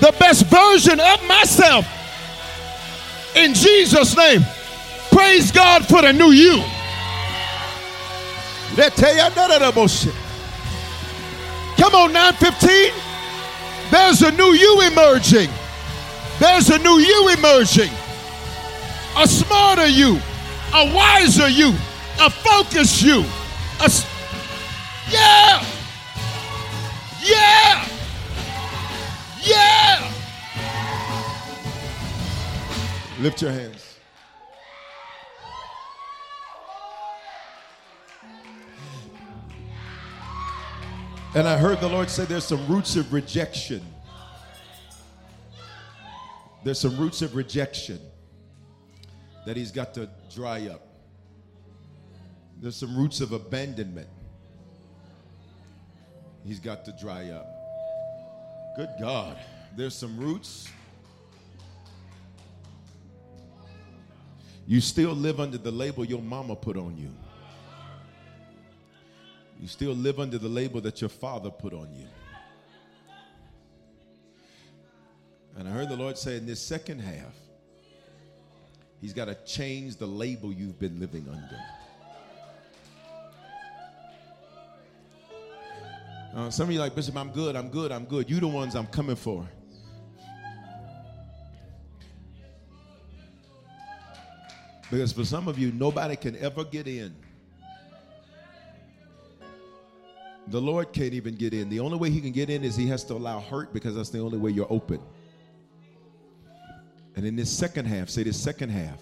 the 0.00 0.14
best 0.18 0.46
version 0.46 1.00
of 1.00 1.26
myself. 1.26 1.86
In 3.34 3.54
Jesus' 3.54 4.16
name, 4.16 4.42
praise 5.10 5.50
God 5.50 5.86
for 5.86 6.02
the 6.02 6.12
new 6.12 6.32
you. 6.32 6.62
Come 11.76 11.94
on, 11.94 12.12
915. 12.12 12.92
There's 13.90 14.22
a 14.22 14.30
new 14.32 14.52
you 14.54 14.80
emerging. 14.82 15.50
There's 16.38 16.70
a 16.70 16.78
new 16.78 16.98
you 16.98 17.28
emerging. 17.36 17.90
A 19.18 19.26
smarter 19.26 19.86
you, 19.86 20.18
a 20.74 20.94
wiser 20.94 21.48
you, 21.48 21.70
a 22.20 22.30
focused 22.30 23.02
you. 23.02 23.20
A 23.80 23.84
s- 23.84 24.06
yeah. 25.10 25.62
Yeah. 27.22 27.86
Yeah. 29.42 30.12
Lift 33.20 33.42
your 33.42 33.52
hands. 33.52 33.81
And 41.34 41.48
I 41.48 41.56
heard 41.56 41.80
the 41.80 41.88
Lord 41.88 42.10
say 42.10 42.26
there's 42.26 42.44
some 42.44 42.66
roots 42.66 42.96
of 42.96 43.12
rejection. 43.12 43.80
There's 46.62 46.78
some 46.78 46.96
roots 46.98 47.22
of 47.22 47.34
rejection 47.34 47.98
that 49.46 49.56
He's 49.56 49.72
got 49.72 49.94
to 49.94 50.10
dry 50.34 50.68
up. 50.68 50.86
There's 52.60 52.76
some 52.76 52.96
roots 52.96 53.20
of 53.20 53.32
abandonment 53.32 54.08
He's 56.44 56.60
got 56.60 56.84
to 56.84 56.92
dry 56.92 57.30
up. 57.30 57.46
Good 58.76 58.90
God. 59.00 59.36
There's 59.76 59.94
some 59.94 60.18
roots. 60.18 60.68
You 64.66 64.80
still 64.80 65.12
live 65.12 65.40
under 65.40 65.58
the 65.58 65.70
label 65.70 66.04
your 66.04 66.22
mama 66.22 66.56
put 66.56 66.76
on 66.76 66.96
you. 66.96 67.10
You 69.62 69.68
still 69.68 69.92
live 69.92 70.18
under 70.18 70.38
the 70.38 70.48
label 70.48 70.80
that 70.80 71.00
your 71.00 71.08
father 71.08 71.48
put 71.48 71.72
on 71.72 71.94
you. 71.94 72.08
And 75.56 75.68
I 75.68 75.70
heard 75.70 75.88
the 75.88 75.96
Lord 75.96 76.18
say 76.18 76.36
in 76.36 76.46
this 76.46 76.60
second 76.60 76.98
half, 76.98 77.32
He's 79.00 79.12
got 79.12 79.26
to 79.26 79.36
change 79.46 79.96
the 79.96 80.06
label 80.06 80.52
you've 80.52 80.80
been 80.80 80.98
living 80.98 81.28
under. 81.28 81.60
Uh, 86.34 86.50
some 86.50 86.66
of 86.68 86.74
you 86.74 86.80
like, 86.80 86.96
Bishop, 86.96 87.16
I'm 87.16 87.30
good, 87.30 87.54
I'm 87.54 87.68
good, 87.68 87.92
I'm 87.92 88.04
good. 88.04 88.28
You 88.28 88.40
the 88.40 88.48
ones 88.48 88.74
I'm 88.74 88.88
coming 88.88 89.14
for. 89.14 89.48
Because 94.90 95.12
for 95.12 95.24
some 95.24 95.46
of 95.46 95.56
you, 95.56 95.70
nobody 95.70 96.16
can 96.16 96.36
ever 96.38 96.64
get 96.64 96.88
in. 96.88 97.14
The 100.52 100.60
Lord 100.60 100.92
can't 100.92 101.14
even 101.14 101.34
get 101.34 101.54
in. 101.54 101.70
The 101.70 101.80
only 101.80 101.96
way 101.96 102.10
He 102.10 102.20
can 102.20 102.30
get 102.30 102.50
in 102.50 102.62
is 102.62 102.76
He 102.76 102.86
has 102.88 103.04
to 103.04 103.14
allow 103.14 103.40
hurt 103.40 103.72
because 103.72 103.96
that's 103.96 104.10
the 104.10 104.18
only 104.18 104.36
way 104.36 104.50
you're 104.50 104.70
open. 104.70 105.00
And 107.16 107.26
in 107.26 107.36
this 107.36 107.50
second 107.50 107.86
half, 107.86 108.10
say 108.10 108.22
this 108.22 108.38
second 108.38 108.68
half, 108.68 109.00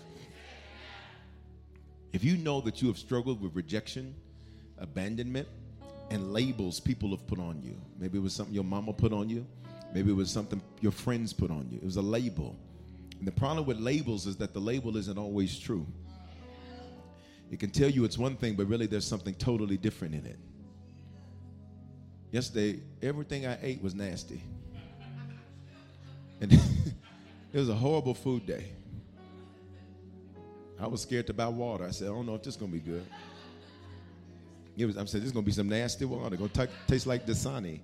if 2.12 2.22
you 2.22 2.36
know 2.36 2.60
that 2.60 2.80
you 2.80 2.86
have 2.86 2.98
struggled 2.98 3.42
with 3.42 3.56
rejection, 3.56 4.14
abandonment, 4.78 5.48
and 6.12 6.32
labels 6.32 6.78
people 6.78 7.10
have 7.10 7.26
put 7.26 7.40
on 7.40 7.60
you, 7.64 7.76
maybe 7.98 8.18
it 8.18 8.22
was 8.22 8.32
something 8.32 8.54
your 8.54 8.62
mama 8.62 8.92
put 8.92 9.12
on 9.12 9.28
you, 9.28 9.44
maybe 9.92 10.12
it 10.12 10.16
was 10.16 10.30
something 10.30 10.62
your 10.80 10.92
friends 10.92 11.32
put 11.32 11.50
on 11.50 11.66
you, 11.68 11.78
it 11.78 11.84
was 11.84 11.96
a 11.96 12.02
label. 12.02 12.56
And 13.18 13.26
the 13.26 13.32
problem 13.32 13.66
with 13.66 13.78
labels 13.78 14.28
is 14.28 14.36
that 14.36 14.54
the 14.54 14.60
label 14.60 14.96
isn't 14.96 15.18
always 15.18 15.58
true. 15.58 15.84
It 17.50 17.58
can 17.58 17.70
tell 17.70 17.90
you 17.90 18.04
it's 18.04 18.18
one 18.18 18.36
thing, 18.36 18.54
but 18.54 18.68
really 18.68 18.86
there's 18.86 19.04
something 19.04 19.34
totally 19.34 19.76
different 19.76 20.14
in 20.14 20.26
it. 20.26 20.38
Yesterday, 22.30 22.80
everything 23.02 23.46
I 23.46 23.58
ate 23.60 23.82
was 23.82 23.94
nasty. 23.94 24.40
And 26.40 26.52
it 27.52 27.58
was 27.58 27.68
a 27.68 27.74
horrible 27.74 28.14
food 28.14 28.46
day. 28.46 28.66
I 30.78 30.86
was 30.86 31.02
scared 31.02 31.26
to 31.26 31.34
buy 31.34 31.48
water. 31.48 31.84
I 31.84 31.90
said, 31.90 32.06
I 32.06 32.10
don't 32.10 32.26
know 32.26 32.34
if 32.34 32.42
this 32.42 32.54
is 32.54 32.60
going 32.60 32.72
to 32.72 32.78
be 32.78 32.82
good. 32.82 33.04
It 34.76 34.86
was, 34.86 34.96
I 34.96 35.04
said, 35.04 35.20
this 35.20 35.26
is 35.26 35.32
going 35.32 35.44
to 35.44 35.46
be 35.46 35.52
some 35.52 35.68
nasty 35.68 36.06
water. 36.06 36.34
It's 36.34 36.38
Going 36.38 36.50
to 36.50 36.68
taste 36.86 37.06
like 37.06 37.26
Dasani. 37.26 37.80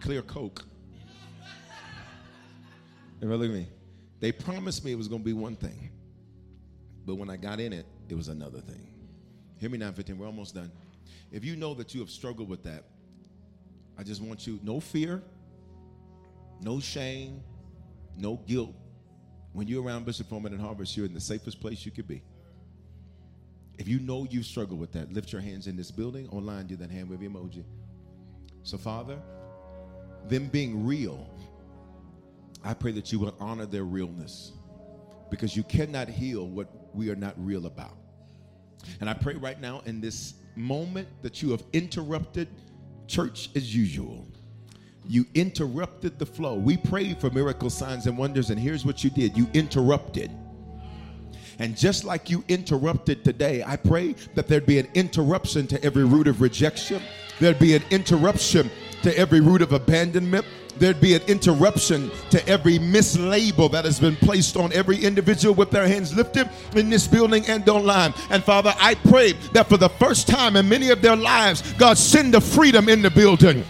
Clear 0.00 0.20
Coke. 0.22 0.64
Everybody 3.22 3.48
look 3.48 3.56
at 3.56 3.62
me. 3.62 3.68
They 4.20 4.32
promised 4.32 4.84
me 4.84 4.92
it 4.92 4.98
was 4.98 5.08
going 5.08 5.22
to 5.22 5.24
be 5.24 5.32
one 5.32 5.56
thing. 5.56 5.90
But 7.06 7.14
when 7.14 7.30
I 7.30 7.36
got 7.36 7.60
in 7.60 7.72
it, 7.72 7.86
it 8.08 8.16
was 8.16 8.28
another 8.28 8.60
thing. 8.60 8.91
Hear 9.62 9.70
me 9.70 9.78
now, 9.78 9.92
15. 9.92 10.18
We're 10.18 10.26
almost 10.26 10.56
done. 10.56 10.72
If 11.30 11.44
you 11.44 11.54
know 11.54 11.72
that 11.74 11.94
you 11.94 12.00
have 12.00 12.10
struggled 12.10 12.48
with 12.48 12.64
that, 12.64 12.82
I 13.96 14.02
just 14.02 14.20
want 14.20 14.44
you, 14.44 14.58
no 14.60 14.80
fear, 14.80 15.22
no 16.60 16.80
shame, 16.80 17.44
no 18.18 18.40
guilt. 18.48 18.74
When 19.52 19.68
you're 19.68 19.80
around 19.80 20.04
Bishop 20.04 20.28
Foreman 20.28 20.52
and 20.52 20.60
Harvest, 20.60 20.96
you're 20.96 21.06
in 21.06 21.14
the 21.14 21.20
safest 21.20 21.60
place 21.60 21.86
you 21.86 21.92
could 21.92 22.08
be. 22.08 22.24
If 23.78 23.86
you 23.86 24.00
know 24.00 24.26
you 24.28 24.42
struggle 24.42 24.76
with 24.76 24.90
that, 24.94 25.12
lift 25.12 25.30
your 25.30 25.40
hands 25.40 25.68
in 25.68 25.76
this 25.76 25.92
building. 25.92 26.28
Online, 26.30 26.66
do 26.66 26.74
that 26.74 26.90
hand 26.90 27.08
wave 27.08 27.20
emoji. 27.20 27.62
So, 28.64 28.76
Father, 28.76 29.16
them 30.26 30.48
being 30.48 30.84
real, 30.84 31.30
I 32.64 32.74
pray 32.74 32.90
that 32.90 33.12
you 33.12 33.20
will 33.20 33.36
honor 33.38 33.66
their 33.66 33.84
realness 33.84 34.50
because 35.30 35.56
you 35.56 35.62
cannot 35.62 36.08
heal 36.08 36.48
what 36.48 36.66
we 36.96 37.10
are 37.10 37.16
not 37.16 37.34
real 37.36 37.66
about. 37.66 38.01
And 39.00 39.08
I 39.08 39.14
pray 39.14 39.34
right 39.34 39.60
now 39.60 39.82
in 39.86 40.00
this 40.00 40.34
moment 40.56 41.08
that 41.22 41.42
you 41.42 41.50
have 41.50 41.62
interrupted 41.72 42.48
church 43.06 43.50
as 43.54 43.74
usual. 43.74 44.26
You 45.08 45.26
interrupted 45.34 46.18
the 46.18 46.26
flow. 46.26 46.54
We 46.54 46.76
prayed 46.76 47.18
for 47.18 47.30
miracle 47.30 47.70
signs 47.70 48.06
and 48.06 48.16
wonders, 48.16 48.50
and 48.50 48.58
here's 48.58 48.84
what 48.84 49.02
you 49.02 49.10
did 49.10 49.36
you 49.36 49.48
interrupted. 49.54 50.30
And 51.58 51.76
just 51.76 52.04
like 52.04 52.30
you 52.30 52.44
interrupted 52.48 53.24
today, 53.24 53.62
I 53.64 53.76
pray 53.76 54.14
that 54.34 54.48
there'd 54.48 54.66
be 54.66 54.78
an 54.78 54.88
interruption 54.94 55.66
to 55.68 55.84
every 55.84 56.04
root 56.04 56.26
of 56.26 56.40
rejection, 56.40 57.02
there'd 57.40 57.58
be 57.58 57.74
an 57.74 57.82
interruption 57.90 58.70
to 59.02 59.16
every 59.16 59.40
root 59.40 59.62
of 59.62 59.72
abandonment. 59.72 60.44
There'd 60.78 61.00
be 61.00 61.14
an 61.14 61.22
interruption 61.28 62.10
to 62.30 62.46
every 62.48 62.78
mislabel 62.78 63.70
that 63.72 63.84
has 63.84 64.00
been 64.00 64.16
placed 64.16 64.56
on 64.56 64.72
every 64.72 64.96
individual 64.96 65.54
with 65.54 65.70
their 65.70 65.86
hands 65.86 66.16
lifted 66.16 66.48
in 66.74 66.88
this 66.88 67.06
building 67.06 67.46
and 67.46 67.68
online. 67.68 68.14
And 68.30 68.42
Father, 68.42 68.74
I 68.78 68.94
pray 68.94 69.32
that 69.52 69.68
for 69.68 69.76
the 69.76 69.90
first 69.90 70.26
time 70.26 70.56
in 70.56 70.68
many 70.68 70.90
of 70.90 71.02
their 71.02 71.16
lives, 71.16 71.72
God 71.74 71.98
send 71.98 72.34
the 72.34 72.40
freedom 72.40 72.88
in 72.88 73.02
the 73.02 73.10
building. 73.10 73.64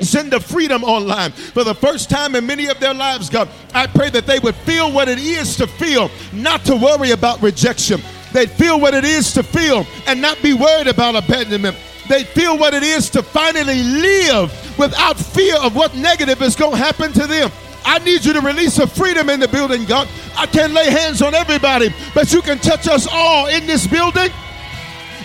Send 0.00 0.32
the 0.32 0.40
freedom 0.40 0.82
online 0.82 1.30
for 1.30 1.62
the 1.62 1.74
first 1.74 2.10
time 2.10 2.34
in 2.34 2.44
many 2.44 2.66
of 2.66 2.80
their 2.80 2.94
lives, 2.94 3.30
God. 3.30 3.48
I 3.72 3.86
pray 3.86 4.10
that 4.10 4.26
they 4.26 4.40
would 4.40 4.56
feel 4.56 4.90
what 4.90 5.08
it 5.08 5.18
is 5.18 5.56
to 5.56 5.66
feel, 5.66 6.10
not 6.32 6.64
to 6.64 6.74
worry 6.74 7.12
about 7.12 7.40
rejection. 7.40 8.00
They'd 8.32 8.50
feel 8.50 8.80
what 8.80 8.94
it 8.94 9.04
is 9.04 9.32
to 9.34 9.42
feel 9.42 9.86
and 10.06 10.20
not 10.20 10.42
be 10.42 10.54
worried 10.54 10.88
about 10.88 11.14
abandonment. 11.14 11.76
They 12.12 12.24
feel 12.24 12.58
what 12.58 12.74
it 12.74 12.82
is 12.82 13.08
to 13.08 13.22
finally 13.22 13.82
live 13.82 14.78
without 14.78 15.16
fear 15.16 15.56
of 15.56 15.74
what 15.74 15.94
negative 15.94 16.42
is 16.42 16.54
going 16.54 16.72
to 16.72 16.76
happen 16.76 17.10
to 17.14 17.26
them. 17.26 17.50
I 17.86 18.00
need 18.00 18.22
you 18.22 18.34
to 18.34 18.42
release 18.42 18.78
a 18.78 18.86
freedom 18.86 19.30
in 19.30 19.40
the 19.40 19.48
building, 19.48 19.86
God. 19.86 20.06
I 20.36 20.44
can't 20.44 20.74
lay 20.74 20.90
hands 20.90 21.22
on 21.22 21.34
everybody, 21.34 21.88
but 22.14 22.30
you 22.30 22.42
can 22.42 22.58
touch 22.58 22.86
us 22.86 23.08
all 23.10 23.46
in 23.46 23.66
this 23.66 23.86
building, 23.86 24.28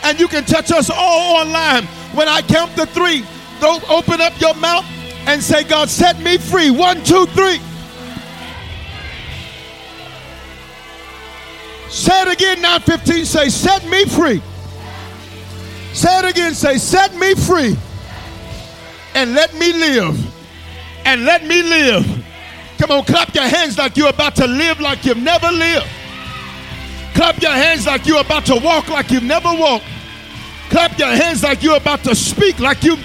and 0.02 0.18
you 0.18 0.30
can 0.30 0.46
touch 0.46 0.72
us 0.72 0.90
all 0.90 1.36
online. 1.36 1.84
When 2.16 2.30
I 2.30 2.42
count 2.42 2.74
the 2.78 2.86
three, 2.86 3.26
don't 3.60 3.84
open 3.90 4.22
up 4.22 4.40
your 4.40 4.54
mouth 4.54 4.86
and 5.28 5.44
say, 5.44 5.66
God, 5.66 5.90
set 5.90 6.18
me 6.22 6.38
free. 6.38 6.72
One, 6.72 7.04
two, 7.04 7.26
three. 7.26 7.60
Say 11.90 12.22
it 12.22 12.30
again, 12.30 12.62
915. 12.62 13.26
Say, 13.26 13.50
set 13.50 13.86
me 13.90 14.06
free. 14.06 14.42
Say 15.98 16.20
it 16.20 16.26
again. 16.26 16.54
Say, 16.54 16.78
set 16.78 17.16
me 17.16 17.34
free. 17.34 17.76
And 19.16 19.34
let 19.34 19.56
me 19.56 19.74
live. 19.74 20.16
And 21.06 21.26
let 21.26 21.44
me 21.44 21.64
live. 21.64 22.06
Come 22.78 22.92
on, 22.92 23.04
clap 23.04 23.34
your 23.34 23.46
hands 23.46 23.80
like 23.80 23.98
you're 23.98 24.10
about 24.10 24.36
to 24.36 24.46
live 24.46 24.80
like 24.80 25.06
you've 25.06 25.18
never 25.18 25.52
lived. 25.52 25.88
Clap 27.16 27.42
your 27.42 27.52
hands 27.52 27.88
like 27.88 28.06
you're 28.06 28.22
about 28.22 28.46
to 28.46 28.60
walk 28.64 28.90
like 28.90 29.10
you've 29.10 29.24
never 29.24 29.50
walked. 29.52 29.86
Clap 30.70 31.00
your 31.00 31.08
hands 31.08 31.42
like 31.42 31.64
you're 31.64 31.78
about 31.78 32.04
to 32.04 32.14
speak 32.14 32.60
like 32.60 32.84
you. 32.84 32.96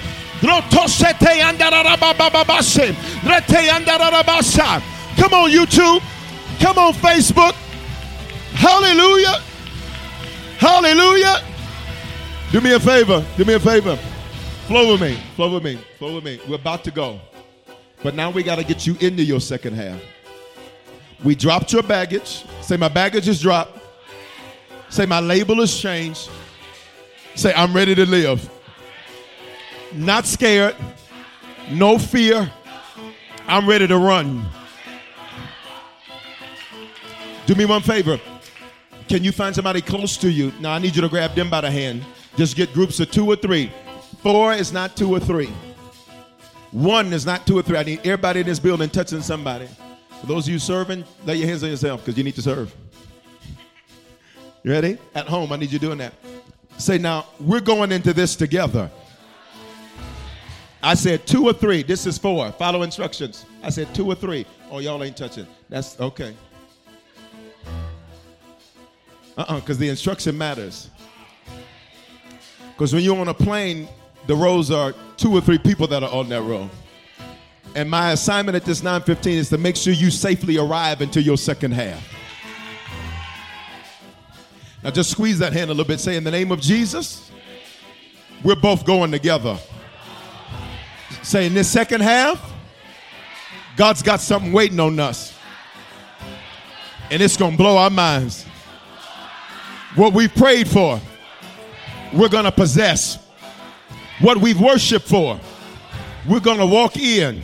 Come 5.17 5.33
on, 5.33 5.49
YouTube. 5.49 5.99
Come 6.59 6.77
on, 6.77 6.93
Facebook. 6.93 7.53
Hallelujah. 8.53 9.41
Hallelujah. 10.59 11.52
Do 12.53 12.61
me 12.61 12.71
a 12.71 12.79
favor. 12.79 13.25
Do 13.35 13.45
me 13.45 13.55
a 13.55 13.59
favor. 13.59 13.95
Flow 14.67 14.91
with 14.91 15.01
me. 15.01 15.15
Flow 15.35 15.55
with 15.55 15.63
me. 15.63 15.79
Flow 15.97 16.13
with 16.13 16.23
me. 16.23 16.39
We're 16.47 16.53
about 16.53 16.83
to 16.83 16.91
go. 16.91 17.19
But 18.03 18.13
now 18.13 18.29
we 18.29 18.43
got 18.43 18.57
to 18.57 18.63
get 18.63 18.85
you 18.85 18.95
into 18.99 19.23
your 19.23 19.41
second 19.41 19.73
half. 19.73 19.99
We 21.23 21.33
dropped 21.33 21.73
your 21.73 21.81
baggage. 21.81 22.45
Say, 22.61 22.77
my 22.77 22.89
baggage 22.89 23.27
is 23.27 23.41
dropped. 23.41 23.79
Say, 24.89 25.07
my 25.07 25.19
label 25.19 25.61
is 25.61 25.75
changed. 25.75 26.29
Say, 27.33 27.51
I'm 27.55 27.73
ready 27.73 27.95
to 27.95 28.05
live. 28.05 28.47
Not 29.91 30.27
scared. 30.27 30.75
No 31.71 31.97
fear. 31.97 32.51
I'm 33.47 33.67
ready 33.67 33.87
to 33.87 33.97
run. 33.97 34.45
Do 37.47 37.55
me 37.55 37.65
one 37.65 37.81
favor. 37.81 38.21
Can 39.07 39.23
you 39.23 39.31
find 39.31 39.55
somebody 39.55 39.81
close 39.81 40.17
to 40.17 40.31
you? 40.31 40.53
Now, 40.59 40.73
I 40.73 40.77
need 40.77 40.95
you 40.95 41.01
to 41.01 41.09
grab 41.09 41.33
them 41.33 41.49
by 41.49 41.61
the 41.61 41.71
hand. 41.71 42.05
Just 42.35 42.55
get 42.55 42.73
groups 42.73 42.99
of 42.99 43.11
two 43.11 43.25
or 43.25 43.35
three. 43.35 43.71
Four 44.21 44.53
is 44.53 44.71
not 44.71 44.95
two 44.95 45.13
or 45.13 45.19
three. 45.19 45.51
One 46.71 47.13
is 47.13 47.25
not 47.25 47.45
two 47.45 47.57
or 47.57 47.61
three. 47.61 47.77
I 47.77 47.83
need 47.83 47.99
everybody 47.99 48.39
in 48.39 48.47
this 48.47 48.59
building 48.59 48.89
touching 48.89 49.21
somebody. 49.21 49.67
For 50.21 50.27
those 50.27 50.47
of 50.47 50.53
you 50.53 50.59
serving, 50.59 51.03
lay 51.25 51.35
your 51.35 51.47
hands 51.47 51.63
on 51.63 51.69
yourself 51.69 52.01
because 52.01 52.17
you 52.17 52.23
need 52.23 52.35
to 52.35 52.41
serve. 52.41 52.73
You 54.63 54.71
ready? 54.71 54.97
At 55.13 55.27
home, 55.27 55.51
I 55.51 55.57
need 55.57 55.71
you 55.71 55.79
doing 55.79 55.97
that. 55.99 56.13
Say, 56.77 56.97
now, 56.97 57.25
we're 57.39 57.59
going 57.59 57.91
into 57.91 58.13
this 58.13 58.35
together. 58.35 58.89
I 60.81 60.95
said 60.95 61.27
two 61.27 61.45
or 61.45 61.53
three. 61.53 61.83
This 61.83 62.05
is 62.05 62.17
four. 62.17 62.51
Follow 62.53 62.81
instructions. 62.81 63.45
I 63.61 63.69
said 63.69 63.93
two 63.93 64.07
or 64.07 64.15
three. 64.15 64.45
Oh, 64.71 64.79
y'all 64.79 65.03
ain't 65.03 65.15
touching. 65.15 65.45
That's 65.69 65.99
okay. 65.99 66.33
Uh-uh, 69.37 69.59
because 69.59 69.77
the 69.77 69.89
instruction 69.89 70.37
matters. 70.37 70.89
Because 72.73 72.93
when 72.93 73.03
you're 73.03 73.19
on 73.19 73.27
a 73.27 73.33
plane, 73.33 73.87
the 74.27 74.35
rows 74.35 74.71
are 74.71 74.93
two 75.17 75.31
or 75.31 75.41
three 75.41 75.57
people 75.57 75.87
that 75.87 76.03
are 76.03 76.11
on 76.11 76.29
that 76.29 76.41
row. 76.41 76.69
And 77.75 77.89
my 77.89 78.11
assignment 78.11 78.55
at 78.55 78.65
this 78.65 78.83
915 78.83 79.37
is 79.37 79.49
to 79.49 79.57
make 79.57 79.75
sure 79.75 79.93
you 79.93 80.11
safely 80.11 80.57
arrive 80.57 81.01
into 81.01 81.21
your 81.21 81.37
second 81.37 81.71
half. 81.71 82.03
Now 84.83 84.91
just 84.91 85.11
squeeze 85.11 85.39
that 85.39 85.53
hand 85.53 85.69
a 85.71 85.73
little 85.73 85.87
bit. 85.87 85.99
Say, 85.99 86.17
in 86.17 86.23
the 86.23 86.31
name 86.31 86.51
of 86.51 86.59
Jesus, 86.59 87.31
we're 88.43 88.55
both 88.55 88.85
going 88.85 89.11
together. 89.11 89.57
Say, 91.21 91.45
in 91.45 91.53
this 91.53 91.69
second 91.69 92.01
half, 92.01 92.53
God's 93.75 94.03
got 94.03 94.19
something 94.19 94.51
waiting 94.51 94.79
on 94.79 94.99
us. 94.99 95.37
And 97.09 97.21
it's 97.21 97.37
going 97.37 97.51
to 97.51 97.57
blow 97.57 97.77
our 97.77 97.89
minds. 97.89 98.45
What 99.95 100.13
we 100.13 100.27
prayed 100.27 100.67
for, 100.67 100.99
we're 102.13 102.29
going 102.29 102.45
to 102.45 102.51
possess. 102.51 103.17
What 104.21 104.37
we've 104.37 104.59
worshiped 104.59 105.07
for, 105.07 105.39
we're 106.27 106.39
going 106.39 106.59
to 106.59 106.65
walk 106.65 106.97
in. 106.97 107.41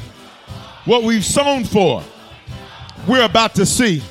What 0.85 1.03
we've 1.03 1.25
sown 1.25 1.65
for, 1.65 2.03
we're 3.07 3.25
about 3.25 3.55
to 3.55 3.65
see. 3.65 4.01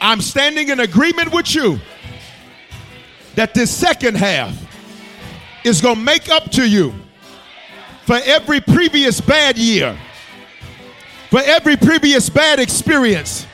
I'm 0.00 0.20
standing 0.20 0.68
in 0.68 0.80
agreement 0.80 1.32
with 1.32 1.54
you 1.54 1.78
that 3.34 3.54
this 3.54 3.70
second 3.70 4.16
half 4.16 4.56
is 5.64 5.80
going 5.80 5.96
to 5.96 6.02
make 6.02 6.28
up 6.28 6.50
to 6.52 6.68
you 6.68 6.94
for 8.04 8.18
every 8.24 8.60
previous 8.60 9.20
bad 9.20 9.56
year, 9.56 9.96
for 11.30 11.40
every 11.44 11.76
previous 11.76 12.28
bad 12.28 12.58
experience, 12.58 13.46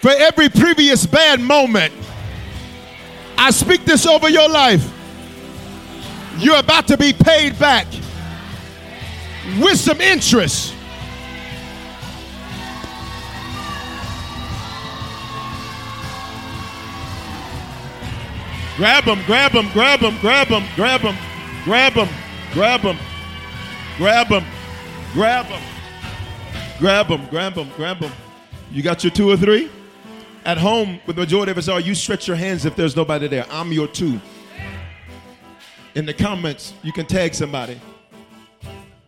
for 0.00 0.10
every 0.10 0.48
previous 0.48 1.06
bad 1.06 1.40
moment. 1.40 1.92
I 3.38 3.50
speak 3.50 3.84
this 3.84 4.06
over 4.06 4.28
your 4.28 4.48
life. 4.48 4.92
You're 6.38 6.58
about 6.58 6.86
to 6.88 6.96
be 6.96 7.12
paid 7.12 7.58
back 7.58 7.86
with 9.58 9.78
some 9.78 10.00
interest. 10.00 10.74
Grab 18.76 19.04
them, 19.04 19.22
grab 19.24 19.52
them, 19.52 19.70
grab 19.72 20.00
them, 20.00 20.18
grab 20.20 20.48
them, 20.48 20.64
grab 20.74 21.00
them, 21.00 21.16
grab 21.64 21.94
them, 21.94 22.08
grab 22.52 22.82
them, 22.82 22.98
grab 23.96 24.28
them, 24.28 24.44
grab 25.14 25.48
them, 25.48 25.62
grab 26.78 27.08
them, 27.08 27.26
grab 27.30 27.54
them, 27.54 27.70
grab 27.74 28.00
them. 28.00 28.12
You 28.70 28.82
got 28.82 29.02
your 29.02 29.12
two 29.12 29.30
or 29.30 29.36
three? 29.38 29.70
At 30.46 30.58
home, 30.58 31.00
with 31.08 31.16
the 31.16 31.22
majority 31.22 31.50
of 31.50 31.58
us 31.58 31.66
are, 31.66 31.80
you 31.80 31.92
stretch 31.92 32.28
your 32.28 32.36
hands 32.36 32.64
if 32.64 32.76
there's 32.76 32.94
nobody 32.94 33.26
there. 33.26 33.44
I'm 33.50 33.72
your 33.72 33.88
two. 33.88 34.20
In 35.96 36.06
the 36.06 36.14
comments, 36.14 36.72
you 36.84 36.92
can 36.92 37.04
tag 37.04 37.34
somebody. 37.34 37.80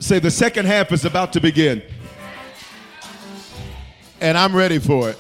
Say, 0.01 0.19
the 0.19 0.33
second 0.33 0.67
half 0.67 0.91
is 0.91 1.05
about 1.05 1.33
to 1.35 1.41
begin. 1.41 1.81
And 4.21 4.37
I'm 4.37 4.53
ready 4.53 4.81
for 4.81 5.11
it. 5.11 5.19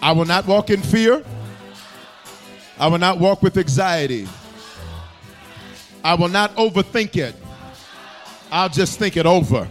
I 0.00 0.12
will 0.12 0.26
not 0.26 0.46
walk 0.46 0.70
in 0.70 0.80
fear. 0.80 1.24
I 2.78 2.86
will 2.86 2.98
not 2.98 3.18
walk 3.18 3.42
with 3.42 3.56
anxiety. 3.56 4.28
I 6.04 6.14
will 6.14 6.28
not 6.28 6.54
overthink 6.54 7.16
it. 7.16 7.34
I'll 8.52 8.68
just 8.68 8.96
think 9.00 9.16
it 9.16 9.26
over. 9.26 9.68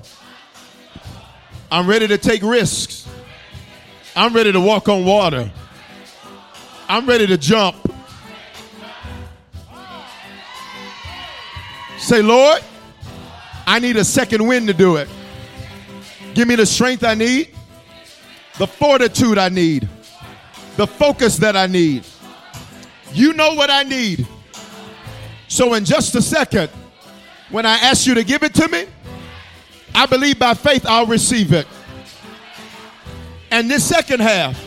I'm 1.71 1.87
ready 1.87 2.09
to 2.09 2.17
take 2.17 2.43
risks. 2.43 3.00
I'm 4.15 4.33
ready 4.33 4.51
to 4.51 4.59
walk 4.59 4.89
on 4.89 5.05
water. 5.05 5.49
I'm 6.89 7.05
ready 7.05 7.25
to 7.27 7.37
jump. 7.37 7.77
Say, 11.97 12.21
Lord, 12.21 12.61
I 13.65 13.79
need 13.79 13.95
a 13.95 14.03
second 14.03 14.45
wind 14.45 14.67
to 14.67 14.73
do 14.73 14.97
it. 14.97 15.07
Give 16.33 16.47
me 16.47 16.55
the 16.55 16.65
strength 16.65 17.03
I 17.03 17.13
need, 17.13 17.55
the 18.57 18.67
fortitude 18.67 19.37
I 19.37 19.49
need, 19.49 19.87
the 20.75 20.87
focus 20.87 21.37
that 21.37 21.55
I 21.55 21.67
need. 21.67 22.05
You 23.13 23.33
know 23.33 23.53
what 23.53 23.69
I 23.69 23.83
need. 23.83 24.27
So, 25.47 25.73
in 25.73 25.85
just 25.85 26.15
a 26.15 26.21
second, 26.21 26.69
when 27.49 27.65
I 27.65 27.75
ask 27.77 28.07
you 28.07 28.15
to 28.15 28.23
give 28.23 28.43
it 28.43 28.53
to 28.55 28.67
me, 28.67 28.85
I 29.93 30.05
believe 30.05 30.39
by 30.39 30.53
faith 30.53 30.85
I'll 30.85 31.05
receive 31.05 31.53
it. 31.53 31.67
And 33.51 33.69
this 33.69 33.87
second 33.87 34.21
half 34.21 34.57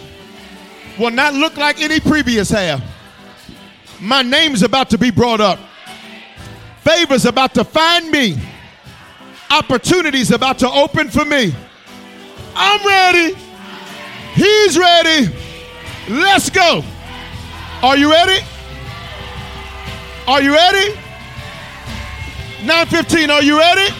will 0.98 1.10
not 1.10 1.34
look 1.34 1.56
like 1.56 1.80
any 1.80 1.98
previous 2.00 2.50
half. 2.50 2.82
My 4.00 4.22
name 4.22 4.52
is 4.52 4.62
about 4.62 4.90
to 4.90 4.98
be 4.98 5.10
brought 5.10 5.40
up. 5.40 5.58
Favor's 6.80 7.24
about 7.24 7.54
to 7.54 7.64
find 7.64 8.10
me. 8.10 8.38
Opportunities 9.50 10.30
about 10.30 10.58
to 10.58 10.68
open 10.70 11.08
for 11.08 11.24
me. 11.24 11.54
I'm 12.54 12.86
ready. 12.86 13.34
He's 14.34 14.78
ready. 14.78 15.34
Let's 16.08 16.50
go. 16.50 16.84
Are 17.82 17.96
you 17.96 18.10
ready? 18.10 18.44
Are 20.26 20.42
you 20.42 20.52
ready? 20.52 20.94
915, 22.64 23.30
are 23.30 23.42
you 23.42 23.58
ready? 23.58 23.94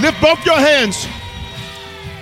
Lift 0.00 0.20
both 0.20 0.44
your 0.46 0.58
hands. 0.58 1.06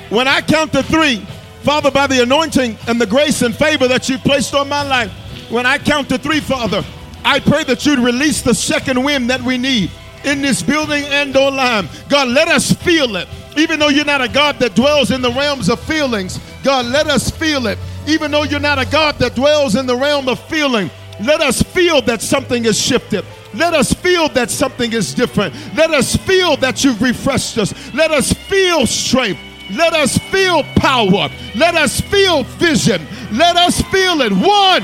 When 0.09 0.27
I 0.27 0.41
count 0.41 0.73
to 0.73 0.83
three, 0.83 1.27
Father, 1.69 1.91
by 1.91 2.07
the 2.07 2.23
anointing 2.23 2.79
and 2.87 2.99
the 2.99 3.07
grace 3.07 3.43
and 3.43 3.55
favor 3.55 3.87
that 3.89 4.09
you've 4.09 4.23
placed 4.23 4.55
on 4.55 4.71
my 4.71 4.83
life, 4.83 5.13
when 5.51 5.67
I 5.67 5.77
count 5.77 6.09
to 6.09 6.17
three, 6.17 6.41
Father, 6.41 6.83
I 7.27 7.41
pray 7.41 7.63
that 7.65 7.85
you'd 7.85 7.99
release 7.99 8.41
the 8.41 8.55
second 8.55 9.05
wind 9.05 9.29
that 9.29 9.43
we 9.43 9.59
need 9.59 9.91
in 10.25 10.41
this 10.41 10.63
building 10.63 11.05
and 11.05 11.37
online. 11.37 11.87
God, 12.09 12.29
let 12.29 12.49
us 12.49 12.73
feel 12.73 13.17
it 13.17 13.29
Even 13.59 13.79
though 13.79 13.89
you're 13.89 14.07
not 14.07 14.23
a 14.23 14.29
God 14.29 14.59
that 14.61 14.75
dwells 14.75 15.11
in 15.11 15.21
the 15.21 15.31
realms 15.31 15.69
of 15.69 15.79
feelings, 15.79 16.41
God, 16.65 16.87
let 16.87 17.07
us 17.07 17.31
feel 17.31 17.67
it. 17.67 17.77
Even 18.07 18.31
though 18.31 18.45
you're 18.45 18.61
not 18.61 18.79
a 18.79 18.87
God 18.87 19.17
that 19.17 19.35
dwells 19.35 19.77
in 19.77 19.85
the 19.85 19.95
realm 19.95 20.27
of 20.27 20.41
feeling, 20.45 20.91
let 21.21 21.43
us 21.43 21.61
feel 21.61 22.01
that 22.01 22.23
something 22.23 22.65
is 22.65 22.81
shifted. 22.81 23.27
Let 23.53 23.75
us 23.75 23.93
feel 23.93 24.31
that 24.31 24.51
something 24.51 24.95
is 24.95 25.13
different. 25.13 25.55
Let 25.77 25.91
us 25.91 26.17
feel 26.17 26.57
that 26.57 26.83
you've 26.83 27.03
refreshed 27.03 27.59
us. 27.59 27.75
Let 27.93 28.11
us 28.11 28.33
feel 28.33 28.87
strength. 28.87 29.48
Let 29.71 29.93
us 29.95 30.17
feel 30.17 30.63
power. 30.77 31.29
Let 31.55 31.75
us 31.75 32.01
feel 32.01 32.45
vision. 32.45 33.07
Let 33.33 33.57
us 33.57 33.81
feel 33.83 34.21
it. 34.23 34.33
One. 34.33 34.83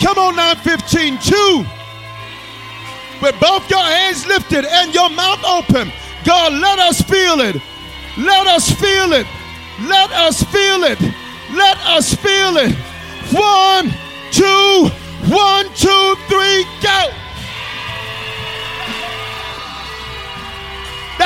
Come 0.00 0.18
on, 0.18 0.36
915. 0.36 1.18
Two. 1.18 1.64
With 3.22 3.38
both 3.40 3.68
your 3.70 3.82
hands 3.82 4.26
lifted 4.26 4.64
and 4.64 4.94
your 4.94 5.10
mouth 5.10 5.42
open. 5.44 5.90
God, 6.24 6.52
let 6.52 6.78
us 6.78 7.00
feel 7.00 7.40
it. 7.40 7.56
Let 8.18 8.46
us 8.46 8.70
feel 8.70 9.12
it. 9.12 9.26
Let 9.82 10.10
us 10.12 10.42
feel 10.44 10.84
it. 10.84 11.00
Let 11.52 11.78
us 11.86 12.14
feel 12.14 12.56
it. 12.58 12.74
One, 13.32 13.92
two, 14.30 14.90
one, 15.32 15.66
two, 15.74 16.14
three, 16.28 16.64
go. 16.82 17.23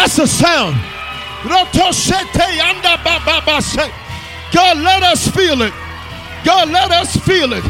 That's 0.08 0.20
a 0.20 0.26
sound. 0.26 0.74
God, 1.44 1.68
let 4.78 5.02
us 5.02 5.28
feel 5.28 5.60
it. 5.60 5.74
God, 6.46 6.70
let 6.70 6.90
us 6.90 7.14
feel 7.14 7.52
it. 7.52 7.62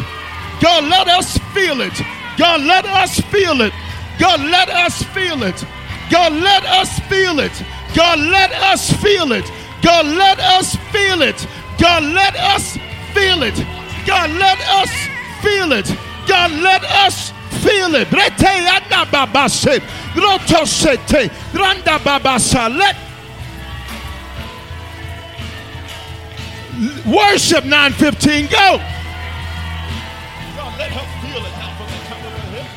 God, 0.63 0.85
let 0.85 1.09
us 1.09 1.37
feel 1.53 1.81
it. 1.81 2.01
God, 2.39 2.61
let 2.63 2.87
us 2.87 3.19
feel 3.33 3.61
it. 3.61 3.73
God, 4.21 4.41
let 4.41 4.71
us 4.71 5.03
feel 5.03 5.43
it. 5.43 5.65
God, 6.09 6.31
let 6.31 6.65
us 6.65 7.01
feel 7.09 7.41
it. 7.41 7.65
God, 7.97 8.21
let 8.21 8.53
us 8.53 8.93
feel 9.03 9.33
it. 9.33 9.45
God, 9.77 10.07
let 10.07 10.31
us 10.31 10.77
feel 10.77 11.23
it. 11.23 11.47
God, 11.81 12.05
let 12.05 12.37
us 12.37 12.79
feel 13.13 13.43
it. 13.43 13.67
God, 14.07 14.31
let 14.31 14.63
us 14.65 15.03
feel 15.43 15.73
it. 15.73 15.93
God, 16.29 16.53
let 16.53 16.85
us 16.85 17.33
feel 17.63 17.97
it. 17.97 18.09
Rete 20.19 20.55
anda 20.55 20.59
babase. 20.59 20.59
Roto 20.59 20.65
sete. 20.65 21.31
Randa 21.55 21.99
babasa. 21.99 22.69
Let 22.69 22.97
worship 27.07 27.65
915 27.65 28.47
go. 28.47 28.79
God, 30.57 30.79
let 30.79 30.91
her 30.93 31.07
feel 31.21 31.45
it 31.45 31.53
now 31.59 31.75
from 31.77 31.87
the 31.87 31.99
top 32.09 32.19
of 32.19 32.33
her 32.33 32.39
head. 32.57 32.69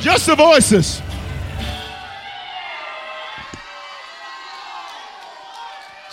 Just 0.00 0.26
the 0.26 0.34
voices. 0.34 1.09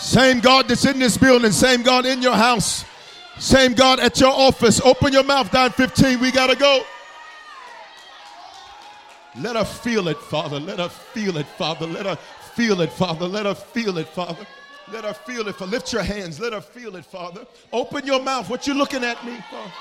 Same 0.08 0.40
God 0.40 0.70
that's 0.70 0.86
in 0.86 1.00
this 1.00 1.18
building, 1.18 1.52
same 1.52 1.84
God 1.84 2.06
in 2.06 2.22
your 2.22 2.34
house, 2.34 2.86
same 3.40 3.74
God 3.74 4.00
at 4.00 4.22
your 4.22 4.32
office. 4.32 4.80
Open 4.80 5.12
your 5.12 5.26
mouth, 5.26 5.52
915. 5.52 6.22
We 6.22 6.32
got 6.32 6.48
to 6.48 6.56
go. 6.56 6.82
Let 9.38 9.58
her 9.58 9.66
feel 9.66 10.08
it, 10.08 10.18
Father. 10.18 10.62
Let 10.62 10.80
her 10.80 10.88
feel 10.88 11.36
it, 11.36 11.46
Father. 11.46 11.86
Let 11.86 12.06
her 12.06 12.16
feel 12.16 12.80
it, 12.80 12.90
Father. 12.94 13.28
Let 13.28 13.48
her 13.48 13.54
feel 13.54 13.98
it, 13.98 14.08
Father. 14.08 14.48
Let 14.94 15.04
her 15.04 15.14
feel 15.14 15.46
it. 15.50 15.60
Lift 15.60 15.92
your 15.92 16.04
hands. 16.04 16.40
Let 16.40 16.54
her 16.54 16.62
feel 16.62 16.96
it, 16.96 17.04
Father. 17.04 17.46
Open 17.74 18.06
your 18.06 18.22
mouth. 18.22 18.50
What 18.50 18.66
you 18.66 18.76
looking 18.76 19.04
at 19.04 19.22
me 19.26 19.38
for? 19.50 19.72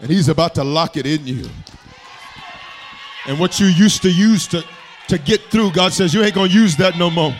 And 0.00 0.10
he's 0.10 0.28
about 0.28 0.54
to 0.56 0.64
lock 0.64 0.96
it 0.98 1.06
in 1.06 1.26
you. 1.26 1.48
And 3.26 3.38
what 3.38 3.58
you 3.58 3.66
used 3.66 4.02
to 4.02 4.10
use 4.10 4.46
to, 4.48 4.62
to 5.08 5.16
get 5.16 5.40
through, 5.44 5.72
God 5.72 5.92
says, 5.94 6.12
you 6.12 6.22
ain't 6.22 6.34
going 6.34 6.50
to 6.50 6.54
use 6.54 6.76
that 6.76 6.98
no 6.98 7.08
more. 7.08 7.34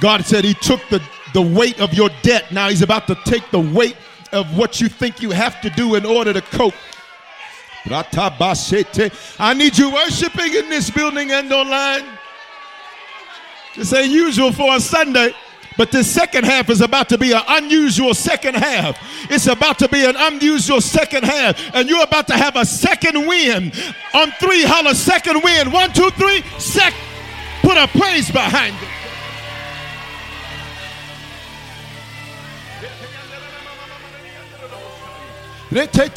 God 0.00 0.24
said 0.24 0.44
he 0.44 0.54
took 0.54 0.80
the, 0.90 1.02
the 1.34 1.42
weight 1.42 1.80
of 1.80 1.92
your 1.94 2.10
debt. 2.22 2.52
Now 2.52 2.68
he's 2.68 2.82
about 2.82 3.08
to 3.08 3.16
take 3.24 3.50
the 3.50 3.58
weight 3.58 3.96
of 4.32 4.56
what 4.56 4.80
you 4.80 4.88
think 4.88 5.20
you 5.20 5.30
have 5.30 5.60
to 5.62 5.70
do 5.70 5.96
in 5.96 6.06
order 6.06 6.32
to 6.32 6.40
cope. 6.40 6.74
I 9.40 9.54
need 9.54 9.78
you 9.78 9.92
worshiping 9.92 10.54
in 10.54 10.68
this 10.68 10.90
building 10.90 11.32
and 11.32 11.52
online. 11.52 12.17
This 13.78 13.92
ain't 13.92 14.10
usual 14.10 14.50
for 14.52 14.74
a 14.74 14.80
Sunday. 14.80 15.32
But 15.76 15.92
this 15.92 16.10
second 16.10 16.44
half 16.44 16.68
is 16.70 16.80
about 16.80 17.08
to 17.10 17.16
be 17.18 17.30
an 17.30 17.42
unusual 17.46 18.12
second 18.12 18.56
half. 18.56 18.98
It's 19.30 19.46
about 19.46 19.78
to 19.78 19.88
be 19.88 20.04
an 20.04 20.16
unusual 20.16 20.80
second 20.80 21.22
half. 21.22 21.56
And 21.72 21.88
you're 21.88 22.02
about 22.02 22.26
to 22.26 22.36
have 22.36 22.56
a 22.56 22.66
second 22.66 23.28
win. 23.28 23.70
On 24.12 24.32
three, 24.40 24.64
holler, 24.64 24.94
second 24.94 25.40
win. 25.44 25.70
One, 25.70 25.92
two, 25.92 26.10
three, 26.10 26.42
sec. 26.58 26.92
Put 27.62 27.76
a 27.76 27.86
praise 27.86 28.28
behind 28.28 28.74
it. 28.74 28.88
Rete. 35.70 36.12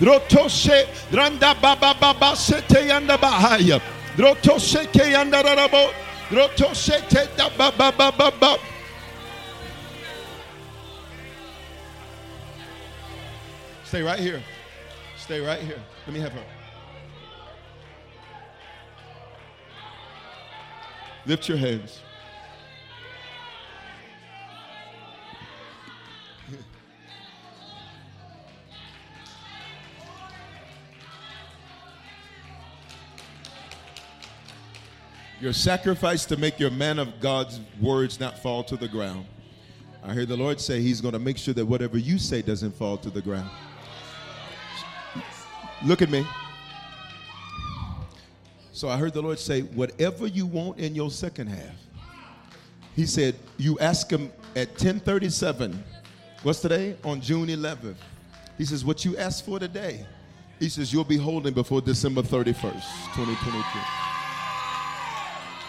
Rotoshe 0.00 0.86
randa 1.12 1.54
baba 1.60 1.96
baba 1.98 2.36
sete 2.36 2.86
yanda 2.88 3.16
bahaya. 3.16 3.80
Rotoshe 4.16 4.86
ke 4.92 5.12
yanda 5.12 5.42
rarabo. 5.42 5.90
Rotoshe 6.28 7.08
te 7.08 7.26
baba 7.56 7.72
baba 7.80 8.12
baba. 8.12 8.58
Stay 13.84 14.02
right 14.02 14.18
here. 14.18 14.42
Stay 15.16 15.40
right 15.40 15.60
here. 15.60 15.80
Let 16.06 16.14
me 16.14 16.20
have 16.20 16.32
her. 16.32 16.44
Lift 21.24 21.48
your 21.48 21.58
hands. 21.58 22.00
Your 35.40 35.52
sacrifice 35.52 36.24
to 36.26 36.36
make 36.38 36.58
your 36.58 36.70
man 36.70 36.98
of 36.98 37.20
God's 37.20 37.60
words 37.80 38.18
not 38.18 38.38
fall 38.38 38.64
to 38.64 38.76
the 38.76 38.88
ground. 38.88 39.26
I 40.02 40.14
hear 40.14 40.24
the 40.24 40.36
Lord 40.36 40.60
say 40.60 40.80
He's 40.80 41.00
going 41.00 41.12
to 41.12 41.18
make 41.18 41.36
sure 41.36 41.52
that 41.52 41.66
whatever 41.66 41.98
you 41.98 42.18
say 42.18 42.40
doesn't 42.40 42.72
fall 42.72 42.96
to 42.98 43.10
the 43.10 43.20
ground. 43.20 43.50
Look 45.84 46.00
at 46.00 46.08
me. 46.08 46.26
So 48.72 48.88
I 48.88 48.96
heard 48.96 49.12
the 49.12 49.22
Lord 49.22 49.38
say, 49.38 49.62
whatever 49.62 50.26
you 50.26 50.46
want 50.46 50.78
in 50.78 50.94
your 50.94 51.10
second 51.10 51.48
half. 51.48 51.74
He 52.94 53.04
said, 53.04 53.34
you 53.58 53.78
ask 53.78 54.10
him 54.10 54.32
at 54.54 54.68
1037. 54.68 55.82
What's 56.42 56.60
today? 56.60 56.96
On 57.04 57.20
June 57.20 57.48
11th. 57.48 57.96
He 58.56 58.64
says, 58.64 58.84
what 58.84 59.04
you 59.04 59.16
asked 59.18 59.44
for 59.44 59.58
today. 59.58 60.06
He 60.58 60.70
says, 60.70 60.92
you'll 60.92 61.04
be 61.04 61.18
holding 61.18 61.52
before 61.52 61.82
December 61.82 62.22
31st, 62.22 62.84
2022. 63.14 64.15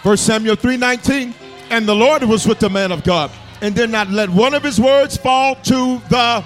First 0.07 0.25
Samuel 0.25 0.55
3:19. 0.55 1.33
And 1.69 1.85
the 1.85 1.93
Lord 1.93 2.23
was 2.23 2.47
with 2.47 2.59
the 2.59 2.69
man 2.69 2.93
of 2.93 3.03
God 3.03 3.29
and 3.59 3.75
did 3.75 3.89
not 3.89 4.09
let 4.09 4.29
one 4.29 4.53
of 4.53 4.63
his 4.63 4.79
words 4.79 5.17
fall 5.17 5.55
to 5.55 6.01
the 6.07 6.45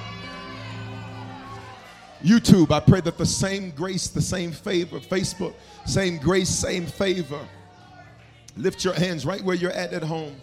YouTube. 2.23 2.71
I 2.71 2.79
pray 2.79 3.01
that 3.01 3.19
the 3.19 3.25
same 3.27 3.69
grace, 3.69 4.07
the 4.07 4.19
same 4.19 4.51
favor, 4.51 4.99
Facebook, 4.99 5.53
same 5.85 6.17
grace, 6.17 6.49
same 6.49 6.87
favor. 6.87 7.47
Lift 8.57 8.83
your 8.83 8.95
hands 8.95 9.27
right 9.27 9.43
where 9.43 9.55
you're 9.55 9.69
at 9.69 9.93
at 9.93 10.01
home. 10.01 10.35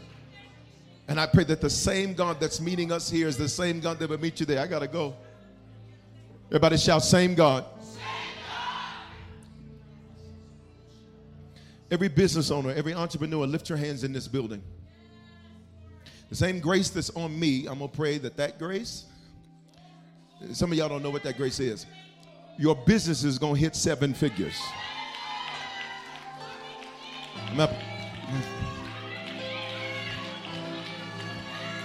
And 1.09 1.19
I 1.19 1.27
pray 1.27 1.43
that 1.43 1.61
the 1.61 1.71
same 1.71 2.14
God 2.14 2.39
that's 2.39 2.61
meeting 2.61 2.93
us 2.93 3.11
here 3.11 3.27
is 3.27 3.37
the 3.37 3.49
same 3.49 3.81
God 3.81 3.99
that 3.99 4.11
will 4.11 4.21
meet 4.21 4.39
you 4.39 4.47
there. 4.47 4.62
I 4.62 4.69
got 4.69 4.79
to 4.79 4.87
go. 4.87 5.16
Everybody 6.51 6.77
shout, 6.77 7.03
same 7.03 7.35
God. 7.35 7.64
Every 11.91 12.09
business 12.09 12.51
owner, 12.51 12.70
every 12.70 12.95
entrepreneur, 12.95 13.47
lift 13.47 13.68
your 13.68 13.78
hands 13.78 14.05
in 14.05 14.12
this 14.12 14.28
building. 14.28 14.62
The 16.28 16.36
same 16.36 16.61
grace 16.61 16.91
that's 16.91 17.11
on 17.11 17.39
me, 17.39 17.66
I'm 17.66 17.78
going 17.78 17.91
to 17.91 17.97
pray 17.97 18.18
that 18.18 18.36
that 18.36 18.59
grace, 18.59 19.07
some 20.53 20.70
of 20.70 20.78
y'all 20.78 20.89
don't 20.89 21.03
know 21.03 21.11
what 21.11 21.22
that 21.22 21.39
grace 21.39 21.59
is. 21.59 21.86
Your 22.59 22.76
business 22.76 23.24
is 23.24 23.39
going 23.39 23.55
to 23.55 23.61
hit 23.61 23.74
seven 23.74 24.12
figures. 24.12 24.61
Now, 27.57 27.70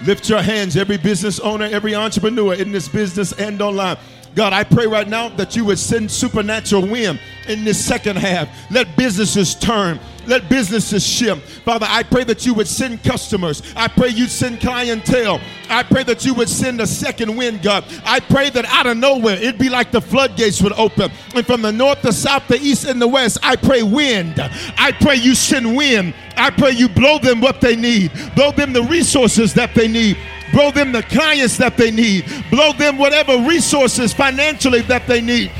Lift 0.04 0.28
your 0.28 0.42
hands, 0.42 0.76
every 0.76 0.98
business 0.98 1.40
owner, 1.40 1.64
every 1.64 1.94
entrepreneur 1.94 2.52
in 2.52 2.72
this 2.72 2.88
business 2.88 3.32
and 3.32 3.62
online. 3.62 3.96
God, 4.34 4.52
I 4.52 4.64
pray 4.64 4.86
right 4.86 5.08
now 5.08 5.28
that 5.30 5.54
you 5.54 5.64
would 5.66 5.78
send 5.78 6.10
supernatural 6.10 6.86
wind 6.86 7.20
in 7.48 7.64
this 7.64 7.82
second 7.84 8.16
half. 8.16 8.48
Let 8.70 8.96
businesses 8.96 9.54
turn. 9.54 10.00
Let 10.26 10.48
businesses 10.48 11.06
shift. 11.06 11.42
Father, 11.64 11.86
I 11.88 12.02
pray 12.02 12.24
that 12.24 12.46
you 12.46 12.54
would 12.54 12.66
send 12.66 13.04
customers. 13.04 13.62
I 13.76 13.88
pray 13.88 14.08
you'd 14.08 14.30
send 14.30 14.60
clientele. 14.60 15.40
I 15.68 15.82
pray 15.82 16.02
that 16.04 16.24
you 16.24 16.34
would 16.34 16.48
send 16.48 16.80
a 16.80 16.86
second 16.86 17.36
wind, 17.36 17.62
God. 17.62 17.84
I 18.04 18.20
pray 18.20 18.50
that 18.50 18.64
out 18.64 18.86
of 18.86 18.96
nowhere, 18.96 19.36
it'd 19.36 19.58
be 19.58 19.68
like 19.68 19.90
the 19.90 20.00
floodgates 20.00 20.62
would 20.62 20.72
open. 20.72 21.10
And 21.34 21.46
from 21.46 21.62
the 21.62 21.72
north, 21.72 22.02
the 22.02 22.12
south, 22.12 22.48
the 22.48 22.56
east, 22.56 22.86
and 22.86 23.00
the 23.00 23.08
west, 23.08 23.38
I 23.42 23.56
pray 23.56 23.82
wind. 23.82 24.40
I 24.78 24.92
pray 24.92 25.16
you 25.16 25.34
send 25.34 25.76
wind. 25.76 26.14
I 26.36 26.50
pray 26.50 26.72
you 26.72 26.88
blow 26.88 27.18
them 27.18 27.40
what 27.40 27.60
they 27.60 27.76
need, 27.76 28.10
blow 28.34 28.50
them 28.50 28.72
the 28.72 28.82
resources 28.82 29.54
that 29.54 29.74
they 29.74 29.86
need. 29.86 30.16
Blow 30.54 30.70
them 30.70 30.92
the 30.92 31.02
clients 31.02 31.56
that 31.58 31.76
they 31.76 31.90
need. 31.90 32.24
Blow 32.48 32.72
them 32.72 32.96
whatever 32.96 33.36
resources 33.38 34.12
financially 34.12 34.82
that 34.82 35.04
they 35.08 35.20
need. 35.20 35.50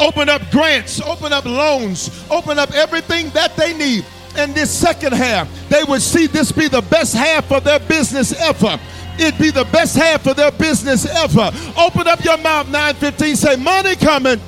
Open 0.00 0.28
up 0.28 0.42
grants, 0.50 1.00
open 1.00 1.32
up 1.32 1.44
loans, 1.44 2.26
open 2.28 2.58
up 2.58 2.72
everything 2.72 3.30
that 3.30 3.56
they 3.56 3.72
need. 3.72 4.04
In 4.36 4.52
this 4.52 4.68
second 4.70 5.12
half, 5.12 5.48
they 5.68 5.84
would 5.84 6.02
see 6.02 6.26
this 6.26 6.50
be 6.50 6.66
the 6.66 6.82
best 6.82 7.14
half 7.14 7.52
of 7.52 7.62
their 7.62 7.78
business 7.78 8.32
ever. 8.40 8.80
It'd 9.16 9.38
be 9.38 9.50
the 9.50 9.64
best 9.66 9.96
half 9.96 10.26
of 10.26 10.36
their 10.36 10.50
business 10.50 11.06
ever. 11.06 11.52
Open 11.78 12.08
up 12.08 12.24
your 12.24 12.38
mouth, 12.38 12.66
915. 12.66 13.36
Say, 13.36 13.56
money 13.56 13.94
coming. 13.94 14.40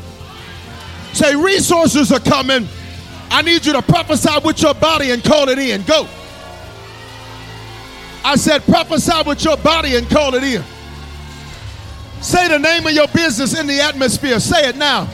Say, 1.13 1.37
resources 1.37 2.11
are 2.11 2.21
coming. 2.21 2.67
I 3.31 3.43
need 3.43 3.65
you 3.65 3.73
to 3.75 3.83
prophesy 3.83 4.31
with 4.45 4.61
your 4.61 4.75
body 4.75 5.13
and 5.13 5.23
call 5.23 5.49
it 5.49 5.59
in. 5.59 5.83
Go. 5.83 6.09
I 8.25 8.37
said, 8.37 8.63
prophesy 8.65 9.23
with 9.27 9.45
your 9.45 9.57
body 9.57 9.97
and 9.97 10.09
call 10.09 10.35
it 10.35 10.45
in. 10.45 10.63
Say 12.21 12.49
the 12.49 12.59
name 12.59 12.87
of 12.87 12.93
your 12.93 13.09
business 13.09 13.59
in 13.59 13.67
the 13.67 13.81
atmosphere. 13.81 14.39
Say 14.39 14.69
it 14.69 14.77
now. 14.77 15.09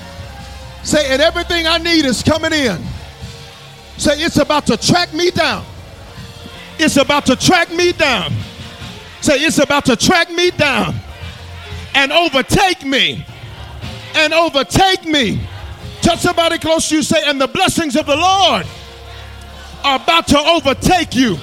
Say, 0.82 1.10
and 1.12 1.22
everything 1.22 1.66
I 1.66 1.78
need 1.78 2.04
is 2.04 2.22
coming 2.22 2.52
in. 2.52 2.78
Say, 3.96 4.20
it's 4.22 4.36
about 4.36 4.66
to 4.66 4.76
track 4.76 5.12
me 5.14 5.30
down. 5.30 5.64
It's 6.78 6.96
about 6.96 7.26
to 7.26 7.36
track 7.36 7.72
me 7.72 7.92
down. 7.92 8.32
Say, 9.20 9.38
it's 9.38 9.58
about 9.58 9.86
to 9.86 9.96
track 9.96 10.30
me 10.30 10.50
down 10.50 10.94
and 11.94 12.12
overtake 12.12 12.84
me. 12.84 13.24
And 14.14 14.32
overtake 14.32 15.04
me. 15.04 15.40
Touch 16.02 16.20
somebody 16.20 16.58
close 16.58 16.88
to 16.90 16.96
you. 16.96 17.02
Say, 17.02 17.22
and 17.24 17.40
the 17.40 17.48
blessings 17.48 17.96
of 17.96 18.06
the 18.06 18.16
Lord 18.16 18.66
are 19.82 19.96
about 19.96 20.26
to 20.28 20.38
overtake 20.38 21.14
you. 21.14 21.38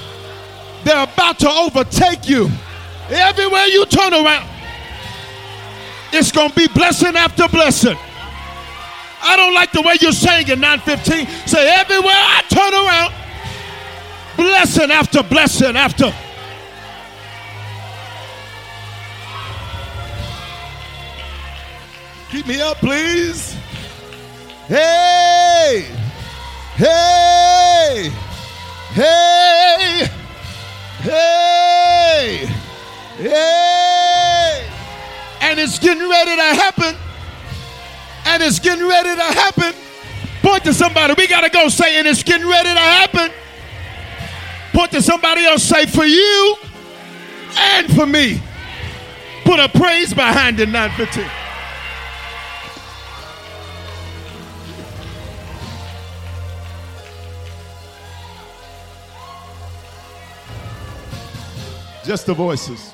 They're 0.86 1.04
about 1.04 1.40
to 1.40 1.50
overtake 1.50 2.30
you. 2.30 2.50
Everywhere 3.10 3.66
you 3.66 3.88
turn 3.88 4.14
around, 4.14 4.48
it's 6.14 6.32
going 6.32 6.50
to 6.50 6.56
be 6.56 6.68
blessing 6.68 7.16
after 7.16 7.48
blessing. 7.48 7.98
I 9.24 9.36
don't 9.36 9.56
like 9.56 9.72
the 9.72 9.82
way 9.82 9.96
you're 10.00 10.12
saying 10.12 10.48
it, 10.48 10.60
915. 10.60 11.48
Say, 11.48 11.70
everywhere 11.80 12.14
I 12.14 12.44
turn 12.50 12.74
around, 12.74 13.14
blessing 14.38 14.92
after 14.92 15.24
blessing 15.24 15.76
after. 15.76 16.14
Keep 22.30 22.46
me 22.46 22.62
up, 22.62 22.78
please. 22.78 23.56
Hey! 24.68 25.88
Hey! 26.76 28.12
Hey! 28.94 30.25
Hey! 31.06 32.48
Hey! 33.18 34.68
And 35.42 35.60
it's 35.60 35.78
getting 35.78 36.10
ready 36.10 36.36
to 36.36 36.42
happen. 36.42 36.96
And 38.26 38.42
it's 38.42 38.58
getting 38.58 38.88
ready 38.88 39.16
to 39.16 39.22
happen. 39.22 39.74
Point 40.42 40.64
to 40.64 40.74
somebody. 40.74 41.14
We 41.16 41.28
got 41.28 41.42
to 41.42 41.52
go 41.52 41.68
say, 41.68 42.00
and 42.00 42.08
it's 42.08 42.24
getting 42.24 42.48
ready 42.48 42.70
to 42.70 42.80
happen. 42.80 43.30
Point 44.74 44.92
to 44.94 45.02
somebody 45.04 45.46
else. 45.46 45.62
Say, 45.62 45.86
for 45.86 46.06
you 46.06 46.56
and 47.56 47.94
for 47.94 48.08
me. 48.08 48.42
Put 49.44 49.60
a 49.60 49.70
praise 49.70 50.12
behind 50.12 50.60
it, 50.60 50.70
915. 50.70 51.45
Just 62.06 62.28
the 62.28 62.36
voices. 62.36 62.94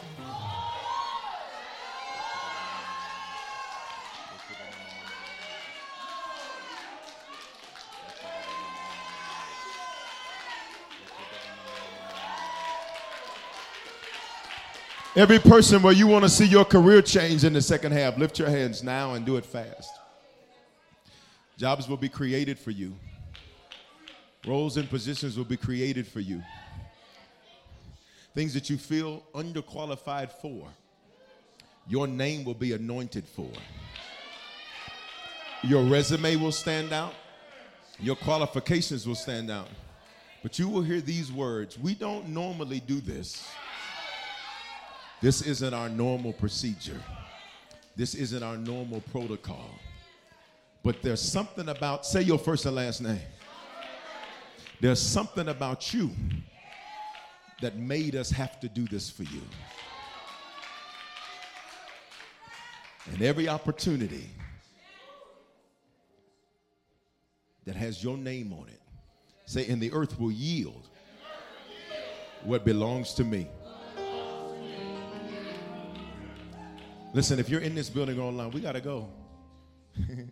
Every 15.13 15.39
person 15.39 15.81
where 15.81 15.91
you 15.91 16.07
want 16.07 16.23
to 16.23 16.29
see 16.29 16.45
your 16.45 16.63
career 16.63 17.01
change 17.01 17.43
in 17.43 17.51
the 17.51 17.61
second 17.61 17.91
half, 17.91 18.17
lift 18.17 18.39
your 18.39 18.49
hands 18.49 18.81
now 18.81 19.15
and 19.15 19.25
do 19.25 19.35
it 19.35 19.45
fast. 19.45 19.91
Jobs 21.57 21.89
will 21.89 21.97
be 21.97 22.07
created 22.07 22.57
for 22.57 22.71
you. 22.71 22.95
Roles 24.47 24.77
and 24.77 24.89
positions 24.89 25.37
will 25.37 25.43
be 25.43 25.57
created 25.57 26.07
for 26.07 26.21
you. 26.21 26.41
Things 28.33 28.53
that 28.53 28.69
you 28.69 28.77
feel 28.77 29.23
underqualified 29.33 30.31
for, 30.31 30.67
your 31.87 32.07
name 32.07 32.45
will 32.45 32.53
be 32.53 32.73
anointed 32.73 33.25
for. 33.27 33.49
Your 35.63 35.83
resume 35.83 36.37
will 36.37 36.51
stand 36.51 36.93
out. 36.93 37.13
Your 37.99 38.15
qualifications 38.15 39.05
will 39.05 39.15
stand 39.15 39.51
out. 39.51 39.67
But 40.41 40.57
you 40.57 40.69
will 40.69 40.81
hear 40.81 41.01
these 41.01 41.31
words. 41.31 41.77
We 41.77 41.93
don't 41.93 42.29
normally 42.29 42.79
do 42.79 42.99
this. 42.99 43.47
This 45.21 45.41
isn't 45.43 45.73
our 45.73 45.89
normal 45.89 46.33
procedure. 46.33 46.99
This 47.95 48.15
isn't 48.15 48.41
our 48.41 48.57
normal 48.57 49.01
protocol. 49.11 49.69
But 50.83 51.03
there's 51.03 51.21
something 51.21 51.69
about, 51.69 52.05
say 52.05 52.21
your 52.21 52.39
first 52.39 52.65
and 52.65 52.75
last 52.75 53.01
name. 53.01 53.19
There's 54.79 55.01
something 55.01 55.49
about 55.49 55.93
you 55.93 56.09
that 57.61 57.77
made 57.77 58.15
us 58.15 58.29
have 58.31 58.59
to 58.59 58.69
do 58.69 58.85
this 58.87 59.09
for 59.09 59.23
you. 59.23 59.41
And 63.11 63.21
every 63.21 63.47
opportunity 63.47 64.29
that 67.65 67.75
has 67.75 68.03
your 68.03 68.17
name 68.17 68.53
on 68.53 68.67
it, 68.67 68.81
say, 69.45 69.67
and 69.67 69.81
the 69.81 69.91
earth 69.91 70.19
will 70.19 70.31
yield 70.31 70.87
what 72.43 72.65
belongs 72.65 73.13
to 73.15 73.23
me. 73.23 73.47
Listen, 77.13 77.39
if 77.39 77.49
you're 77.49 77.61
in 77.61 77.75
this 77.75 77.89
building 77.89 78.19
online, 78.19 78.51
we 78.51 78.61
got 78.61 78.71
to 78.71 78.81
go. 78.81 79.09
if 79.97 80.27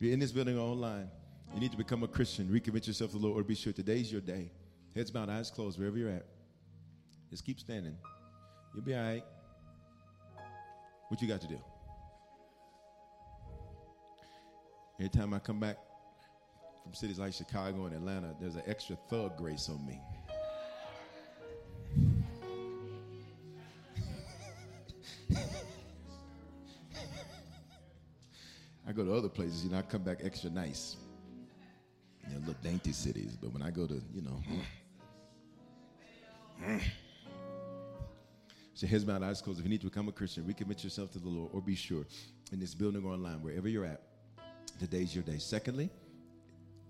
you're 0.00 0.12
in 0.12 0.18
this 0.18 0.32
building 0.32 0.58
online, 0.58 1.10
you 1.54 1.60
need 1.60 1.70
to 1.72 1.76
become 1.76 2.02
a 2.02 2.08
Christian, 2.08 2.48
recommit 2.48 2.86
yourself 2.86 3.10
to 3.10 3.18
the 3.18 3.26
Lord, 3.26 3.40
or 3.40 3.44
be 3.44 3.54
sure 3.54 3.72
today's 3.72 4.10
your 4.10 4.22
day. 4.22 4.50
Heads 4.94 5.10
bowed, 5.10 5.28
eyes 5.28 5.50
closed, 5.50 5.78
wherever 5.78 5.96
you're 5.96 6.10
at. 6.10 6.26
Just 7.30 7.44
keep 7.44 7.60
standing. 7.60 7.96
You'll 8.74 8.84
be 8.84 8.94
all 8.94 9.02
right. 9.02 9.24
What 11.08 11.22
you 11.22 11.28
got 11.28 11.40
to 11.42 11.46
do? 11.46 11.58
Every 14.98 15.08
time 15.08 15.32
I 15.32 15.38
come 15.38 15.60
back 15.60 15.78
from 16.82 16.92
cities 16.92 17.18
like 17.18 17.32
Chicago 17.32 17.86
and 17.86 17.94
Atlanta, 17.94 18.34
there's 18.40 18.56
an 18.56 18.62
extra 18.66 18.96
thug 19.08 19.36
grace 19.36 19.68
on 19.68 19.86
me. 19.86 20.00
I 28.86 28.92
go 28.92 29.04
to 29.04 29.14
other 29.14 29.28
places, 29.28 29.64
you 29.64 29.70
know, 29.70 29.78
I 29.78 29.82
come 29.82 30.02
back 30.02 30.18
extra 30.22 30.50
nice. 30.50 30.96
You 32.26 32.34
know, 32.34 32.40
little 32.40 32.56
dainty 32.62 32.92
cities, 32.92 33.36
but 33.40 33.52
when 33.52 33.62
I 33.62 33.70
go 33.70 33.86
to, 33.86 34.02
you 34.12 34.22
know, 34.22 34.42
Mm. 36.62 36.82
so 38.74 38.86
heads 38.86 39.04
bowed, 39.04 39.22
eyes 39.22 39.40
closed. 39.40 39.58
If 39.58 39.64
you 39.64 39.70
need 39.70 39.80
to 39.80 39.86
become 39.86 40.08
a 40.08 40.12
Christian, 40.12 40.44
recommit 40.44 40.84
yourself 40.84 41.10
to 41.12 41.18
the 41.18 41.28
Lord, 41.28 41.50
or 41.52 41.60
be 41.60 41.74
sure 41.74 42.04
in 42.52 42.60
this 42.60 42.74
building 42.74 43.04
or 43.04 43.12
online, 43.12 43.42
wherever 43.42 43.68
you're 43.68 43.84
at, 43.84 44.02
today's 44.78 45.14
your 45.14 45.24
day. 45.24 45.38
Secondly, 45.38 45.90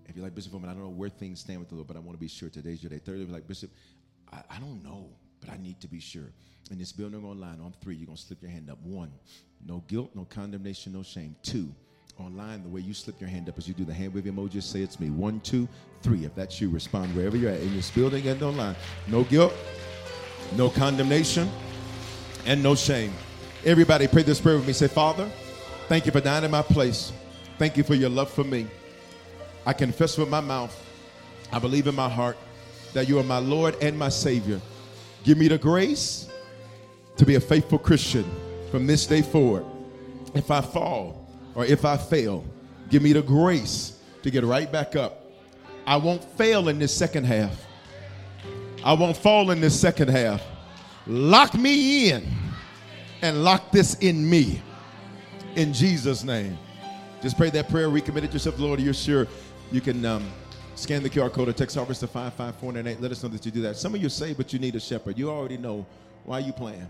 if 0.05 0.15
you're 0.15 0.23
like 0.25 0.35
Bishop 0.35 0.51
Foreman, 0.51 0.69
I 0.69 0.73
don't 0.73 0.83
know 0.83 0.89
where 0.89 1.09
things 1.09 1.39
stand 1.39 1.59
with 1.59 1.69
the 1.69 1.75
Lord, 1.75 1.87
but 1.87 1.95
I 1.95 1.99
want 1.99 2.17
to 2.17 2.19
be 2.19 2.27
sure 2.27 2.49
today's 2.49 2.83
your 2.83 2.89
day. 2.89 2.99
Thirdly, 2.99 3.21
if 3.21 3.29
you're 3.29 3.37
like 3.37 3.47
Bishop, 3.47 3.71
I, 4.31 4.41
I 4.49 4.59
don't 4.59 4.83
know, 4.83 5.09
but 5.39 5.49
I 5.49 5.57
need 5.57 5.79
to 5.81 5.87
be 5.87 5.99
sure. 5.99 6.31
In 6.69 6.77
this 6.77 6.91
building 6.91 7.23
or 7.23 7.31
online, 7.31 7.59
on 7.61 7.73
three, 7.81 7.95
you're 7.95 8.07
to 8.07 8.17
slip 8.17 8.41
your 8.41 8.51
hand 8.51 8.69
up. 8.69 8.81
One, 8.83 9.11
no 9.65 9.83
guilt, 9.87 10.11
no 10.15 10.25
condemnation, 10.25 10.93
no 10.93 11.03
shame. 11.03 11.35
Two, 11.43 11.73
online, 12.21 12.63
the 12.63 12.69
way 12.69 12.81
you 12.81 12.93
slip 12.93 13.19
your 13.19 13.29
hand 13.29 13.49
up 13.49 13.57
as 13.57 13.67
you 13.67 13.73
do 13.73 13.83
the 13.83 13.93
hand 13.93 14.13
wave 14.13 14.25
emoji, 14.25 14.61
say 14.61 14.81
it's 14.81 14.99
me. 14.99 15.09
One, 15.09 15.39
two, 15.41 15.67
three. 16.01 16.25
If 16.25 16.35
that's 16.35 16.61
you, 16.61 16.69
respond 16.69 17.15
wherever 17.15 17.35
you're 17.35 17.51
at 17.51 17.61
in 17.61 17.75
this 17.75 17.89
building 17.91 18.27
and 18.27 18.41
online. 18.41 18.75
No 19.07 19.23
guilt, 19.23 19.53
no 20.55 20.69
condemnation, 20.69 21.49
and 22.45 22.61
no 22.61 22.75
shame. 22.75 23.13
Everybody 23.65 24.07
pray 24.07 24.23
this 24.23 24.39
prayer 24.39 24.57
with 24.57 24.67
me. 24.67 24.73
Say, 24.73 24.87
Father, 24.87 25.29
thank 25.87 26.05
you 26.05 26.11
for 26.11 26.21
dying 26.21 26.43
in 26.43 26.51
my 26.51 26.61
place. 26.61 27.11
Thank 27.57 27.77
you 27.77 27.83
for 27.83 27.95
your 27.95 28.09
love 28.09 28.31
for 28.31 28.43
me. 28.43 28.67
I 29.65 29.73
confess 29.73 30.17
with 30.17 30.29
my 30.29 30.41
mouth, 30.41 30.75
I 31.51 31.59
believe 31.59 31.87
in 31.87 31.95
my 31.95 32.09
heart 32.09 32.37
that 32.93 33.07
you 33.07 33.19
are 33.19 33.23
my 33.23 33.37
Lord 33.37 33.75
and 33.81 33.97
my 33.97 34.09
Savior. 34.09 34.59
Give 35.23 35.37
me 35.37 35.47
the 35.47 35.57
grace 35.57 36.27
to 37.17 37.25
be 37.25 37.35
a 37.35 37.39
faithful 37.39 37.77
Christian 37.77 38.25
from 38.71 38.87
this 38.87 39.05
day 39.05 39.21
forward. 39.21 39.65
If 40.33 40.49
I 40.49 40.61
fall 40.61 41.20
or 41.55 41.65
if 41.65 41.85
I 41.85 41.97
fail, 41.97 42.43
give 42.89 43.01
me 43.01 43.13
the 43.13 43.21
grace 43.21 43.99
to 44.23 44.31
get 44.31 44.43
right 44.43 44.71
back 44.71 44.95
up. 44.95 45.25
I 45.85 45.97
won't 45.97 46.23
fail 46.23 46.69
in 46.69 46.79
this 46.79 46.95
second 46.95 47.25
half. 47.25 47.65
I 48.83 48.93
won't 48.93 49.17
fall 49.17 49.51
in 49.51 49.61
this 49.61 49.79
second 49.79 50.09
half. 50.09 50.41
Lock 51.07 51.53
me 51.53 52.11
in 52.11 52.27
and 53.21 53.43
lock 53.43 53.71
this 53.71 53.95
in 53.95 54.27
me. 54.29 54.61
In 55.55 55.73
Jesus' 55.73 56.23
name. 56.23 56.57
Just 57.21 57.37
pray 57.37 57.49
that 57.51 57.69
prayer, 57.69 57.89
recommitted 57.89 58.33
yourself 58.33 58.57
Lord. 58.57 58.79
You're 58.79 58.93
sure 58.93 59.27
you 59.71 59.81
can 59.81 60.03
um, 60.05 60.27
scan 60.75 61.03
the 61.03 61.09
QR 61.09 61.31
code 61.31 61.49
or 61.49 61.53
text 61.53 61.75
Harvest 61.75 61.99
to 61.99 62.07
55498. 62.07 63.01
Let 63.01 63.11
us 63.11 63.21
know 63.21 63.29
that 63.29 63.45
you 63.45 63.51
do 63.51 63.61
that. 63.61 63.77
Some 63.77 63.93
of 63.93 64.01
you 64.01 64.09
say, 64.09 64.33
but 64.33 64.51
you 64.53 64.59
need 64.59 64.75
a 64.75 64.79
shepherd. 64.79 65.17
You 65.17 65.29
already 65.29 65.57
know. 65.57 65.85
Why 66.23 66.39
you 66.39 66.53
playing? 66.53 66.87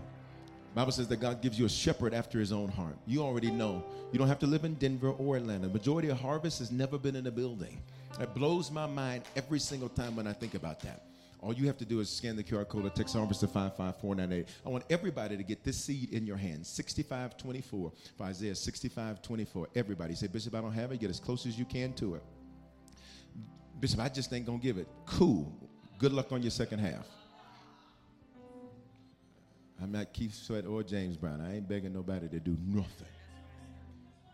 Bible 0.74 0.92
says 0.92 1.06
that 1.08 1.20
God 1.20 1.42
gives 1.42 1.58
you 1.58 1.66
a 1.66 1.68
shepherd 1.68 2.14
after 2.14 2.38
his 2.38 2.50
own 2.50 2.68
heart. 2.70 2.96
You 3.06 3.22
already 3.22 3.50
know. 3.50 3.84
You 4.10 4.18
don't 4.18 4.28
have 4.28 4.38
to 4.38 4.46
live 4.46 4.64
in 4.64 4.74
Denver 4.74 5.10
or 5.10 5.36
Atlanta. 5.36 5.68
Majority 5.68 6.08
of 6.08 6.18
Harvest 6.18 6.60
has 6.60 6.72
never 6.72 6.98
been 6.98 7.14
in 7.14 7.26
a 7.26 7.30
building. 7.30 7.82
It 8.18 8.34
blows 8.34 8.70
my 8.70 8.86
mind 8.86 9.24
every 9.36 9.58
single 9.58 9.90
time 9.90 10.16
when 10.16 10.26
I 10.26 10.32
think 10.32 10.54
about 10.54 10.80
that. 10.80 11.02
All 11.40 11.52
you 11.52 11.66
have 11.66 11.76
to 11.78 11.84
do 11.84 11.98
is 12.00 12.08
scan 12.08 12.36
the 12.36 12.44
QR 12.44 12.66
code 12.66 12.86
or 12.86 12.90
text 12.90 13.14
Harvest 13.14 13.40
to 13.40 13.48
55498. 13.48 14.46
I 14.64 14.68
want 14.68 14.84
everybody 14.88 15.36
to 15.36 15.42
get 15.42 15.64
this 15.64 15.76
seed 15.76 16.12
in 16.12 16.24
your 16.24 16.36
hand. 16.36 16.64
6524 16.64 17.92
for 18.16 18.24
Isaiah 18.24 18.54
6524. 18.54 19.68
Everybody 19.74 20.14
say, 20.14 20.28
Bishop, 20.28 20.54
I 20.54 20.60
don't 20.60 20.72
have 20.72 20.92
it. 20.92 21.00
Get 21.00 21.10
as 21.10 21.18
close 21.18 21.44
as 21.44 21.58
you 21.58 21.64
can 21.64 21.92
to 21.94 22.14
it. 22.14 22.22
Bishop, 23.80 23.98
I 23.98 24.08
just 24.08 24.32
ain't 24.32 24.46
to 24.46 24.58
give 24.58 24.78
it. 24.78 24.86
Cool. 25.04 25.52
Good 25.98 26.12
luck 26.12 26.30
on 26.30 26.42
your 26.42 26.52
second 26.52 26.78
half. 26.78 27.06
I'm 29.82 29.90
not 29.90 30.12
Keith 30.12 30.34
Sweat 30.34 30.64
or 30.64 30.84
James 30.84 31.16
Brown. 31.16 31.40
I 31.40 31.56
ain't 31.56 31.68
begging 31.68 31.92
nobody 31.92 32.28
to 32.28 32.38
do 32.38 32.56
nothing. 32.64 33.08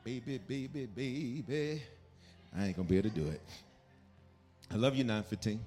Baby, 0.04 0.38
baby, 0.46 0.84
baby. 0.84 1.82
I 2.54 2.66
ain't 2.66 2.76
to 2.76 2.82
be 2.82 2.98
able 2.98 3.08
to 3.08 3.14
do 3.14 3.26
it. 3.28 3.40
I 4.70 4.76
love 4.76 4.94
you, 4.94 5.04
915. 5.04 5.58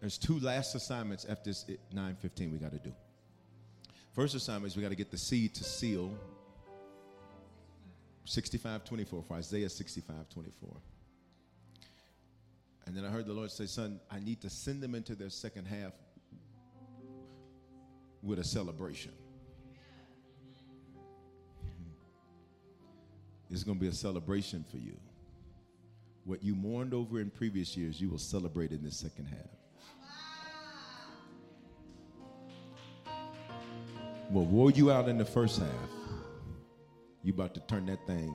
There's 0.00 0.18
two 0.18 0.38
last 0.40 0.74
assignments 0.74 1.24
after 1.24 1.44
this 1.50 1.64
915 1.92 2.52
we 2.52 2.58
got 2.58 2.72
to 2.72 2.78
do. 2.78 2.92
First 4.12 4.34
assignment 4.34 4.72
is 4.72 4.76
we 4.76 4.82
got 4.82 4.90
to 4.90 4.94
get 4.94 5.10
the 5.10 5.18
seed 5.18 5.54
to 5.54 5.64
seal 5.64 6.12
6524 8.26 9.24
for 9.26 9.34
Isaiah 9.34 9.70
6524. 9.70 10.76
And 12.86 12.94
then 12.94 13.04
I 13.06 13.08
heard 13.08 13.26
the 13.26 13.32
Lord 13.32 13.50
say, 13.50 13.64
Son, 13.64 13.98
I 14.10 14.20
need 14.20 14.42
to 14.42 14.50
send 14.50 14.82
them 14.82 14.94
into 14.94 15.14
their 15.14 15.30
second 15.30 15.66
half 15.66 15.92
with 18.26 18.38
a 18.40 18.44
celebration. 18.44 19.12
Hmm. 21.62 21.90
It's 23.50 23.62
going 23.62 23.78
to 23.78 23.80
be 23.80 23.88
a 23.88 23.92
celebration 23.92 24.64
for 24.70 24.78
you. 24.78 24.96
What 26.24 26.42
you 26.42 26.56
mourned 26.56 26.92
over 26.92 27.20
in 27.20 27.30
previous 27.30 27.76
years, 27.76 28.00
you 28.00 28.10
will 28.10 28.18
celebrate 28.18 28.72
in 28.72 28.82
this 28.82 28.96
second 28.96 29.26
half. 29.26 29.38
What 34.28 34.46
wore 34.46 34.72
you 34.72 34.90
out 34.90 35.08
in 35.08 35.18
the 35.18 35.24
first 35.24 35.60
half, 35.60 35.90
you 37.22 37.32
about 37.32 37.54
to 37.54 37.60
turn 37.60 37.86
that 37.86 38.04
thing 38.08 38.34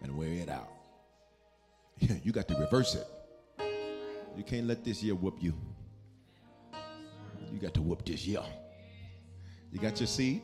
and 0.00 0.16
wear 0.16 0.28
it 0.28 0.48
out. 0.48 0.70
you 2.22 2.30
got 2.30 2.46
to 2.48 2.54
reverse 2.54 2.94
it. 2.94 3.06
You 4.36 4.44
can't 4.44 4.68
let 4.68 4.84
this 4.84 5.02
year 5.02 5.16
whoop 5.16 5.38
you. 5.40 5.54
You 7.52 7.58
got 7.58 7.74
to 7.74 7.82
whoop 7.82 8.04
this 8.04 8.24
year. 8.26 8.42
You 9.74 9.80
got 9.80 9.98
your 9.98 10.06
seed? 10.06 10.40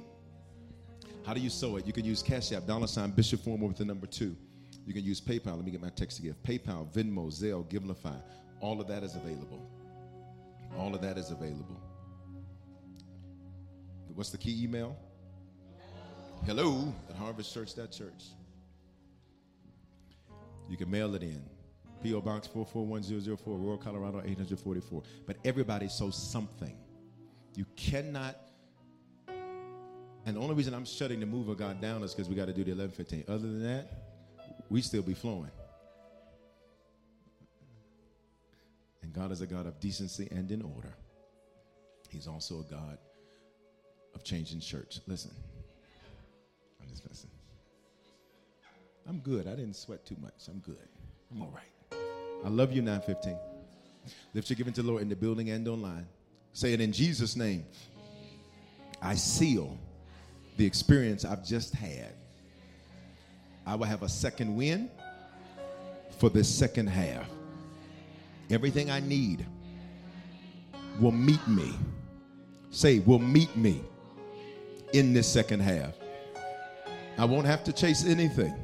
How 1.24 1.32
do 1.34 1.40
you 1.40 1.50
sow 1.50 1.76
it? 1.76 1.86
You 1.86 1.92
can 1.92 2.04
use 2.04 2.20
Cash 2.20 2.50
App, 2.50 2.66
dollar 2.66 2.88
sign, 2.88 3.12
Bishop 3.12 3.40
Foreman 3.44 3.68
with 3.68 3.76
the 3.76 3.84
number 3.84 4.08
two. 4.08 4.36
You 4.84 4.92
can 4.92 5.04
use 5.04 5.20
PayPal. 5.20 5.54
Let 5.54 5.64
me 5.64 5.70
get 5.70 5.80
my 5.80 5.90
text 5.90 6.16
to 6.16 6.22
give. 6.24 6.42
PayPal, 6.42 6.92
Venmo, 6.92 7.28
Zelle, 7.28 7.64
Givelify. 7.64 8.20
All 8.60 8.80
of 8.80 8.88
that 8.88 9.04
is 9.04 9.14
available. 9.14 9.64
All 10.76 10.92
of 10.92 11.00
that 11.02 11.16
is 11.16 11.30
available. 11.30 11.80
What's 14.16 14.30
the 14.30 14.38
key 14.38 14.64
email? 14.64 14.96
Hello 16.44 16.92
at 17.08 17.16
harvestchurch.church. 17.16 18.24
You 20.68 20.76
can 20.76 20.90
mail 20.90 21.14
it 21.14 21.22
in. 21.22 21.40
P.O. 22.02 22.20
Box 22.20 22.48
441004, 22.48 23.54
Aurora, 23.54 23.78
Colorado 23.78 24.22
844. 24.24 25.02
But 25.24 25.36
everybody 25.44 25.86
sows 25.86 26.16
something. 26.16 26.76
You 27.54 27.64
cannot 27.76 28.49
and 30.26 30.36
the 30.36 30.40
only 30.40 30.54
reason 30.54 30.74
I'm 30.74 30.84
shutting 30.84 31.20
the 31.20 31.26
move 31.26 31.48
of 31.48 31.56
God 31.58 31.80
down 31.80 32.02
is 32.02 32.14
because 32.14 32.28
we 32.28 32.34
got 32.34 32.46
to 32.46 32.52
do 32.52 32.64
the 32.64 32.72
11:15. 32.72 33.28
Other 33.28 33.38
than 33.38 33.62
that, 33.62 33.90
we 34.68 34.82
still 34.82 35.02
be 35.02 35.14
flowing. 35.14 35.50
And 39.02 39.12
God 39.12 39.32
is 39.32 39.40
a 39.40 39.46
God 39.46 39.66
of 39.66 39.80
decency 39.80 40.28
and 40.30 40.50
in 40.50 40.62
order. 40.62 40.94
He's 42.10 42.26
also 42.26 42.60
a 42.60 42.64
God 42.64 42.98
of 44.14 44.24
changing 44.24 44.60
church. 44.60 45.00
Listen, 45.06 45.32
I'm 46.80 46.88
just 46.88 47.08
listening. 47.08 47.32
I'm 49.08 49.18
good. 49.20 49.46
I 49.46 49.50
didn't 49.50 49.74
sweat 49.74 50.04
too 50.04 50.16
much. 50.20 50.48
I'm 50.48 50.58
good. 50.58 50.88
I'm 51.32 51.42
all 51.42 51.52
right. 51.54 52.00
I 52.44 52.48
love 52.48 52.72
you, 52.72 52.82
915. 52.82 53.36
Lift 54.34 54.50
your 54.50 54.56
giving 54.56 54.72
to 54.74 54.82
the 54.82 54.88
Lord 54.88 55.02
in 55.02 55.08
the 55.08 55.16
building 55.16 55.50
and 55.50 55.66
online. 55.66 56.06
Say 56.52 56.72
it 56.72 56.80
in 56.80 56.92
Jesus' 56.92 57.36
name. 57.36 57.64
I 59.02 59.14
seal 59.14 59.78
the 60.60 60.66
experience 60.66 61.24
I've 61.24 61.42
just 61.42 61.72
had. 61.72 62.12
I 63.66 63.74
will 63.74 63.86
have 63.86 64.02
a 64.02 64.08
second 64.10 64.54
win 64.54 64.90
for 66.18 66.28
this 66.28 66.54
second 66.54 66.86
half. 66.88 67.26
Everything 68.50 68.90
I 68.90 69.00
need 69.00 69.46
will 71.00 71.12
meet 71.12 71.40
me. 71.48 71.72
Say, 72.70 72.98
will 72.98 73.18
meet 73.18 73.56
me 73.56 73.80
in 74.92 75.14
this 75.14 75.26
second 75.26 75.60
half. 75.60 75.94
I 77.16 77.24
won't 77.24 77.46
have 77.46 77.64
to 77.64 77.72
chase 77.72 78.04
anything. 78.04 78.54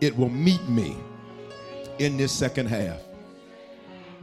It 0.00 0.16
will 0.16 0.30
meet 0.30 0.64
me 0.68 0.96
in 1.98 2.16
this 2.16 2.30
second 2.30 2.68
half. 2.68 3.00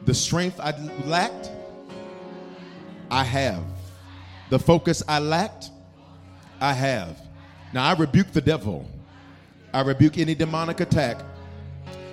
The 0.05 0.13
strength 0.13 0.61
I 0.61 0.71
lacked, 1.05 1.51
I 3.09 3.25
have. 3.25 3.65
The 4.51 4.59
focus 4.59 5.01
I 5.07 5.19
lacked, 5.19 5.69
I 6.59 6.73
have. 6.73 7.17
Now 7.73 7.85
I 7.85 7.93
rebuke 7.93 8.33
the 8.33 8.41
devil. 8.41 8.85
I 9.73 9.79
rebuke 9.79 10.17
any 10.17 10.35
demonic 10.35 10.81
attack. 10.81 11.21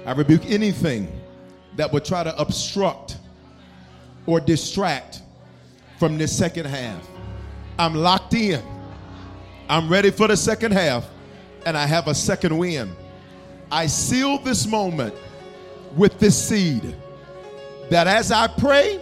I 0.07 0.12
rebuke 0.12 0.47
anything 0.47 1.11
that 1.76 1.93
would 1.93 2.05
try 2.05 2.22
to 2.22 2.39
obstruct 2.41 3.16
or 4.24 4.39
distract 4.39 5.22
from 5.99 6.16
this 6.16 6.30
second 6.30 6.66
half. 6.66 7.05
I'm 7.76 7.97
locked 7.97 8.34
in. 8.34 8.62
I'm 9.68 9.89
ready 9.89 10.12
for 10.12 10.28
the 10.28 10.36
second 10.36 10.70
half, 10.70 11.07
and 11.66 11.76
I 11.76 11.86
have 11.86 12.07
a 12.07 12.14
second 12.14 12.57
win. 12.57 12.95
I 13.68 13.89
seal 13.89 14.39
this 14.39 14.64
moment 14.64 15.12
with 15.97 16.20
this 16.20 16.41
seed 16.41 16.95
that 17.91 18.07
as 18.07 18.30
I 18.30 18.47
pray, 18.47 19.01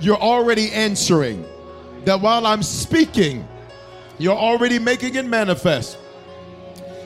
you're 0.00 0.20
already 0.20 0.72
answering 0.72 1.46
that 2.04 2.20
while 2.20 2.46
I'm 2.46 2.62
speaking, 2.62 3.46
you're 4.18 4.36
already 4.36 4.78
making 4.78 5.14
it 5.14 5.24
manifest. 5.24 5.98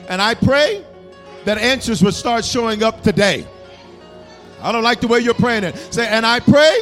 And 0.09 0.21
I 0.21 0.33
pray 0.33 0.85
that 1.45 1.57
answers 1.57 2.01
will 2.01 2.11
start 2.11 2.45
showing 2.45 2.83
up 2.83 3.03
today. 3.03 3.45
I 4.61 4.71
don't 4.71 4.83
like 4.83 5.01
the 5.01 5.07
way 5.07 5.19
you're 5.19 5.33
praying 5.33 5.63
it. 5.63 5.77
Say, 5.93 6.07
and 6.07 6.25
I 6.25 6.39
pray 6.39 6.79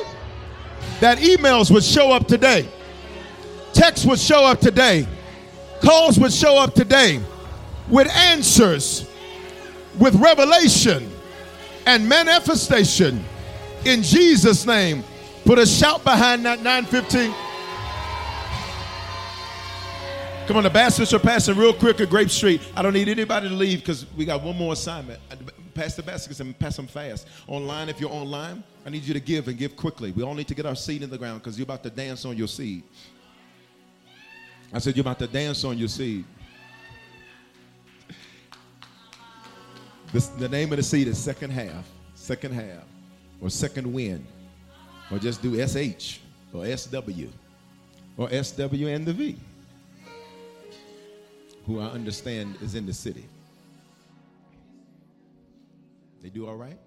that 1.00 1.18
emails 1.20 1.72
would 1.72 1.84
show 1.84 2.12
up 2.12 2.28
today, 2.28 2.68
texts 3.74 4.06
would 4.06 4.20
show 4.20 4.46
up 4.46 4.60
today, 4.60 5.08
calls 5.84 6.18
would 6.20 6.34
show 6.34 6.58
up 6.58 6.74
today 6.74 7.22
with 7.90 8.08
answers, 8.10 9.10
with 10.00 10.16
revelation 10.16 11.10
and 11.86 12.08
manifestation 12.08 13.24
in 13.86 14.02
Jesus' 14.02 14.66
name. 14.66 15.04
Put 15.44 15.60
a 15.60 15.66
shout 15.66 16.04
behind 16.04 16.46
that 16.46 16.64
915. 16.64 17.34
Come 20.48 20.58
on, 20.58 20.64
the 20.64 20.70
baskets 20.70 21.12
are 21.12 21.18
passing 21.18 21.58
real 21.58 21.74
quick 21.74 22.00
at 22.02 22.10
Grape 22.12 22.30
Street. 22.30 22.62
I 22.76 22.84
don't 22.84 22.94
need 22.94 23.08
anybody 23.08 23.50
to 23.50 23.56
leave 23.56 23.80
because 23.80 24.06
we 24.16 24.26
got 24.26 24.44
one 24.44 24.56
more 24.56 24.74
assignment. 24.74 25.20
Pass 25.74 25.96
the 25.96 26.04
baskets 26.04 26.40
and 26.40 26.58
pass 26.60 26.76
them 26.76 26.86
fast. 26.86 27.28
Online, 27.48 27.90
if 27.90 28.00
you're 28.00 28.12
online, 28.12 28.64
I 28.86 28.92
need 28.92 29.02
you 29.06 29.16
to 29.16 29.20
give 29.20 29.48
and 29.48 29.58
give 29.58 29.76
quickly. 29.76 30.12
We 30.12 30.22
all 30.22 30.36
need 30.36 30.48
to 30.50 30.54
get 30.54 30.68
our 30.68 30.76
seed 30.76 31.02
in 31.02 31.10
the 31.10 31.18
ground 31.18 31.42
because 31.42 31.58
you're 31.58 31.64
about 31.64 31.82
to 31.82 31.90
dance 31.90 32.26
on 32.26 32.38
your 32.38 32.48
seed. 32.48 32.84
I 34.72 34.78
said, 34.78 34.96
You're 34.96 35.02
about 35.02 35.18
to 35.18 35.28
dance 35.28 35.64
on 35.64 35.80
your 35.80 35.88
seed. 35.88 36.26
This, 40.14 40.28
the 40.28 40.48
name 40.48 40.72
of 40.72 40.78
the 40.78 40.84
seed 40.84 41.08
is 41.08 41.18
second 41.18 41.50
half, 41.50 41.90
second 42.14 42.54
half, 42.54 42.84
or 43.42 43.50
second 43.50 43.92
wind, 43.92 44.24
or 45.10 45.18
just 45.18 45.42
do 45.42 45.56
SH, 45.68 46.20
or 46.54 46.66
SW, 46.78 47.30
or 48.16 48.30
SW 48.44 48.88
and 48.88 49.08
the 49.08 49.14
V, 49.14 49.40
who 51.66 51.80
I 51.80 51.86
understand 51.86 52.58
is 52.62 52.76
in 52.76 52.86
the 52.86 52.94
city. 52.94 53.26
They 56.22 56.30
do 56.30 56.48
all 56.48 56.56
right? 56.56 56.78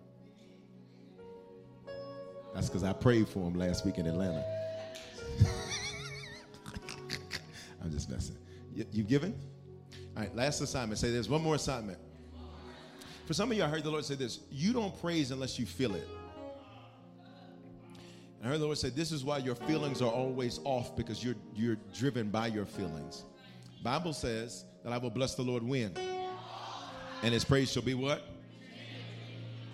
That's 2.55 2.69
because 2.69 2.85
I 2.85 2.93
prayed 2.93 3.29
for 3.29 3.41
them 3.41 3.59
last 3.59 3.85
week 3.85 3.99
in 3.99 4.07
Atlanta. 4.07 4.45
I'm 7.83 7.91
just 7.91 8.11
messing. 8.11 8.37
You, 8.75 8.85
you 8.93 9.05
given? 9.05 9.35
All 10.17 10.23
right, 10.23 10.35
last 10.35 10.61
assignment. 10.61 10.99
Say 10.99 11.11
there's 11.11 11.29
one 11.29 11.43
more 11.43 11.55
assignment. 11.55 11.99
For 13.27 13.35
some 13.35 13.51
of 13.51 13.57
you, 13.57 13.63
I 13.63 13.69
heard 13.69 13.85
the 13.85 13.91
Lord 13.91 14.05
say 14.05 14.15
this 14.15 14.41
you 14.51 14.73
don't 14.73 14.99
praise 15.01 15.31
unless 15.31 15.59
you 15.59 15.67
feel 15.67 15.95
it. 15.95 16.09
And 18.39 18.47
I 18.47 18.49
heard 18.49 18.61
the 18.61 18.65
Lord 18.65 18.79
say, 18.79 18.91
This 18.91 19.13
is 19.13 19.25
why 19.25 19.39
your 19.39 19.55
feelings 19.55 20.01
are 20.01 20.11
always 20.11 20.61
off 20.65 20.97
because 20.97 21.23
you're, 21.23 21.37
you're 21.55 21.77
driven 21.95 22.31
by 22.31 22.47
your 22.47 22.65
feelings. 22.65 23.25
Bible 23.83 24.13
says 24.13 24.65
that 24.89 24.95
I 24.95 24.99
will 24.99 25.11
bless 25.11 25.35
the 25.35 25.43
Lord 25.43 25.63
when? 25.63 25.93
And 27.23 27.35
his 27.35 27.45
praise 27.45 27.71
shall 27.71 27.83
be 27.83 27.95
what? 27.95 28.23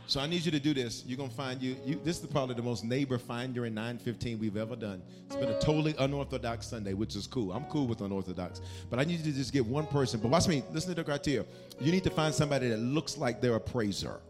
So 0.06 0.20
I 0.20 0.26
need 0.26 0.44
you 0.44 0.50
to 0.50 0.60
do 0.60 0.74
this. 0.74 1.04
You're 1.06 1.16
gonna 1.16 1.30
find 1.30 1.62
you, 1.62 1.76
you. 1.84 2.00
This 2.04 2.20
is 2.20 2.26
probably 2.26 2.56
the 2.56 2.62
most 2.62 2.84
neighbor 2.84 3.16
finder 3.16 3.64
in 3.64 3.74
915 3.74 4.38
we've 4.38 4.56
ever 4.56 4.76
done. 4.76 5.00
It's 5.26 5.36
been 5.36 5.48
a 5.48 5.58
totally 5.60 5.94
unorthodox 5.98 6.66
Sunday, 6.66 6.92
which 6.94 7.16
is 7.16 7.26
cool. 7.26 7.52
I'm 7.52 7.64
cool 7.66 7.86
with 7.86 8.00
unorthodox, 8.00 8.60
but 8.90 8.98
I 8.98 9.04
need 9.04 9.20
you 9.20 9.32
to 9.32 9.38
just 9.38 9.52
get 9.52 9.64
one 9.64 9.86
person. 9.86 10.20
But 10.20 10.28
watch 10.28 10.46
me. 10.46 10.62
Listen 10.72 10.90
to 10.90 10.96
the 10.96 11.04
criteria. 11.04 11.46
You 11.80 11.92
need 11.92 12.04
to 12.04 12.10
find 12.10 12.34
somebody 12.34 12.68
that 12.68 12.78
looks 12.78 13.16
like 13.16 13.40
they're 13.40 13.54
a 13.54 13.60
praiser. 13.60 14.20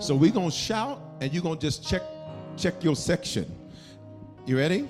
So 0.00 0.14
we're 0.14 0.32
gonna 0.32 0.50
shout, 0.50 1.00
and 1.20 1.32
you're 1.32 1.42
gonna 1.42 1.60
just 1.60 1.88
check 1.88 2.02
check 2.58 2.82
your 2.82 2.96
section. 2.96 3.50
You 4.44 4.58
ready? 4.58 4.88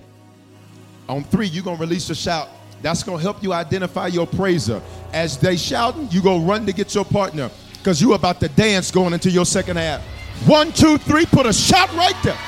On 1.08 1.22
three, 1.22 1.46
you're 1.46 1.62
gonna 1.62 1.78
release 1.78 2.10
a 2.10 2.14
shout. 2.16 2.48
That's 2.86 3.02
gonna 3.02 3.20
help 3.20 3.42
you 3.42 3.52
identify 3.52 4.06
your 4.06 4.28
praiser. 4.28 4.80
As 5.12 5.36
they 5.38 5.56
shouting, 5.56 6.06
you 6.12 6.22
go 6.22 6.38
run 6.38 6.66
to 6.66 6.72
get 6.72 6.94
your 6.94 7.04
partner 7.04 7.50
because 7.78 8.00
you're 8.00 8.14
about 8.14 8.38
to 8.38 8.48
dance 8.48 8.92
going 8.92 9.12
into 9.12 9.28
your 9.28 9.44
second 9.44 9.76
half. 9.76 10.02
One, 10.46 10.70
two, 10.70 10.96
three, 10.96 11.26
put 11.26 11.46
a 11.46 11.52
shot 11.52 11.92
right 11.94 12.14
there. 12.22 12.38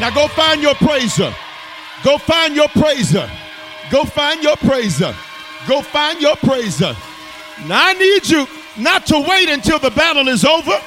Now 0.00 0.08
go 0.14 0.28
find 0.28 0.62
your 0.62 0.74
praiser. 0.76 1.30
Go 2.04 2.16
find 2.16 2.56
your 2.56 2.68
praiser. 2.68 3.30
Go 3.90 4.06
find 4.06 4.42
your 4.42 4.56
praiser. 4.56 5.14
Go 5.68 5.82
find 5.82 6.18
your 6.22 6.36
praiser. 6.36 6.96
Now 7.66 7.88
I 7.88 7.92
need 7.92 8.26
you 8.26 8.46
not 8.78 9.04
to 9.08 9.20
wait 9.28 9.50
until 9.50 9.78
the 9.78 9.90
battle 9.90 10.26
is 10.28 10.42
over, 10.42 10.80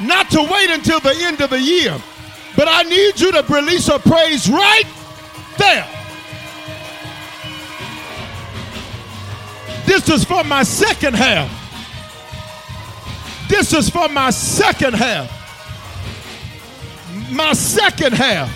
not 0.00 0.28
to 0.30 0.42
wait 0.42 0.70
until 0.70 0.98
the 0.98 1.14
end 1.18 1.40
of 1.40 1.50
the 1.50 1.60
year, 1.60 1.96
but 2.56 2.66
I 2.66 2.82
need 2.82 3.20
you 3.20 3.30
to 3.30 3.44
release 3.48 3.86
a 3.86 4.00
praise 4.00 4.50
right 4.50 4.90
there. 5.56 6.03
This 9.86 10.08
is 10.08 10.24
for 10.24 10.44
my 10.44 10.62
second 10.62 11.14
half. 11.14 11.48
This 13.48 13.72
is 13.72 13.90
for 13.90 14.08
my 14.08 14.30
second 14.30 14.94
half. 14.94 15.30
My 17.30 17.52
second 17.52 18.14
half. 18.14 18.50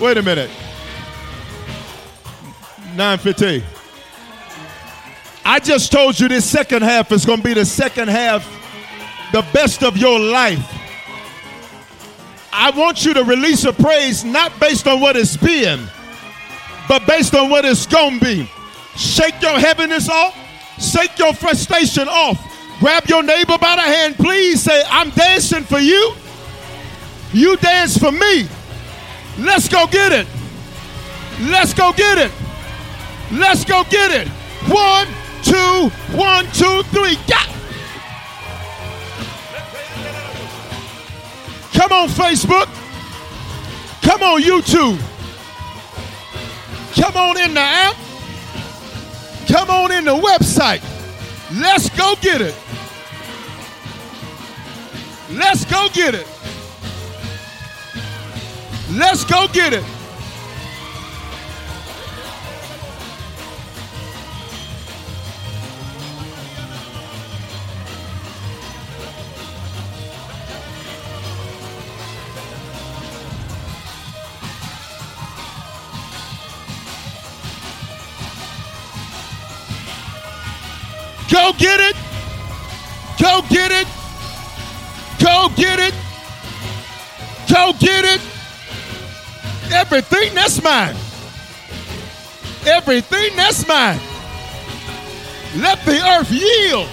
Wait 0.00 0.16
a 0.16 0.22
minute. 0.22 0.50
915. 2.96 3.62
I 5.44 5.58
just 5.58 5.92
told 5.92 6.18
you 6.18 6.28
this 6.28 6.48
second 6.48 6.82
half 6.82 7.12
is 7.12 7.26
going 7.26 7.38
to 7.38 7.44
be 7.44 7.54
the 7.54 7.64
second 7.64 8.08
half, 8.08 8.46
the 9.32 9.44
best 9.52 9.82
of 9.82 9.96
your 9.96 10.18
life. 10.18 10.66
I 12.52 12.70
want 12.70 13.04
you 13.04 13.14
to 13.14 13.24
release 13.24 13.64
a 13.64 13.72
praise 13.72 14.24
not 14.24 14.58
based 14.58 14.86
on 14.86 15.00
what 15.00 15.16
it's 15.16 15.36
been, 15.36 15.86
but 16.90 17.06
based 17.06 17.36
on 17.36 17.48
what 17.48 17.64
it's 17.64 17.86
going 17.86 18.18
to 18.18 18.24
be. 18.24 18.50
Shake 18.96 19.40
your 19.40 19.60
heaviness 19.60 20.08
off. 20.08 20.36
Shake 20.80 21.16
your 21.20 21.32
frustration 21.32 22.08
off. 22.08 22.36
Grab 22.80 23.06
your 23.06 23.22
neighbor 23.22 23.56
by 23.58 23.76
the 23.76 23.82
hand. 23.82 24.16
Please 24.16 24.60
say, 24.60 24.82
I'm 24.88 25.10
dancing 25.10 25.62
for 25.62 25.78
you. 25.78 26.14
You 27.32 27.56
dance 27.58 27.96
for 27.96 28.10
me. 28.10 28.48
Let's 29.38 29.68
go 29.68 29.86
get 29.86 30.10
it. 30.10 30.26
Let's 31.42 31.72
go 31.72 31.92
get 31.92 32.18
it. 32.18 32.32
Let's 33.30 33.64
go 33.64 33.84
get 33.84 34.10
it. 34.10 34.26
One, 34.66 35.06
two, 35.44 35.90
one, 36.18 36.44
two, 36.46 36.82
three. 36.90 37.14
Got. 37.28 37.46
Come 41.72 41.92
on, 41.92 42.08
Facebook. 42.08 42.66
Come 44.02 44.24
on, 44.24 44.42
YouTube. 44.42 45.09
Come 47.00 47.16
on 47.16 47.38
in 47.38 47.54
the 47.54 47.60
app. 47.60 47.96
Come 49.48 49.70
on 49.70 49.90
in 49.90 50.04
the 50.04 50.14
website. 50.14 50.82
Let's 51.58 51.88
go 51.96 52.14
get 52.20 52.42
it. 52.42 52.54
Let's 55.30 55.64
go 55.64 55.88
get 55.94 56.14
it. 56.14 56.26
Let's 58.92 59.24
go 59.24 59.48
get 59.48 59.72
it. 59.72 59.99
Go 81.30 81.52
get 81.56 81.78
it. 81.78 81.96
Go 83.20 83.42
get 83.48 83.70
it. 83.70 83.86
Go 85.22 85.48
get 85.54 85.78
it. 85.78 85.94
Go 87.48 87.72
get 87.78 88.04
it. 88.04 88.20
Everything 89.72 90.34
that's 90.34 90.62
mine. 90.62 90.96
Everything 92.66 93.36
that's 93.36 93.66
mine. 93.68 94.00
Let 95.56 95.84
the 95.84 96.00
earth 96.00 96.30
yield 96.32 96.88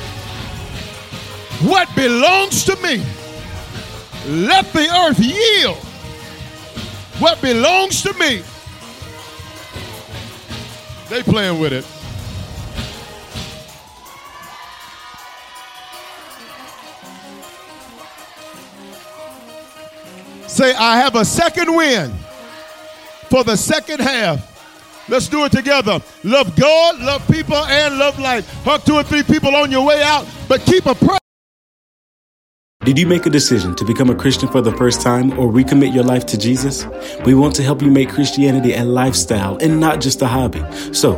what 1.70 1.94
belongs 1.96 2.64
to 2.66 2.76
me. 2.78 3.04
Let 4.28 4.72
the 4.74 4.88
earth 4.88 5.20
yield 5.20 5.78
what 7.20 7.42
belongs 7.42 8.04
to 8.04 8.14
me. 8.14 8.44
They 11.10 11.24
playing 11.24 11.60
with 11.60 11.74
it. 11.74 11.97
Say, 20.58 20.74
I 20.74 20.98
have 20.98 21.14
a 21.14 21.24
second 21.24 21.76
win 21.76 22.12
for 23.30 23.44
the 23.44 23.56
second 23.56 24.00
half. 24.00 25.08
Let's 25.08 25.28
do 25.28 25.46
it 25.46 25.52
together. 25.52 26.02
Love 26.24 26.56
God, 26.56 27.00
love 27.00 27.28
people, 27.28 27.58
and 27.58 28.00
love 28.00 28.18
life. 28.18 28.52
Hug 28.64 28.82
two 28.84 28.96
or 28.96 29.04
three 29.04 29.22
people 29.22 29.56
on 29.56 29.70
your 29.70 29.86
way 29.86 30.02
out, 30.02 30.26
but 30.50 30.62
keep 30.62 30.88
a 30.88 30.96
prayer. 30.96 31.20
Did 32.86 32.98
you 32.98 33.06
make 33.06 33.28
a 33.28 33.30
decision 33.30 33.76
to 33.76 33.86
become 33.86 34.10
a 34.10 34.16
Christian 34.16 34.50
for 34.50 34.62
the 34.62 34.72
first 34.72 35.00
time 35.00 35.38
or 35.38 35.52
recommit 35.52 35.94
your 35.94 36.04
life 36.04 36.26
to 36.26 36.40
Jesus? 36.40 36.88
We 37.24 37.36
want 37.36 37.54
to 37.58 37.62
help 37.62 37.84
you 37.84 37.92
make 37.92 38.10
Christianity 38.10 38.74
a 38.74 38.84
lifestyle 38.84 39.58
and 39.58 39.80
not 39.80 40.02
just 40.02 40.24
a 40.24 40.28
hobby. 40.28 40.64
So 40.92 41.18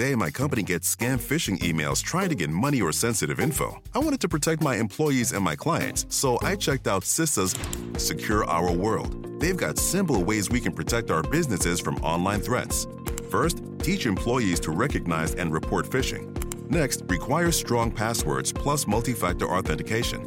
Day, 0.00 0.14
my 0.14 0.30
company 0.30 0.62
gets 0.62 0.96
scam 0.96 1.18
phishing 1.18 1.58
emails 1.58 2.02
trying 2.02 2.30
to 2.30 2.34
get 2.34 2.48
money 2.48 2.80
or 2.80 2.90
sensitive 2.90 3.38
info. 3.38 3.82
I 3.94 3.98
wanted 3.98 4.20
to 4.22 4.28
protect 4.28 4.62
my 4.62 4.76
employees 4.76 5.32
and 5.32 5.44
my 5.44 5.54
clients, 5.54 6.06
so 6.08 6.38
I 6.42 6.56
checked 6.56 6.88
out 6.88 7.02
CISA's 7.02 7.54
Secure 8.02 8.44
Our 8.46 8.72
World. 8.72 9.40
They've 9.40 9.56
got 9.56 9.76
simple 9.76 10.24
ways 10.24 10.48
we 10.48 10.58
can 10.58 10.72
protect 10.72 11.10
our 11.10 11.22
businesses 11.22 11.80
from 11.80 11.96
online 11.96 12.40
threats. 12.40 12.86
First, 13.30 13.62
teach 13.80 14.06
employees 14.06 14.58
to 14.60 14.70
recognize 14.70 15.34
and 15.34 15.52
report 15.52 15.84
phishing. 15.90 16.24
Next, 16.70 17.02
require 17.08 17.52
strong 17.52 17.90
passwords 17.90 18.54
plus 18.54 18.86
multi 18.86 19.12
factor 19.12 19.50
authentication. 19.50 20.22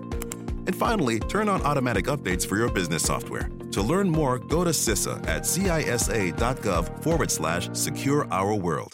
And 0.67 0.75
finally, 0.75 1.19
turn 1.19 1.49
on 1.49 1.63
automatic 1.63 2.05
updates 2.05 2.45
for 2.45 2.57
your 2.57 2.69
business 2.69 3.01
software. 3.01 3.49
To 3.71 3.81
learn 3.81 4.07
more, 4.07 4.37
go 4.37 4.63
to 4.63 4.69
CISA 4.69 5.27
at 5.27 5.43
cisa.gov 5.43 7.01
forward 7.01 7.31
slash 7.31 7.69
secure 7.73 8.31
our 8.31 8.53
world. 8.53 8.91